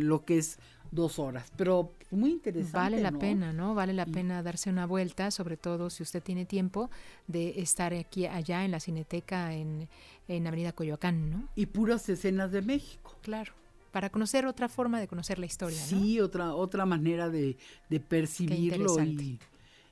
lo 0.05 0.25
que 0.25 0.39
es 0.39 0.59
dos 0.91 1.21
horas. 1.21 1.53
Pero 1.57 1.93
muy 2.11 2.33
interesante. 2.33 2.77
Vale 2.77 3.01
la 3.01 3.13
pena, 3.13 3.53
¿no? 3.53 3.77
Vale 3.77 3.93
la 3.93 4.05
pena 4.05 4.43
darse 4.43 4.69
una 4.69 4.85
vuelta, 4.85 5.31
sobre 5.31 5.57
todo 5.57 5.91
si 5.91 6.03
usted 6.03 6.21
tiene 6.21 6.45
tiempo 6.45 6.91
de 7.29 7.61
estar 7.61 7.95
aquí, 7.95 8.27
allá 8.27 8.65
en 8.65 8.73
la 8.73 8.81
Cineteca 8.81 9.55
en, 9.55 9.89
en 10.27 10.45
Avenida 10.45 10.73
Coyoacán, 10.73 11.31
¿no? 11.31 11.49
Y 11.55 11.67
puras 11.67 12.09
escenas 12.09 12.51
de 12.51 12.63
México. 12.63 13.17
Claro 13.23 13.53
para 13.93 14.11
conocer 14.11 14.47
otra 14.47 14.71
forma 14.71 14.99
de 14.99 15.07
conocer 15.07 15.39
la 15.39 15.45
historia. 15.45 15.79
Sí, 15.79 16.19
otra 16.19 16.55
otra 16.55 16.87
manera 16.87 17.29
de, 17.29 17.59
de 17.91 18.01
percibirlo 18.01 18.99
y, 19.05 19.39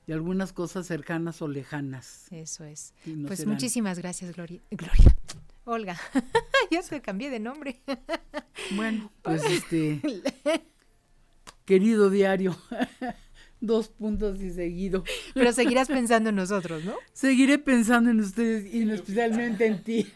y, 0.06 0.12
algunas 0.12 0.54
cosas 0.54 0.86
cercanas 0.86 1.42
o 1.42 1.48
lejanas. 1.48 2.26
Eso 2.32 2.64
es. 2.64 2.94
pues 3.26 3.46
muchísimas 3.46 3.98
gracias, 3.98 4.34
Gloria. 4.34 4.58
Gloria. 4.70 5.14
Olga. 5.70 5.96
ya 6.70 6.82
se 6.82 7.00
cambié 7.00 7.30
de 7.30 7.40
nombre. 7.40 7.80
bueno, 8.76 9.10
pues 9.22 9.42
este. 9.44 10.00
querido 11.64 12.10
diario. 12.10 12.56
Dos 13.60 13.88
puntos 13.88 14.40
y 14.40 14.50
seguido. 14.50 15.04
Pero 15.34 15.52
seguirás 15.52 15.88
pensando 15.88 16.30
en 16.30 16.36
nosotros, 16.36 16.84
¿no? 16.84 16.94
Seguiré 17.12 17.58
pensando 17.58 18.10
en 18.10 18.20
ustedes 18.20 18.72
y 18.72 18.90
especialmente 18.90 19.66
en 19.66 19.84
ti. 19.84 20.06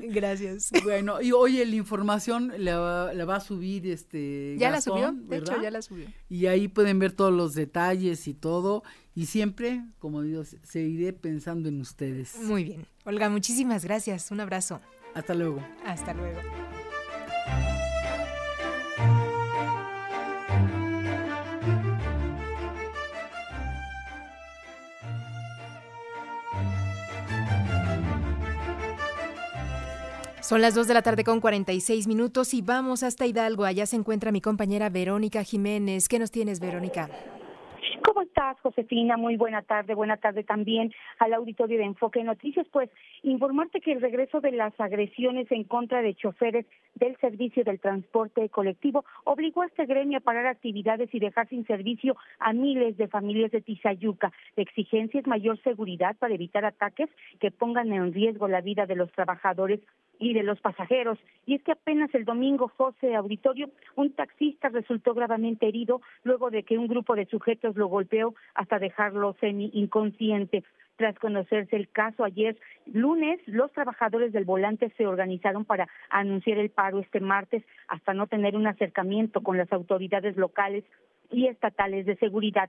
Gracias. 0.00 0.70
Bueno, 0.82 1.20
y 1.20 1.32
oye, 1.32 1.64
la 1.66 1.76
información 1.76 2.52
la, 2.56 2.78
va 2.78 3.36
a 3.36 3.40
subir 3.40 3.86
este. 3.86 4.56
Ya 4.58 4.70
la 4.70 4.80
subió, 4.80 5.12
de 5.12 5.36
hecho 5.36 5.60
ya 5.60 5.70
la 5.70 5.82
subió. 5.82 6.06
Y 6.28 6.46
ahí 6.46 6.68
pueden 6.68 6.98
ver 6.98 7.12
todos 7.12 7.32
los 7.32 7.54
detalles 7.54 8.26
y 8.26 8.34
todo. 8.34 8.82
Y 9.14 9.26
siempre, 9.26 9.84
como 9.98 10.22
digo, 10.22 10.44
seguiré 10.62 11.12
pensando 11.12 11.68
en 11.68 11.80
ustedes. 11.80 12.36
Muy 12.42 12.64
bien. 12.64 12.86
Olga, 13.04 13.28
muchísimas 13.28 13.84
gracias. 13.84 14.30
Un 14.30 14.40
abrazo. 14.40 14.80
Hasta 15.14 15.34
luego. 15.34 15.62
Hasta 15.84 16.14
luego. 16.14 16.40
Son 30.50 30.60
las 30.60 30.74
2 30.74 30.88
de 30.88 30.94
la 30.94 31.02
tarde 31.02 31.22
con 31.22 31.40
46 31.40 32.08
minutos 32.08 32.54
y 32.54 32.60
vamos 32.60 33.04
hasta 33.04 33.24
Hidalgo. 33.24 33.64
Allá 33.64 33.86
se 33.86 33.94
encuentra 33.94 34.32
mi 34.32 34.40
compañera 34.40 34.88
Verónica 34.88 35.44
Jiménez. 35.44 36.08
¿Qué 36.08 36.18
nos 36.18 36.32
tienes, 36.32 36.58
Verónica? 36.58 37.08
¿Cómo 38.02 38.22
estás, 38.22 38.58
Josefina? 38.60 39.16
Muy 39.16 39.36
buena 39.36 39.62
tarde. 39.62 39.94
Buena 39.94 40.16
tarde 40.16 40.42
también 40.42 40.92
al 41.18 41.34
auditorio 41.34 41.78
de 41.78 41.84
Enfoque 41.84 42.22
Noticias. 42.24 42.66
Pues 42.72 42.88
informarte 43.22 43.80
que 43.80 43.92
el 43.92 44.00
regreso 44.00 44.40
de 44.40 44.52
las 44.52 44.78
agresiones 44.80 45.50
en 45.50 45.64
contra 45.64 46.00
de 46.00 46.14
choferes 46.14 46.66
del 46.94 47.16
servicio 47.18 47.62
del 47.64 47.80
transporte 47.80 48.48
colectivo 48.48 49.04
obligó 49.24 49.62
a 49.62 49.66
este 49.66 49.86
gremio 49.86 50.18
a 50.18 50.22
parar 50.22 50.46
actividades 50.46 51.12
y 51.12 51.18
dejar 51.18 51.48
sin 51.48 51.66
servicio 51.66 52.16
a 52.38 52.52
miles 52.52 52.96
de 52.96 53.08
familias 53.08 53.50
de 53.50 53.60
Tizayuca. 53.60 54.32
La 54.56 54.62
exigencia 54.62 55.20
es 55.20 55.26
mayor 55.26 55.60
seguridad 55.62 56.16
para 56.18 56.34
evitar 56.34 56.64
ataques 56.64 57.10
que 57.38 57.50
pongan 57.50 57.92
en 57.92 58.12
riesgo 58.12 58.48
la 58.48 58.60
vida 58.60 58.86
de 58.86 58.96
los 58.96 59.12
trabajadores 59.12 59.80
y 60.20 60.34
de 60.34 60.44
los 60.44 60.60
pasajeros. 60.60 61.18
Y 61.46 61.56
es 61.56 61.62
que 61.64 61.72
apenas 61.72 62.14
el 62.14 62.24
domingo, 62.24 62.68
José 62.76 63.16
Auditorio, 63.16 63.70
un 63.96 64.12
taxista 64.12 64.68
resultó 64.68 65.14
gravemente 65.14 65.66
herido 65.66 66.00
luego 66.22 66.50
de 66.50 66.62
que 66.62 66.78
un 66.78 66.86
grupo 66.86 67.16
de 67.16 67.26
sujetos 67.26 67.74
lo 67.74 67.88
golpeó 67.88 68.34
hasta 68.54 68.78
dejarlo 68.78 69.34
semi 69.40 69.70
inconsciente. 69.72 70.62
Tras 70.96 71.18
conocerse 71.18 71.76
el 71.76 71.88
caso 71.88 72.24
ayer 72.24 72.58
lunes, 72.84 73.40
los 73.46 73.72
trabajadores 73.72 74.32
del 74.32 74.44
volante 74.44 74.92
se 74.98 75.06
organizaron 75.06 75.64
para 75.64 75.88
anunciar 76.10 76.58
el 76.58 76.68
paro 76.68 76.98
este 76.98 77.20
martes 77.20 77.64
hasta 77.88 78.12
no 78.12 78.26
tener 78.26 78.54
un 78.54 78.66
acercamiento 78.66 79.40
con 79.40 79.56
las 79.56 79.72
autoridades 79.72 80.36
locales 80.36 80.84
y 81.30 81.46
estatales 81.46 82.04
de 82.04 82.16
seguridad. 82.16 82.68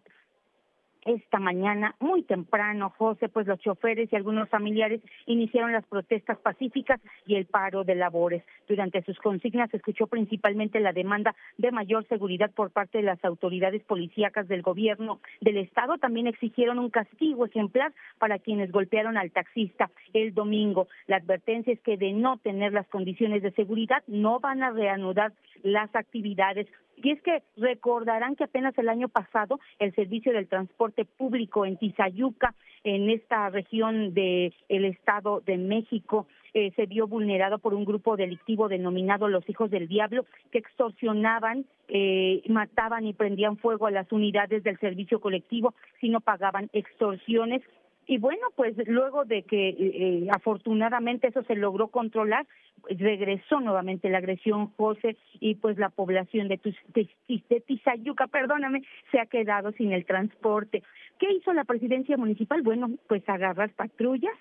Esta 1.04 1.40
mañana, 1.40 1.96
muy 2.00 2.24
temprano, 2.24 2.94
José, 2.98 3.28
pues 3.30 3.48
los 3.48 3.60
choferes 3.60 4.12
y 4.12 4.16
algunos 4.16 4.50
familiares 4.50 5.02
iniciaron 5.26 5.72
las 5.72 5.86
protestas 5.86 6.38
pacíficas 6.40 7.00
y 7.26 7.36
el 7.36 7.46
paro 7.46 7.84
de 7.84 7.96
labores. 7.96 8.44
Durante 8.68 9.02
sus 9.04 9.18
consignas 9.20 9.72
se 9.72 9.78
escuchó 9.78 10.08
principalmente 10.08 10.80
la 10.80 10.94
demanda 10.94 11.36
de 11.58 11.72
mayor 11.72 12.08
seguridad 12.08 12.52
por 12.52 12.72
parte 12.72 13.00
de 13.00 13.04
las 13.04 13.24
autoridades 13.26 13.84
policíacas 13.84 14.48
del 14.48 14.62
gobierno 14.62 15.20
del 15.40 15.58
estado. 15.58 15.98
También 15.98 16.28
exigieron 16.28 16.80
un 16.80 16.90
castigo 16.90 17.46
ejemplar 17.46 17.94
para 18.20 18.40
quienes 18.40 18.72
golpearon 18.72 19.18
al 19.18 19.32
taxista 19.32 19.90
el 20.14 20.34
domingo. 20.34 20.88
La 21.08 21.18
advertencia 21.18 21.74
es 21.74 21.80
que 21.82 21.98
de 21.98 22.14
no 22.14 22.38
tener 22.38 22.74
las 22.74 22.88
condiciones 22.88 23.42
de 23.42 23.52
seguridad 23.52 24.04
no 24.08 24.40
van 24.40 24.64
a 24.64 24.72
reanudar 24.72 25.34
las 25.64 25.94
actividades 25.96 26.68
y 27.04 27.12
es 27.12 27.22
que 27.22 27.44
recordarán 27.58 28.36
que 28.36 28.44
apenas 28.44 28.78
el 28.78 28.90
año 28.90 29.10
pasado 29.10 29.60
el 29.80 29.94
servicio 29.96 30.34
del 30.34 30.48
transporte 30.48 31.06
público 31.06 31.66
en 31.66 31.78
Tizayuca, 31.78 32.54
en 32.84 33.10
esta 33.10 33.50
región 33.50 34.14
del 34.14 34.54
Estado 34.70 35.42
de 35.46 35.58
México, 35.58 36.28
eh, 36.54 36.72
se 36.76 36.86
vio 36.86 37.08
vulnerado 37.08 37.60
por 37.60 37.74
un 37.74 37.86
grupo 37.86 38.18
delictivo 38.18 38.68
denominado 38.68 39.28
Los 39.28 39.48
Hijos 39.50 39.72
del 39.72 39.88
Diablo, 39.88 40.26
que 40.52 40.58
extorsionaban, 40.58 41.66
eh, 41.88 42.42
mataban 42.50 43.06
y 43.06 43.14
prendían 43.14 43.58
fuego 43.58 43.88
a 43.88 43.92
las 43.92 44.12
unidades 44.12 44.64
del 44.64 44.78
servicio 44.80 45.22
colectivo 45.22 45.74
si 46.00 46.10
no 46.10 46.20
pagaban 46.20 46.70
extorsiones 46.74 47.62
y 48.08 48.18
bueno, 48.18 48.48
pues 48.56 48.76
luego 48.88 49.26
de 49.26 49.44
que 49.44 49.70
eh, 49.70 49.76
eh, 49.80 50.28
afortunadamente 50.32 51.28
eso 51.28 51.44
se 51.44 51.56
logró 51.56 51.90
controlar, 51.90 52.48
pues, 52.82 53.00
regresó 53.00 53.60
nuevamente 53.60 54.10
la 54.10 54.18
agresión, 54.18 54.68
José, 54.76 55.18
y 55.40 55.56
pues 55.56 55.78
la 55.78 55.90
población 55.90 56.48
de, 56.48 56.60
de, 56.94 57.62
Tizayuca, 57.62 58.28
perdóname, 58.28 58.82
se 59.12 59.20
ha 59.20 59.28
quedado 59.28 59.72
sin 59.74 59.94
el 59.94 60.06
transporte. 60.06 60.84
¿Qué 61.20 61.32
hizo 61.32 61.54
la 61.54 61.64
presidencia 61.64 62.18
municipal? 62.18 62.62
Bueno, 62.64 62.90
pues 63.08 63.28
agarrar 63.30 63.70
patrullas, 63.72 64.36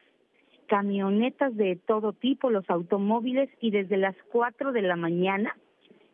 camionetas 0.66 1.54
de 1.56 1.76
todo 1.76 2.12
tipo, 2.12 2.50
los 2.50 2.68
automóviles, 2.70 3.50
y 3.60 3.70
desde 3.70 3.98
las 3.98 4.16
cuatro 4.32 4.72
de 4.72 4.82
la 4.82 4.96
mañana 4.96 5.54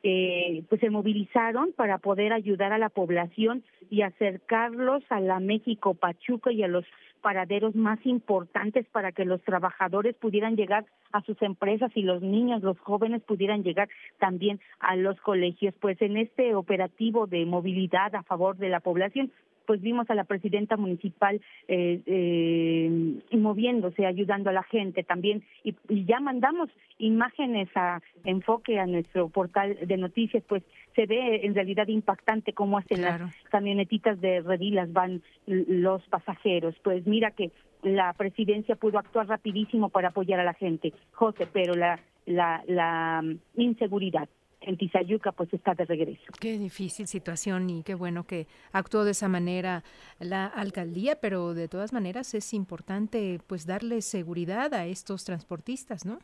eh, 0.08 0.62
pues 0.68 0.80
se 0.80 0.88
movilizaron 0.88 1.72
para 1.72 1.98
poder 1.98 2.32
ayudar 2.32 2.72
a 2.72 2.78
la 2.78 2.90
población 2.90 3.64
y 3.90 4.02
acercarlos 4.02 5.02
a 5.08 5.18
la 5.18 5.40
México 5.40 5.94
Pachuca 5.94 6.52
y 6.52 6.62
a 6.62 6.68
los 6.68 6.84
paraderos 7.22 7.74
más 7.74 7.98
importantes 8.06 8.86
para 8.92 9.10
que 9.10 9.24
los 9.24 9.42
trabajadores 9.42 10.14
pudieran 10.14 10.54
llegar 10.54 10.84
a 11.10 11.22
sus 11.22 11.42
empresas 11.42 11.90
y 11.96 12.02
los 12.02 12.22
niños, 12.22 12.62
los 12.62 12.78
jóvenes 12.78 13.20
pudieran 13.24 13.64
llegar 13.64 13.88
también 14.20 14.60
a 14.78 14.94
los 14.94 15.20
colegios. 15.22 15.74
Pues 15.80 16.00
en 16.00 16.18
este 16.18 16.54
operativo 16.54 17.26
de 17.26 17.44
movilidad 17.44 18.14
a 18.14 18.22
favor 18.22 18.56
de 18.58 18.68
la 18.68 18.78
población 18.78 19.32
pues 19.66 19.80
vimos 19.80 20.08
a 20.10 20.14
la 20.14 20.24
presidenta 20.24 20.76
municipal 20.76 21.40
eh, 21.68 22.00
eh, 22.06 23.36
moviéndose, 23.36 24.06
ayudando 24.06 24.50
a 24.50 24.52
la 24.52 24.62
gente 24.62 25.02
también, 25.02 25.42
y, 25.64 25.74
ya 26.04 26.20
mandamos 26.20 26.70
imágenes 26.98 27.68
a 27.74 28.00
enfoque 28.24 28.78
a 28.78 28.86
nuestro 28.86 29.28
portal 29.28 29.76
de 29.82 29.96
noticias, 29.96 30.42
pues 30.48 30.62
se 30.94 31.06
ve 31.06 31.44
en 31.44 31.54
realidad 31.54 31.88
impactante 31.88 32.52
cómo 32.52 32.78
hacen 32.78 33.02
las 33.02 33.20
camionetitas 33.50 34.20
de 34.20 34.40
redilas 34.40 34.92
van 34.92 35.22
los 35.46 36.02
pasajeros. 36.04 36.74
Pues 36.82 37.06
mira 37.06 37.32
que 37.32 37.50
la 37.82 38.12
presidencia 38.14 38.76
pudo 38.76 38.98
actuar 38.98 39.28
rapidísimo 39.28 39.90
para 39.90 40.08
apoyar 40.08 40.40
a 40.40 40.44
la 40.44 40.54
gente, 40.54 40.92
José, 41.12 41.46
pero 41.52 41.74
la, 41.74 42.00
la, 42.24 42.62
la 42.66 43.22
inseguridad 43.56 44.28
en 44.66 44.76
Tizayuca 44.76 45.32
pues 45.32 45.52
está 45.54 45.74
de 45.74 45.84
regreso. 45.86 46.24
Qué 46.38 46.58
difícil 46.58 47.06
situación 47.06 47.70
y 47.70 47.82
qué 47.82 47.94
bueno 47.94 48.26
que 48.26 48.46
actuó 48.72 49.04
de 49.04 49.12
esa 49.12 49.28
manera 49.28 49.84
la 50.18 50.46
alcaldía, 50.46 51.20
pero 51.20 51.54
de 51.54 51.68
todas 51.68 51.92
maneras 51.92 52.34
es 52.34 52.52
importante 52.52 53.40
pues 53.46 53.64
darle 53.64 54.02
seguridad 54.02 54.74
a 54.74 54.86
estos 54.86 55.24
transportistas, 55.24 56.04
¿no? 56.04 56.18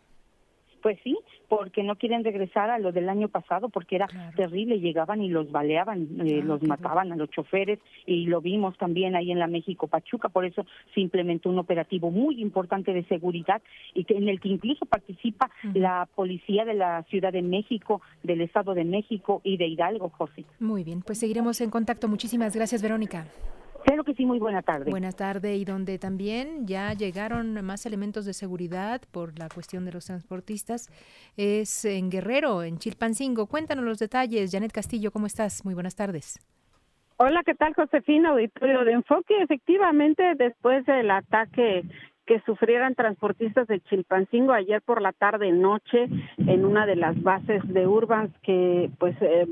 Pues 0.83 0.99
sí, 1.05 1.17
porque 1.49 1.83
no 1.83 1.97
quieren 1.97 2.25
regresar 2.25 2.71
a 2.71 2.79
lo 2.79 2.93
del 2.93 3.09
año 3.09 3.29
pasado, 3.29 3.69
porque 3.69 3.97
era 3.97 4.09
terrible, 4.37 4.81
llegaban 4.81 5.23
y 5.23 5.29
los 5.29 5.51
baleaban, 5.53 6.09
eh, 6.27 6.41
ah, 6.43 6.45
los 6.45 6.63
mataban 6.63 7.13
a 7.13 7.17
los 7.17 7.31
choferes 7.31 7.79
y 8.05 8.27
lo 8.27 8.41
vimos 8.41 8.77
también 8.79 9.15
ahí 9.15 9.31
en 9.31 9.39
la 9.39 9.47
México 9.47 9.87
Pachuca, 9.87 10.29
por 10.29 10.45
eso 10.45 10.67
se 10.93 11.01
implementó 11.01 11.51
un 11.51 11.59
operativo 11.59 12.11
muy 12.11 12.41
importante 12.41 12.93
de 12.93 13.05
seguridad 13.05 13.63
y 13.95 14.05
que, 14.05 14.17
en 14.17 14.29
el 14.29 14.41
que 14.41 14.49
incluso 14.49 14.85
participa 14.87 15.51
la 15.75 16.09
policía 16.15 16.65
de 16.65 16.75
la 16.75 17.05
Ciudad 17.05 17.33
de 17.33 17.43
México, 17.43 18.03
del 18.23 18.41
Estado 18.41 18.75
de 18.75 18.85
México 18.85 19.41
y 19.45 19.57
de 19.57 19.69
Hidalgo, 19.69 20.09
José. 20.09 20.45
Muy 20.59 20.83
bien, 20.83 21.03
pues 21.03 21.19
seguiremos 21.19 21.61
en 21.61 21.71
contacto. 21.71 22.09
Muchísimas 22.09 22.57
gracias, 22.57 22.83
Verónica. 22.83 23.27
Claro 23.85 24.05
que 24.05 24.15
sí, 24.15 24.25
muy 24.25 24.39
buena 24.39 24.63
tarde. 24.63 24.91
Buena 24.91 25.13
tarde 25.13 25.57
y 25.57 25.65
donde 25.65 25.99
también 25.99 26.67
ya 26.67 26.93
llegaron 26.93 27.65
más 27.65 27.85
elementos 27.87 28.25
de 28.25 28.33
seguridad 28.33 29.03
por 29.11 29.39
la 29.39 29.49
cuestión 29.49 29.85
de 29.85 29.93
los 29.93 30.07
transportistas 30.07 30.89
es 31.37 31.85
en 31.85 32.11
Guerrero, 32.11 32.63
en 32.63 32.79
Chilpancingo. 32.79 33.47
Cuéntanos 33.47 33.85
los 33.85 33.99
detalles. 33.99 34.53
Janet 34.53 34.73
Castillo, 34.73 35.11
¿cómo 35.11 35.27
estás? 35.27 35.65
Muy 35.65 35.75
buenas 35.75 35.97
tardes. 35.97 36.39
Hola, 37.17 37.43
¿qué 37.45 37.55
tal, 37.55 37.75
Josefina? 37.75 38.31
Auditorio 38.31 38.85
de 38.85 38.93
Enfoque. 38.93 39.43
Efectivamente, 39.43 40.35
después 40.37 40.85
del 40.87 41.11
ataque 41.11 41.85
que 42.27 42.41
sufrieran 42.41 42.95
transportistas 42.95 43.67
de 43.67 43.81
Chilpancingo 43.81 44.53
ayer 44.53 44.81
por 44.83 45.03
la 45.03 45.13
tarde 45.13 45.51
noche 45.53 46.09
en 46.39 46.65
una 46.65 46.87
de 46.87 46.97
las 46.97 47.21
bases 47.23 47.63
de 47.67 47.87
Urbans 47.87 48.33
que 48.43 48.91
pues 48.99 49.17
eh, 49.21 49.49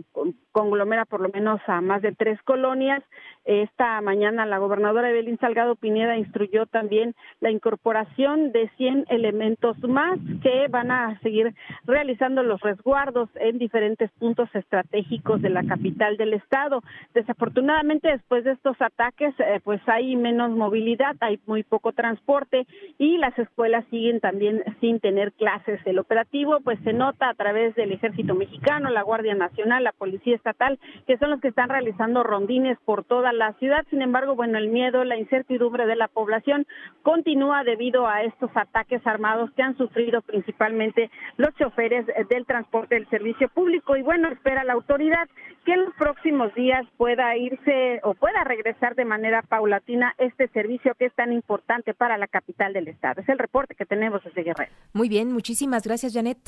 conglomera 0.53 1.05
por 1.05 1.21
lo 1.21 1.29
menos 1.29 1.61
a 1.67 1.81
más 1.81 2.03
de 2.03 2.13
tres 2.13 2.41
colonias. 2.43 3.03
Esta 3.45 4.01
mañana 4.01 4.47
la 4.47 4.59
gobernadora 4.59 5.11
Evelyn 5.11 5.39
Salgado 5.39 5.77
Pineda 5.77 6.17
instruyó 6.17 6.67
también 6.67 7.15
la 7.41 7.51
incorporación 7.51 8.53
de 8.53 8.69
100 8.77 9.07
elementos 9.09 9.79
más 9.81 10.19
que 10.43 10.69
van 10.69 10.91
a 10.91 11.19
seguir 11.21 11.55
realizando 11.85 12.43
los 12.43 12.61
resguardos 12.61 13.29
en 13.37 13.59
diferentes 13.59 14.11
puntos 14.13 14.49
estratégicos 14.55 15.41
de 15.43 15.51
la 15.51 15.65
capital 15.65 16.17
del 16.17 16.35
estado. 16.35 16.83
Desafortunadamente 17.15 18.09
después 18.09 18.45
de 18.45 18.53
estos 18.53 18.81
ataques 18.81 19.35
eh, 19.39 19.61
pues 19.65 19.81
hay 19.87 20.17
menos 20.17 20.51
movilidad, 20.51 21.17
hay 21.21 21.41
muy 21.47 21.63
poco 21.63 21.93
transporte 21.93 22.67
y 22.99 23.17
las 23.17 23.39
escuelas 23.39 23.85
siguen 23.91 24.21
también 24.21 24.63
sin 24.81 25.01
tener 25.01 25.33
clases. 25.33 25.81
El 25.87 25.99
operativo 25.99 26.61
pues 26.61 26.79
se 26.85 26.93
nota 26.93 27.29
a 27.29 27.35
través 27.35 27.75
del 27.75 27.93
Ejército 27.93 28.35
Mexicano, 28.35 28.91
la 28.91 29.03
Guardia 29.03 29.35
Nacional, 29.35 29.85
la 29.85 29.93
Policía 29.93 30.35
Estatal, 30.41 30.79
que 31.07 31.19
son 31.19 31.31
los 31.31 31.41
que 31.41 31.49
están 31.49 31.69
realizando 31.69 32.23
rondines 32.23 32.79
por 32.85 33.05
toda 33.05 33.33
la 33.33 33.53
ciudad. 33.55 33.87
Sin 33.91 34.03
embargo, 34.03 34.35
bueno, 34.35 34.59
el 34.59 34.69
miedo, 34.69 35.05
la 35.05 35.17
incertidumbre 35.17 35.87
de 35.87 35.97
la 35.97 36.09
población 36.09 36.67
continúa 37.03 37.63
debido 37.63 38.07
a 38.07 38.23
estos 38.23 38.51
ataques 38.55 39.07
armados 39.07 39.51
que 39.53 39.63
han 39.63 39.77
sufrido 39.77 40.23
principalmente 40.23 41.11
los 41.37 41.55
choferes 41.57 42.07
del 42.29 42.47
transporte 42.47 42.95
del 42.95 43.09
servicio 43.09 43.49
público. 43.49 43.97
Y 43.97 44.03
bueno, 44.03 44.29
espera 44.29 44.65
la 44.65 44.73
autoridad 44.73 45.29
que 45.65 45.75
en 45.75 45.85
los 45.85 45.95
próximos 45.95 46.55
días 46.55 46.87
pueda 46.97 47.37
irse 47.37 48.01
o 48.03 48.15
pueda 48.15 48.43
regresar 48.45 48.95
de 48.95 49.05
manera 49.05 49.43
paulatina 49.43 50.15
este 50.19 50.49
servicio 50.49 50.95
que 50.99 51.07
es 51.07 51.15
tan 51.15 51.33
importante 51.33 51.95
para 51.95 52.17
la 52.17 52.27
capital 52.27 52.73
del 52.73 52.89
Estado. 52.89 53.21
Es 53.21 53.29
el 53.29 53.39
reporte 53.39 53.75
que 53.75 53.85
tenemos 53.85 54.25
desde 54.25 54.43
Guerrero. 54.43 54.73
Muy 54.95 55.09
bien, 55.09 55.33
muchísimas 55.33 55.85
gracias, 55.85 56.15
Janet. 56.15 56.39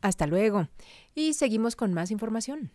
Hasta 0.00 0.26
luego. 0.26 0.68
Y 1.14 1.34
seguimos 1.34 1.76
con 1.76 1.92
más 1.94 2.10
información. 2.10 2.70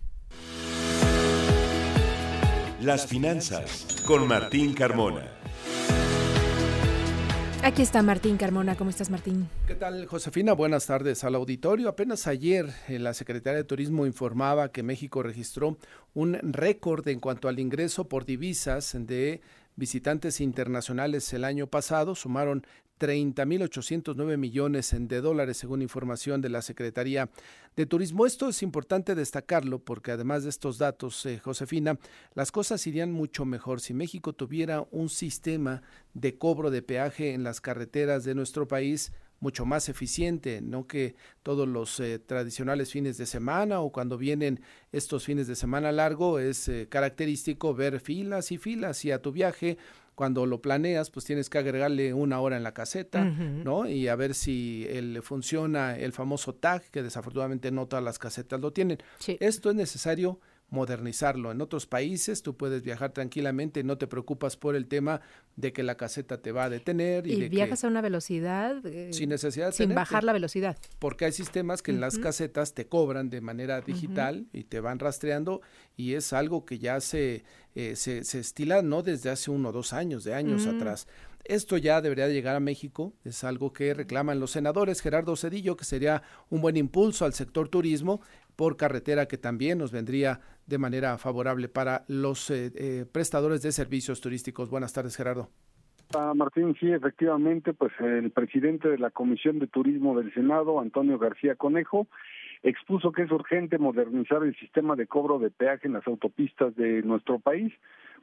Las 2.82 3.08
finanzas 3.08 4.04
con 4.06 4.28
Martín 4.28 4.74
Carmona. 4.74 5.32
Aquí 7.64 7.82
está 7.82 8.04
Martín 8.04 8.36
Carmona. 8.36 8.76
¿Cómo 8.76 8.90
estás, 8.90 9.10
Martín? 9.10 9.48
¿Qué 9.66 9.76
tal, 9.76 10.06
Josefina? 10.06 10.52
Buenas 10.52 10.86
tardes 10.86 11.24
al 11.24 11.36
auditorio. 11.36 11.88
Apenas 11.88 12.28
ayer 12.28 12.66
eh, 12.90 13.00
la 13.00 13.14
Secretaría 13.14 13.60
de 13.60 13.64
Turismo 13.64 14.06
informaba 14.06 14.74
que 14.74 14.84
México 14.84 15.24
registró 15.24 15.78
un 16.14 16.38
récord 16.42 17.08
en 17.08 17.22
cuanto 17.22 17.48
al 17.48 17.60
ingreso 17.60 18.10
por 18.10 18.26
divisas 18.26 18.94
de 19.00 19.40
visitantes 19.78 20.42
internacionales 20.42 21.32
el 21.32 21.46
año 21.46 21.68
pasado 21.68 22.16
sumaron 22.16 22.68
30.809 23.04 24.38
millones 24.38 24.95
de 24.97 25.20
dólares, 25.20 25.58
según 25.58 25.82
información 25.82 26.39
de 26.39 26.47
la 26.47 26.62
Secretaría 26.62 27.30
de 27.76 27.86
Turismo. 27.86 28.26
Esto 28.26 28.47
es 28.47 28.64
importante 28.64 29.14
destacarlo 29.14 29.80
porque 29.80 30.12
además 30.12 30.43
de 30.43 30.49
estos 30.51 30.78
datos, 30.78 31.26
eh, 31.26 31.38
Josefina, 31.39 31.99
las 32.34 32.54
cosas 32.54 32.88
irían 32.88 33.12
mucho 33.12 33.43
mejor 33.43 33.82
si 33.82 33.93
México 33.93 34.32
tuviera 34.32 34.88
un 34.91 35.10
sistema 35.10 35.82
de 36.14 36.38
cobro 36.38 36.72
de 36.72 36.82
peaje 36.82 37.34
en 37.34 37.43
las 37.43 37.60
carreteras 37.60 38.24
de 38.24 38.36
nuestro 38.36 38.70
país 38.70 39.12
mucho 39.41 39.66
más 39.66 39.89
eficiente, 39.89 40.62
no 40.62 40.88
que 40.88 41.16
todos 41.43 41.68
los 41.68 41.99
eh, 41.99 42.18
tradicionales 42.18 42.89
fines 42.89 43.18
de 43.18 43.26
semana 43.26 43.82
o 43.82 43.91
cuando 43.91 44.18
vienen 44.18 44.62
estos 44.93 45.26
fines 45.26 45.47
de 45.47 45.56
semana 45.58 45.91
largo 45.91 46.39
es 46.39 46.70
eh, 46.70 46.88
característico 46.89 47.76
ver 47.76 47.99
filas 47.99 48.54
y 48.54 48.58
filas 48.58 49.04
y 49.04 49.12
a 49.12 49.22
tu 49.22 49.34
viaje 49.34 49.78
cuando 50.16 50.45
lo 50.45 50.61
planeas, 50.61 51.09
pues 51.09 51.26
tienes 51.26 51.49
que 51.49 51.57
agregarle 51.57 52.14
una 52.14 52.39
hora 52.39 52.57
en 52.57 52.64
la 52.64 52.74
caseta, 52.74 53.24
¿no? 53.24 53.88
Y 53.88 54.07
a 54.07 54.16
ver 54.16 54.34
si 54.34 54.86
el, 54.89 55.22
funciona 55.24 55.97
el 55.97 56.14
famoso 56.14 56.53
tag, 56.53 56.84
que 56.91 57.03
desafortunadamente 57.03 57.72
no 57.72 57.88
todas 57.88 58.03
las 58.03 58.20
casetas 58.20 58.59
lo 58.59 58.72
tienen. 58.72 58.99
Esto 59.39 59.70
es 59.70 59.76
necesario 59.76 60.39
modernizarlo. 60.70 61.51
En 61.51 61.61
otros 61.61 61.86
países 61.86 62.41
tú 62.41 62.57
puedes 62.57 62.82
viajar 62.82 63.11
tranquilamente, 63.11 63.84
no 63.84 63.97
te 63.97 64.07
preocupas 64.07 64.57
por 64.57 64.76
el 64.76 64.88
tema 64.88 65.22
de 65.55 65.72
que 65.72 65.84
la 65.84 65.95
caseta 65.95 66.41
te 66.41 66.51
va 66.51 66.66
a 66.66 66.70
detener. 66.70 67.28
Y, 67.28 67.34
y 67.34 67.49
viajas 67.49 67.84
a 67.84 67.88
una 67.88 68.01
velocidad. 68.01 68.84
Eh, 68.86 69.14
sin 69.14 69.30
necesidad 69.30 69.68
de 69.68 69.74
Sin 69.74 69.93
bajar 69.93 70.24
la 70.24 70.34
velocidad. 70.34 70.78
Porque 70.99 71.26
hay 71.26 71.32
sistemas 71.32 71.82
que 71.82 71.91
en 71.91 72.01
las 72.01 72.18
casetas 72.18 72.74
te 72.74 72.88
cobran 72.88 73.30
de 73.30 73.41
manera 73.41 73.82
digital 73.82 74.47
y 74.51 74.64
te 74.64 74.80
van 74.80 74.99
rastreando 74.99 75.61
y 75.95 76.14
es 76.14 76.34
algo 76.34 76.66
que 76.66 76.80
ya 76.80 76.99
se, 77.01 77.43
eh, 77.76 77.95
se, 77.95 78.24
se, 78.24 78.39
estila 78.39 78.82
no 78.82 79.03
desde 79.03 79.30
hace 79.30 79.51
uno 79.51 79.70
o 79.70 79.72
dos 79.72 79.93
años, 79.93 80.24
de 80.24 80.34
años 80.34 80.66
atrás. 80.66 81.07
Esto 81.43 81.76
ya 81.76 82.01
debería 82.01 82.30
llegar 82.30 82.55
a 82.55 82.61
México, 82.61 83.14
es 83.26 83.43
algo 83.43 83.74
que 83.74 83.93
reclaman 83.93 84.39
los 84.39 84.51
senadores. 84.51 85.01
Gerardo 85.01 85.36
Cedillo, 85.36 85.76
que 85.76 85.84
sería 85.84 86.24
un 86.49 86.61
buen 86.61 86.78
impulso 86.78 87.26
al 87.26 87.34
sector 87.34 87.68
turismo 87.68 88.22
por 88.55 88.78
carretera 88.78 89.28
que 89.28 89.38
también 89.38 89.78
nos 89.78 89.91
vendría 89.91 90.39
de 90.66 90.78
manera 90.78 91.18
favorable 91.18 91.70
para 91.70 92.03
los 92.07 92.49
eh, 92.49 92.72
eh, 92.76 93.05
prestadores 93.11 93.61
de 93.61 93.72
servicios 93.72 94.22
turísticos. 94.22 94.70
Buenas 94.70 94.93
tardes, 94.93 95.16
Gerardo. 95.16 95.49
Ah, 96.16 96.34
Martín, 96.36 96.76
sí, 96.80 96.91
efectivamente, 96.91 97.74
pues 97.74 97.91
el 97.99 98.30
presidente 98.32 98.89
de 98.89 98.99
la 98.99 99.09
Comisión 99.09 99.59
de 99.59 99.68
Turismo 99.68 100.18
del 100.18 100.34
Senado, 100.34 100.80
Antonio 100.80 101.18
García 101.18 101.55
Conejo, 101.55 102.07
expuso 102.61 103.11
que 103.11 103.24
es 103.24 103.32
urgente 103.32 103.78
modernizar 103.78 104.43
el 104.43 104.55
sistema 104.55 104.95
de 104.95 105.07
cobro 105.07 105.39
de 105.39 105.49
peaje 105.49 105.88
en 105.88 105.93
las 105.93 106.07
autopistas 106.07 106.76
de 106.76 107.01
nuestro 107.01 107.39
país 107.39 107.74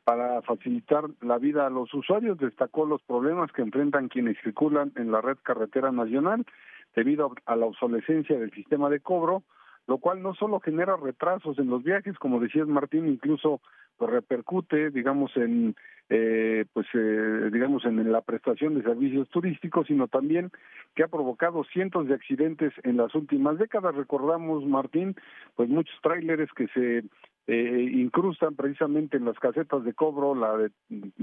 para 0.05 0.41
facilitar 0.43 1.05
la 1.21 1.39
vida 1.39 1.67
a 1.67 1.71
los 1.71 1.93
usuarios. 1.93 2.39
Destacó 2.39 2.87
los 2.87 3.03
problemas 3.03 3.53
que 3.53 3.63
enfrentan 3.63 4.09
quienes 4.09 4.39
circulan 4.43 4.93
en 4.97 5.13
la 5.13 5.21
red 5.21 5.37
carretera 5.43 5.93
nacional 5.93 6.47
debido 6.95 7.35
a 7.45 7.57
la 7.57 7.67
obsolescencia 7.67 8.39
del 8.39 8.51
sistema 8.53 8.89
de 8.89 9.01
cobro, 9.01 9.43
lo 9.91 9.99
cual 9.99 10.23
no 10.23 10.35
solo 10.35 10.61
genera 10.61 10.97
retrasos 10.97 11.59
en 11.59 11.69
los 11.69 11.83
viajes, 11.83 12.17
como 12.17 12.39
decías 12.39 12.69
Martín, 12.69 13.09
incluso 13.09 13.61
pues, 13.99 14.09
repercute, 14.09 14.91
digamos, 14.91 15.37
en 15.37 15.75
eh, 16.09 16.65
pues 16.73 16.87
eh, 16.95 17.51
digamos 17.53 17.85
en 17.85 18.13
la 18.13 18.21
prestación 18.21 18.77
de 18.77 18.85
servicios 18.85 19.29
turísticos, 19.31 19.89
sino 19.89 20.07
también 20.07 20.53
que 20.95 21.03
ha 21.03 21.09
provocado 21.09 21.65
cientos 21.65 22.07
de 22.07 22.15
accidentes 22.15 22.73
en 22.85 22.99
las 22.99 23.13
últimas 23.17 23.59
décadas. 23.59 23.97
Recordamos, 23.97 24.65
Martín, 24.65 25.17
pues 25.57 25.69
muchos 25.69 25.97
tráileres 26.03 26.51
que 26.53 26.69
se 26.69 27.03
eh, 27.49 27.91
incrustan 27.93 28.55
precisamente 28.55 29.17
en 29.17 29.25
las 29.25 29.41
casetas 29.41 29.83
de 29.83 29.93
cobro, 29.93 30.37
la 30.37 30.57
de 30.57 30.71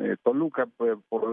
eh, 0.01 0.17
Toluca, 0.23 0.67
pues, 0.75 0.97
por 1.07 1.23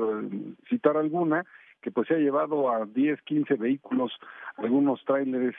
citar 0.69 0.97
alguna, 0.97 1.45
que 1.83 1.91
pues 1.91 2.07
se 2.07 2.15
ha 2.15 2.19
llevado 2.19 2.71
a 2.71 2.87
10, 2.87 3.23
15 3.23 3.55
vehículos, 3.55 4.13
algunos 4.57 5.05
tráileres 5.05 5.57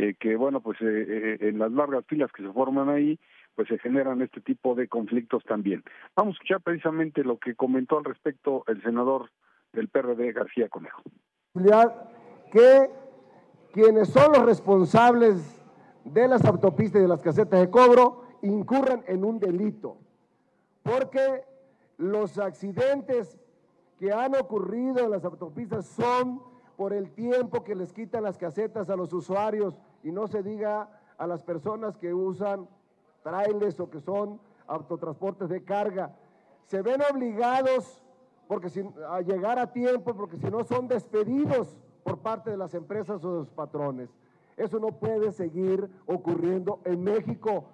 eh, 0.00 0.14
que 0.14 0.36
bueno 0.36 0.60
pues 0.60 0.80
eh, 0.80 0.84
eh, 0.86 1.38
en 1.40 1.58
las 1.58 1.72
largas 1.72 2.04
filas 2.06 2.30
que 2.30 2.44
se 2.44 2.52
forman 2.52 2.88
ahí 2.88 3.18
pues 3.56 3.66
se 3.66 3.78
generan 3.78 4.22
este 4.22 4.40
tipo 4.40 4.76
de 4.76 4.86
conflictos 4.86 5.42
también. 5.42 5.82
Vamos 6.14 6.34
a 6.34 6.36
escuchar 6.36 6.60
precisamente 6.60 7.24
lo 7.24 7.38
que 7.38 7.56
comentó 7.56 7.98
al 7.98 8.04
respecto 8.04 8.62
el 8.68 8.80
senador 8.84 9.32
del 9.72 9.88
PRD 9.88 10.30
García 10.30 10.68
Conejo. 10.68 11.02
Que 12.52 12.88
quienes 13.72 14.10
son 14.10 14.30
los 14.34 14.46
responsables 14.46 15.60
de 16.04 16.28
las 16.28 16.44
autopistas 16.44 17.00
y 17.00 17.02
de 17.02 17.08
las 17.08 17.20
casetas 17.20 17.58
de 17.58 17.68
cobro 17.68 18.22
incurran 18.42 19.02
en 19.08 19.24
un 19.24 19.40
delito, 19.40 19.98
porque 20.84 21.42
los 21.96 22.38
accidentes 22.38 23.36
que 23.98 24.12
han 24.12 24.36
ocurrido 24.36 25.00
en 25.00 25.10
las 25.10 25.24
autopistas 25.24 25.86
son 25.86 26.40
por 26.76 26.92
el 26.92 27.10
tiempo 27.10 27.64
que 27.64 27.74
les 27.74 27.92
quitan 27.92 28.22
las 28.22 28.38
casetas 28.38 28.88
a 28.88 28.94
los 28.94 29.12
usuarios 29.12 29.76
y 30.02 30.12
no 30.12 30.26
se 30.26 30.42
diga 30.42 30.88
a 31.16 31.26
las 31.26 31.42
personas 31.42 31.96
que 31.96 32.14
usan 32.14 32.68
trailers 33.22 33.80
o 33.80 33.90
que 33.90 34.00
son 34.00 34.40
autotransportes 34.66 35.48
de 35.48 35.64
carga. 35.64 36.14
Se 36.66 36.82
ven 36.82 37.00
obligados 37.10 38.04
porque 38.46 38.68
si, 38.68 38.82
a 39.08 39.20
llegar 39.20 39.58
a 39.58 39.72
tiempo 39.72 40.14
porque 40.14 40.36
si 40.36 40.50
no 40.50 40.64
son 40.64 40.88
despedidos 40.88 41.76
por 42.02 42.18
parte 42.20 42.50
de 42.50 42.56
las 42.56 42.74
empresas 42.74 43.22
o 43.24 43.32
de 43.32 43.38
los 43.40 43.50
patrones. 43.50 44.08
Eso 44.56 44.80
no 44.80 44.88
puede 44.98 45.30
seguir 45.32 45.88
ocurriendo 46.06 46.80
en 46.84 47.04
México. 47.04 47.68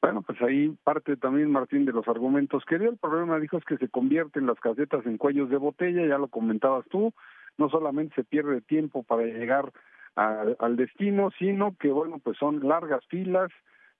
Bueno, 0.00 0.22
pues 0.22 0.40
ahí 0.42 0.76
parte 0.84 1.16
también 1.16 1.50
Martín 1.50 1.84
de 1.84 1.92
los 1.92 2.06
argumentos 2.06 2.64
que 2.66 2.78
dio. 2.78 2.90
El 2.90 2.98
problema, 2.98 3.40
dijo, 3.40 3.56
es 3.56 3.64
que 3.64 3.78
se 3.78 3.88
convierten 3.88 4.46
las 4.46 4.60
casetas 4.60 5.04
en 5.06 5.18
cuellos 5.18 5.50
de 5.50 5.56
botella, 5.56 6.06
ya 6.06 6.18
lo 6.18 6.28
comentabas 6.28 6.86
tú, 6.88 7.12
no 7.56 7.68
solamente 7.68 8.14
se 8.14 8.24
pierde 8.24 8.60
tiempo 8.60 9.02
para 9.02 9.24
llegar 9.24 9.72
al 10.18 10.76
destino, 10.76 11.30
sino 11.38 11.76
que, 11.78 11.90
bueno, 11.90 12.18
pues 12.18 12.36
son 12.38 12.66
largas 12.66 13.04
filas 13.06 13.50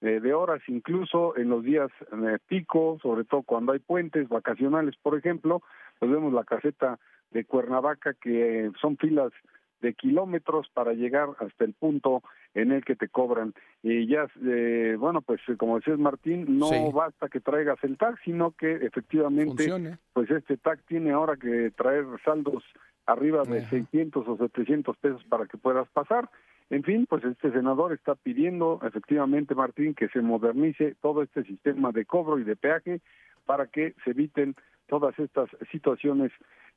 eh, 0.01 0.19
de 0.21 0.35
horas, 0.35 0.61
incluso 0.67 1.37
en 1.37 1.49
los 1.49 1.63
días 1.63 1.91
eh, 2.13 2.39
pico, 2.49 2.99
sobre 3.01 3.25
todo 3.25 3.43
cuando 3.43 3.73
hay 3.73 3.79
puentes 3.79 4.29
vacacionales, 4.29 4.97
por 5.01 5.17
ejemplo, 5.17 5.63
pues 5.99 6.11
vemos 6.11 6.33
la 6.33 6.45
caseta 6.45 6.99
de 7.31 7.45
Cuernavaca, 7.45 8.15
que 8.15 8.71
son 8.81 8.97
filas 8.97 9.33
de 9.81 9.95
kilómetros 9.95 10.69
para 10.75 10.93
llegar 10.93 11.29
hasta 11.39 11.65
el 11.65 11.75
punto 11.75 12.23
en 12.55 12.73
el 12.73 12.85
que 12.85 12.97
te 12.97 13.09
cobran. 13.09 13.55
Y 13.83 14.07
ya, 14.07 14.27
eh, 14.45 14.97
bueno, 14.99 15.23
pues 15.23 15.41
como 15.59 15.79
decías 15.79 15.99
Martín, 15.99 16.59
no 16.59 16.93
basta 16.93 17.29
que 17.29 17.41
traigas 17.41 17.79
el 17.83 17.97
tag, 17.97 18.17
sino 18.25 18.53
que 18.53 18.73
efectivamente, 18.73 19.71
pues 20.13 20.31
este 20.31 20.57
tag 20.57 20.81
tiene 20.87 21.13
ahora 21.13 21.37
que 21.37 21.71
traer 21.77 22.05
saldos 22.25 22.65
arriba 23.07 23.43
de 23.45 23.65
600 23.67 24.29
o 24.29 24.37
700 24.37 24.97
pesos 24.99 25.25
para 25.25 25.47
que 25.47 25.57
puedas 25.57 25.89
pasar. 25.89 26.29
En 26.71 26.83
fin, 26.83 27.07
pues 27.09 27.25
este 27.25 27.51
senador 27.51 27.95
está 27.95 28.15
pidiendo 28.15 28.81
efectivamente, 28.83 29.55
Martín, 29.55 29.95
que 29.95 30.09
se 30.09 30.21
modernice 30.21 30.95
todo 31.01 31.23
este 31.23 31.45
sistema 31.45 31.93
de 31.93 32.05
cobro 32.05 32.39
y 32.39 32.45
de 32.45 32.57
peaje 32.57 33.01
para 33.47 33.67
que 33.67 33.95
se 34.05 34.11
eviten 34.11 34.55
todas 34.87 35.19
estas 35.19 35.49
situaciones 35.71 36.31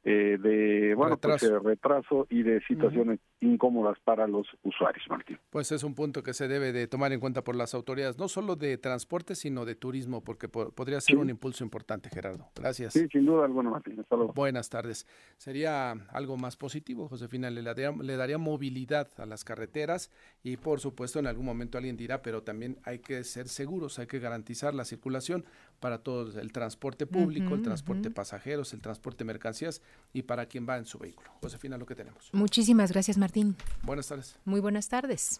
eh, 0.04 0.38
de 0.42 0.96
bueno 0.96 1.18
pues, 1.18 1.40
retraso. 1.40 1.62
Pues, 1.62 1.64
retraso 1.64 2.28
y 2.30 2.42
de 2.44 2.62
situaciones 2.62 3.20
incómodas 3.40 4.00
para 4.04 4.28
los 4.28 4.48
usuarios, 4.64 5.06
Martín. 5.10 5.38
Pues 5.52 5.72
es 5.72 5.84
un 5.84 5.94
punto 5.94 6.24
que 6.24 6.34
se 6.34 6.48
debe 6.48 6.72
de 6.72 6.88
tomar 6.88 7.12
en 7.14 7.20
cuenta 7.20 7.44
por 7.44 7.56
las 7.56 7.74
autoridades, 7.74 8.18
no 8.18 8.28
solo 8.28 8.56
de 8.56 8.78
transporte, 8.78 9.36
sino 9.36 9.66
de 9.66 9.76
turismo, 9.76 10.24
porque 10.24 10.50
podría 10.50 11.00
ser 11.02 11.18
un 11.18 11.30
impulso 11.30 11.64
importante, 11.64 12.10
Gerardo. 12.10 12.48
Gracias. 12.56 12.94
Sí, 12.94 13.08
sin 13.12 13.26
duda 13.26 13.46
alguna, 13.46 13.70
Martín. 13.70 14.00
Hasta 14.00 14.16
luego. 14.16 14.34
Buenas 14.34 14.70
tardes. 14.70 15.06
Sería 15.38 15.92
algo 15.92 16.38
más 16.38 16.58
positivo, 16.58 17.08
Josefina, 17.08 17.50
le 17.50 17.62
daría, 17.62 17.92
le 17.92 18.16
daría 18.16 18.38
movilidad 18.38 19.08
a 19.18 19.26
las 19.26 19.44
carreteras 19.44 20.12
y 20.44 20.58
por 20.58 20.80
supuesto 20.80 21.20
en 21.20 21.28
algún 21.28 21.46
momento 21.46 21.78
alguien 21.78 21.98
dirá, 21.98 22.22
pero 22.22 22.42
también 22.44 22.78
hay 22.84 23.00
que 23.00 23.24
ser 23.24 23.48
seguros, 23.48 24.00
hay 24.00 24.08
que 24.08 24.20
garantizar 24.20 24.74
la 24.74 24.86
circulación 24.86 25.46
para 25.80 26.00
todo 26.00 26.40
el 26.40 26.52
transporte 26.52 27.06
público, 27.06 27.56
el 27.56 27.62
transporte 27.62 28.12
pasajeros, 28.12 28.74
el 28.74 28.82
transporte 28.82 29.24
mercancías 29.24 29.82
y 30.14 30.24
para 30.24 30.46
quien 30.46 30.68
va 30.68 30.78
en 30.78 30.86
su 30.86 31.00
vehículo. 31.00 31.32
Josefina, 31.42 31.78
lo 31.78 31.86
que 31.86 31.96
tenemos. 31.96 32.30
Muchísimas 32.34 32.92
gracias, 32.92 33.18
Martín. 33.18 33.56
Buenas 33.84 34.08
tardes. 34.08 34.38
Muy 34.46 34.60
buenas 34.60 34.90
tardes. 34.90 35.40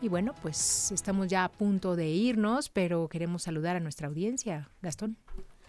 Y 0.00 0.08
bueno, 0.08 0.34
pues 0.42 0.92
estamos 0.92 1.28
ya 1.28 1.44
a 1.44 1.48
punto 1.50 1.96
de 1.96 2.08
irnos, 2.08 2.68
pero 2.68 3.08
queremos 3.08 3.42
saludar 3.42 3.76
a 3.76 3.80
nuestra 3.80 4.08
audiencia. 4.08 4.68
Gastón. 4.82 5.16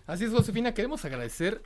Así 0.05 0.25
es, 0.25 0.31
Josefina, 0.31 0.73
queremos 0.73 1.05
agradecer 1.05 1.63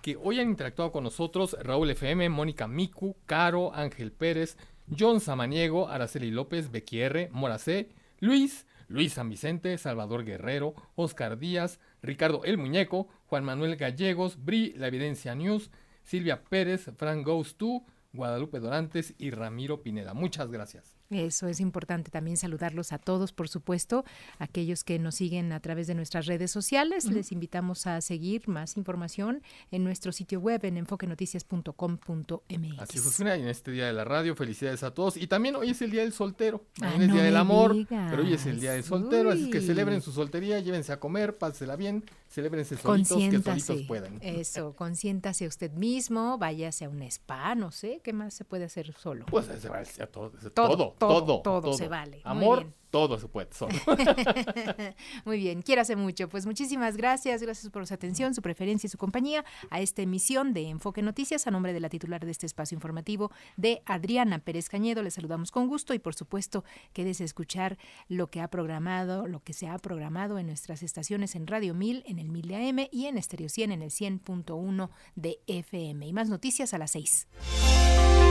que 0.00 0.16
hoy 0.22 0.38
han 0.38 0.50
interactuado 0.50 0.92
con 0.92 1.02
nosotros 1.02 1.56
Raúl 1.60 1.90
FM, 1.90 2.28
Mónica 2.28 2.68
Micu, 2.68 3.16
Caro, 3.26 3.74
Ángel 3.74 4.12
Pérez, 4.12 4.56
John 4.96 5.20
Samaniego, 5.20 5.88
Araceli 5.88 6.30
López, 6.30 6.70
Bequierre, 6.70 7.30
Moracé, 7.32 7.88
Luis, 8.20 8.66
Luis 8.88 9.14
San 9.14 9.28
Vicente, 9.28 9.76
Salvador 9.78 10.24
Guerrero, 10.24 10.74
Oscar 10.94 11.38
Díaz, 11.38 11.80
Ricardo 12.02 12.42
El 12.44 12.58
Muñeco, 12.58 13.08
Juan 13.26 13.44
Manuel 13.44 13.76
Gallegos, 13.76 14.44
Bri 14.44 14.74
La 14.76 14.88
Evidencia 14.88 15.34
News, 15.34 15.70
Silvia 16.02 16.44
Pérez, 16.44 16.90
Frank 16.96 17.26
Goes 17.26 17.56
To, 17.56 17.84
Guadalupe 18.12 18.60
Dorantes 18.60 19.14
y 19.18 19.30
Ramiro 19.30 19.82
Pineda. 19.82 20.14
Muchas 20.14 20.50
gracias. 20.50 20.93
Eso 21.10 21.48
es 21.48 21.60
importante 21.60 22.10
también 22.10 22.36
saludarlos 22.36 22.92
a 22.92 22.98
todos, 22.98 23.32
por 23.32 23.48
supuesto, 23.48 24.04
aquellos 24.38 24.84
que 24.84 24.98
nos 24.98 25.16
siguen 25.16 25.52
a 25.52 25.60
través 25.60 25.86
de 25.86 25.94
nuestras 25.94 26.26
redes 26.26 26.50
sociales. 26.50 27.06
Les 27.06 27.32
invitamos 27.32 27.86
a 27.86 28.00
seguir 28.00 28.48
más 28.48 28.76
información 28.76 29.42
en 29.70 29.84
nuestro 29.84 30.12
sitio 30.12 30.40
web 30.40 30.64
en 30.64 30.78
enfoquenoticias.com.mx. 30.78 32.78
Así 32.78 32.98
es, 32.98 33.20
y 33.20 33.22
en 33.22 33.48
este 33.48 33.70
día 33.70 33.86
de 33.86 33.92
la 33.92 34.04
radio, 34.04 34.34
felicidades 34.34 34.82
a 34.82 34.92
todos. 34.92 35.16
Y 35.16 35.26
también 35.26 35.56
hoy 35.56 35.70
es 35.70 35.82
el 35.82 35.90
día 35.90 36.02
del 36.02 36.12
soltero, 36.12 36.64
ah, 36.80 36.94
es 36.94 37.00
el 37.00 37.12
día 37.12 37.22
del 37.22 37.36
amor, 37.36 37.76
pero 37.88 38.22
hoy 38.22 38.32
es 38.32 38.46
el 38.46 38.60
día 38.60 38.72
del 38.72 38.84
soltero, 38.84 39.30
así 39.30 39.50
que 39.50 39.60
celebren 39.60 40.00
su 40.00 40.12
soltería, 40.12 40.60
llévense 40.60 40.92
a 40.92 41.00
comer, 41.00 41.36
pásela 41.36 41.76
bien, 41.76 42.04
Celébrense 42.34 42.76
solitos, 42.76 43.16
que 43.16 43.40
solitos 43.40 43.82
puedan. 43.82 44.18
Eso, 44.20 44.72
consiéntase 44.76 45.46
usted 45.46 45.70
mismo, 45.70 46.36
váyase 46.36 46.84
a 46.84 46.88
un 46.88 47.00
spa, 47.02 47.54
no 47.54 47.70
sé, 47.70 48.00
¿qué 48.02 48.12
más 48.12 48.34
se 48.34 48.44
puede 48.44 48.64
hacer 48.64 48.92
solo? 48.94 49.24
Pues 49.26 49.46
se 49.46 49.68
vale 49.68 49.86
todo, 50.10 50.32
todo, 50.52 50.93
todo, 50.98 51.40
todo, 51.42 51.72
se 51.74 51.88
vale. 51.88 52.20
Amor, 52.24 52.66
todo 52.94 53.18
se 53.18 53.26
puede 53.26 53.48
solo. 53.52 53.74
Muy 55.24 55.38
bien, 55.38 55.62
quiérase 55.62 55.96
mucho. 55.96 56.28
Pues 56.28 56.46
muchísimas 56.46 56.96
gracias, 56.96 57.42
gracias 57.42 57.68
por 57.72 57.88
su 57.88 57.92
atención, 57.92 58.36
su 58.36 58.40
preferencia 58.40 58.86
y 58.86 58.90
su 58.90 58.98
compañía 58.98 59.44
a 59.70 59.80
esta 59.80 60.02
emisión 60.02 60.52
de 60.52 60.68
Enfoque 60.68 61.02
Noticias 61.02 61.48
a 61.48 61.50
nombre 61.50 61.72
de 61.72 61.80
la 61.80 61.88
titular 61.88 62.24
de 62.24 62.30
este 62.30 62.46
espacio 62.46 62.76
informativo 62.76 63.32
de 63.56 63.82
Adriana 63.84 64.38
Pérez 64.38 64.68
Cañedo. 64.68 65.02
Le 65.02 65.10
saludamos 65.10 65.50
con 65.50 65.66
gusto 65.66 65.92
y 65.92 65.98
por 65.98 66.14
supuesto 66.14 66.62
quédese 66.92 67.24
a 67.24 67.26
escuchar 67.26 67.78
lo 68.08 68.28
que 68.28 68.40
ha 68.40 68.46
programado, 68.46 69.26
lo 69.26 69.42
que 69.42 69.54
se 69.54 69.66
ha 69.66 69.76
programado 69.78 70.38
en 70.38 70.46
nuestras 70.46 70.84
estaciones 70.84 71.34
en 71.34 71.48
Radio 71.48 71.74
1000, 71.74 72.04
en 72.06 72.20
el 72.20 72.28
1000 72.28 72.46
de 72.46 72.68
AM 72.68 72.88
y 72.92 73.06
en 73.06 73.18
Estéreo 73.18 73.48
100 73.48 73.72
en 73.72 73.82
el 73.82 73.90
100.1 73.90 74.88
de 75.16 75.40
FM. 75.48 76.06
Y 76.06 76.12
más 76.12 76.28
noticias 76.28 76.72
a 76.72 76.78
las 76.78 76.92
6. 76.92 77.26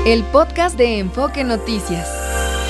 El 0.05 0.23
podcast 0.23 0.77
de 0.77 0.99
Enfoque 0.99 1.43
Noticias. 1.43 2.62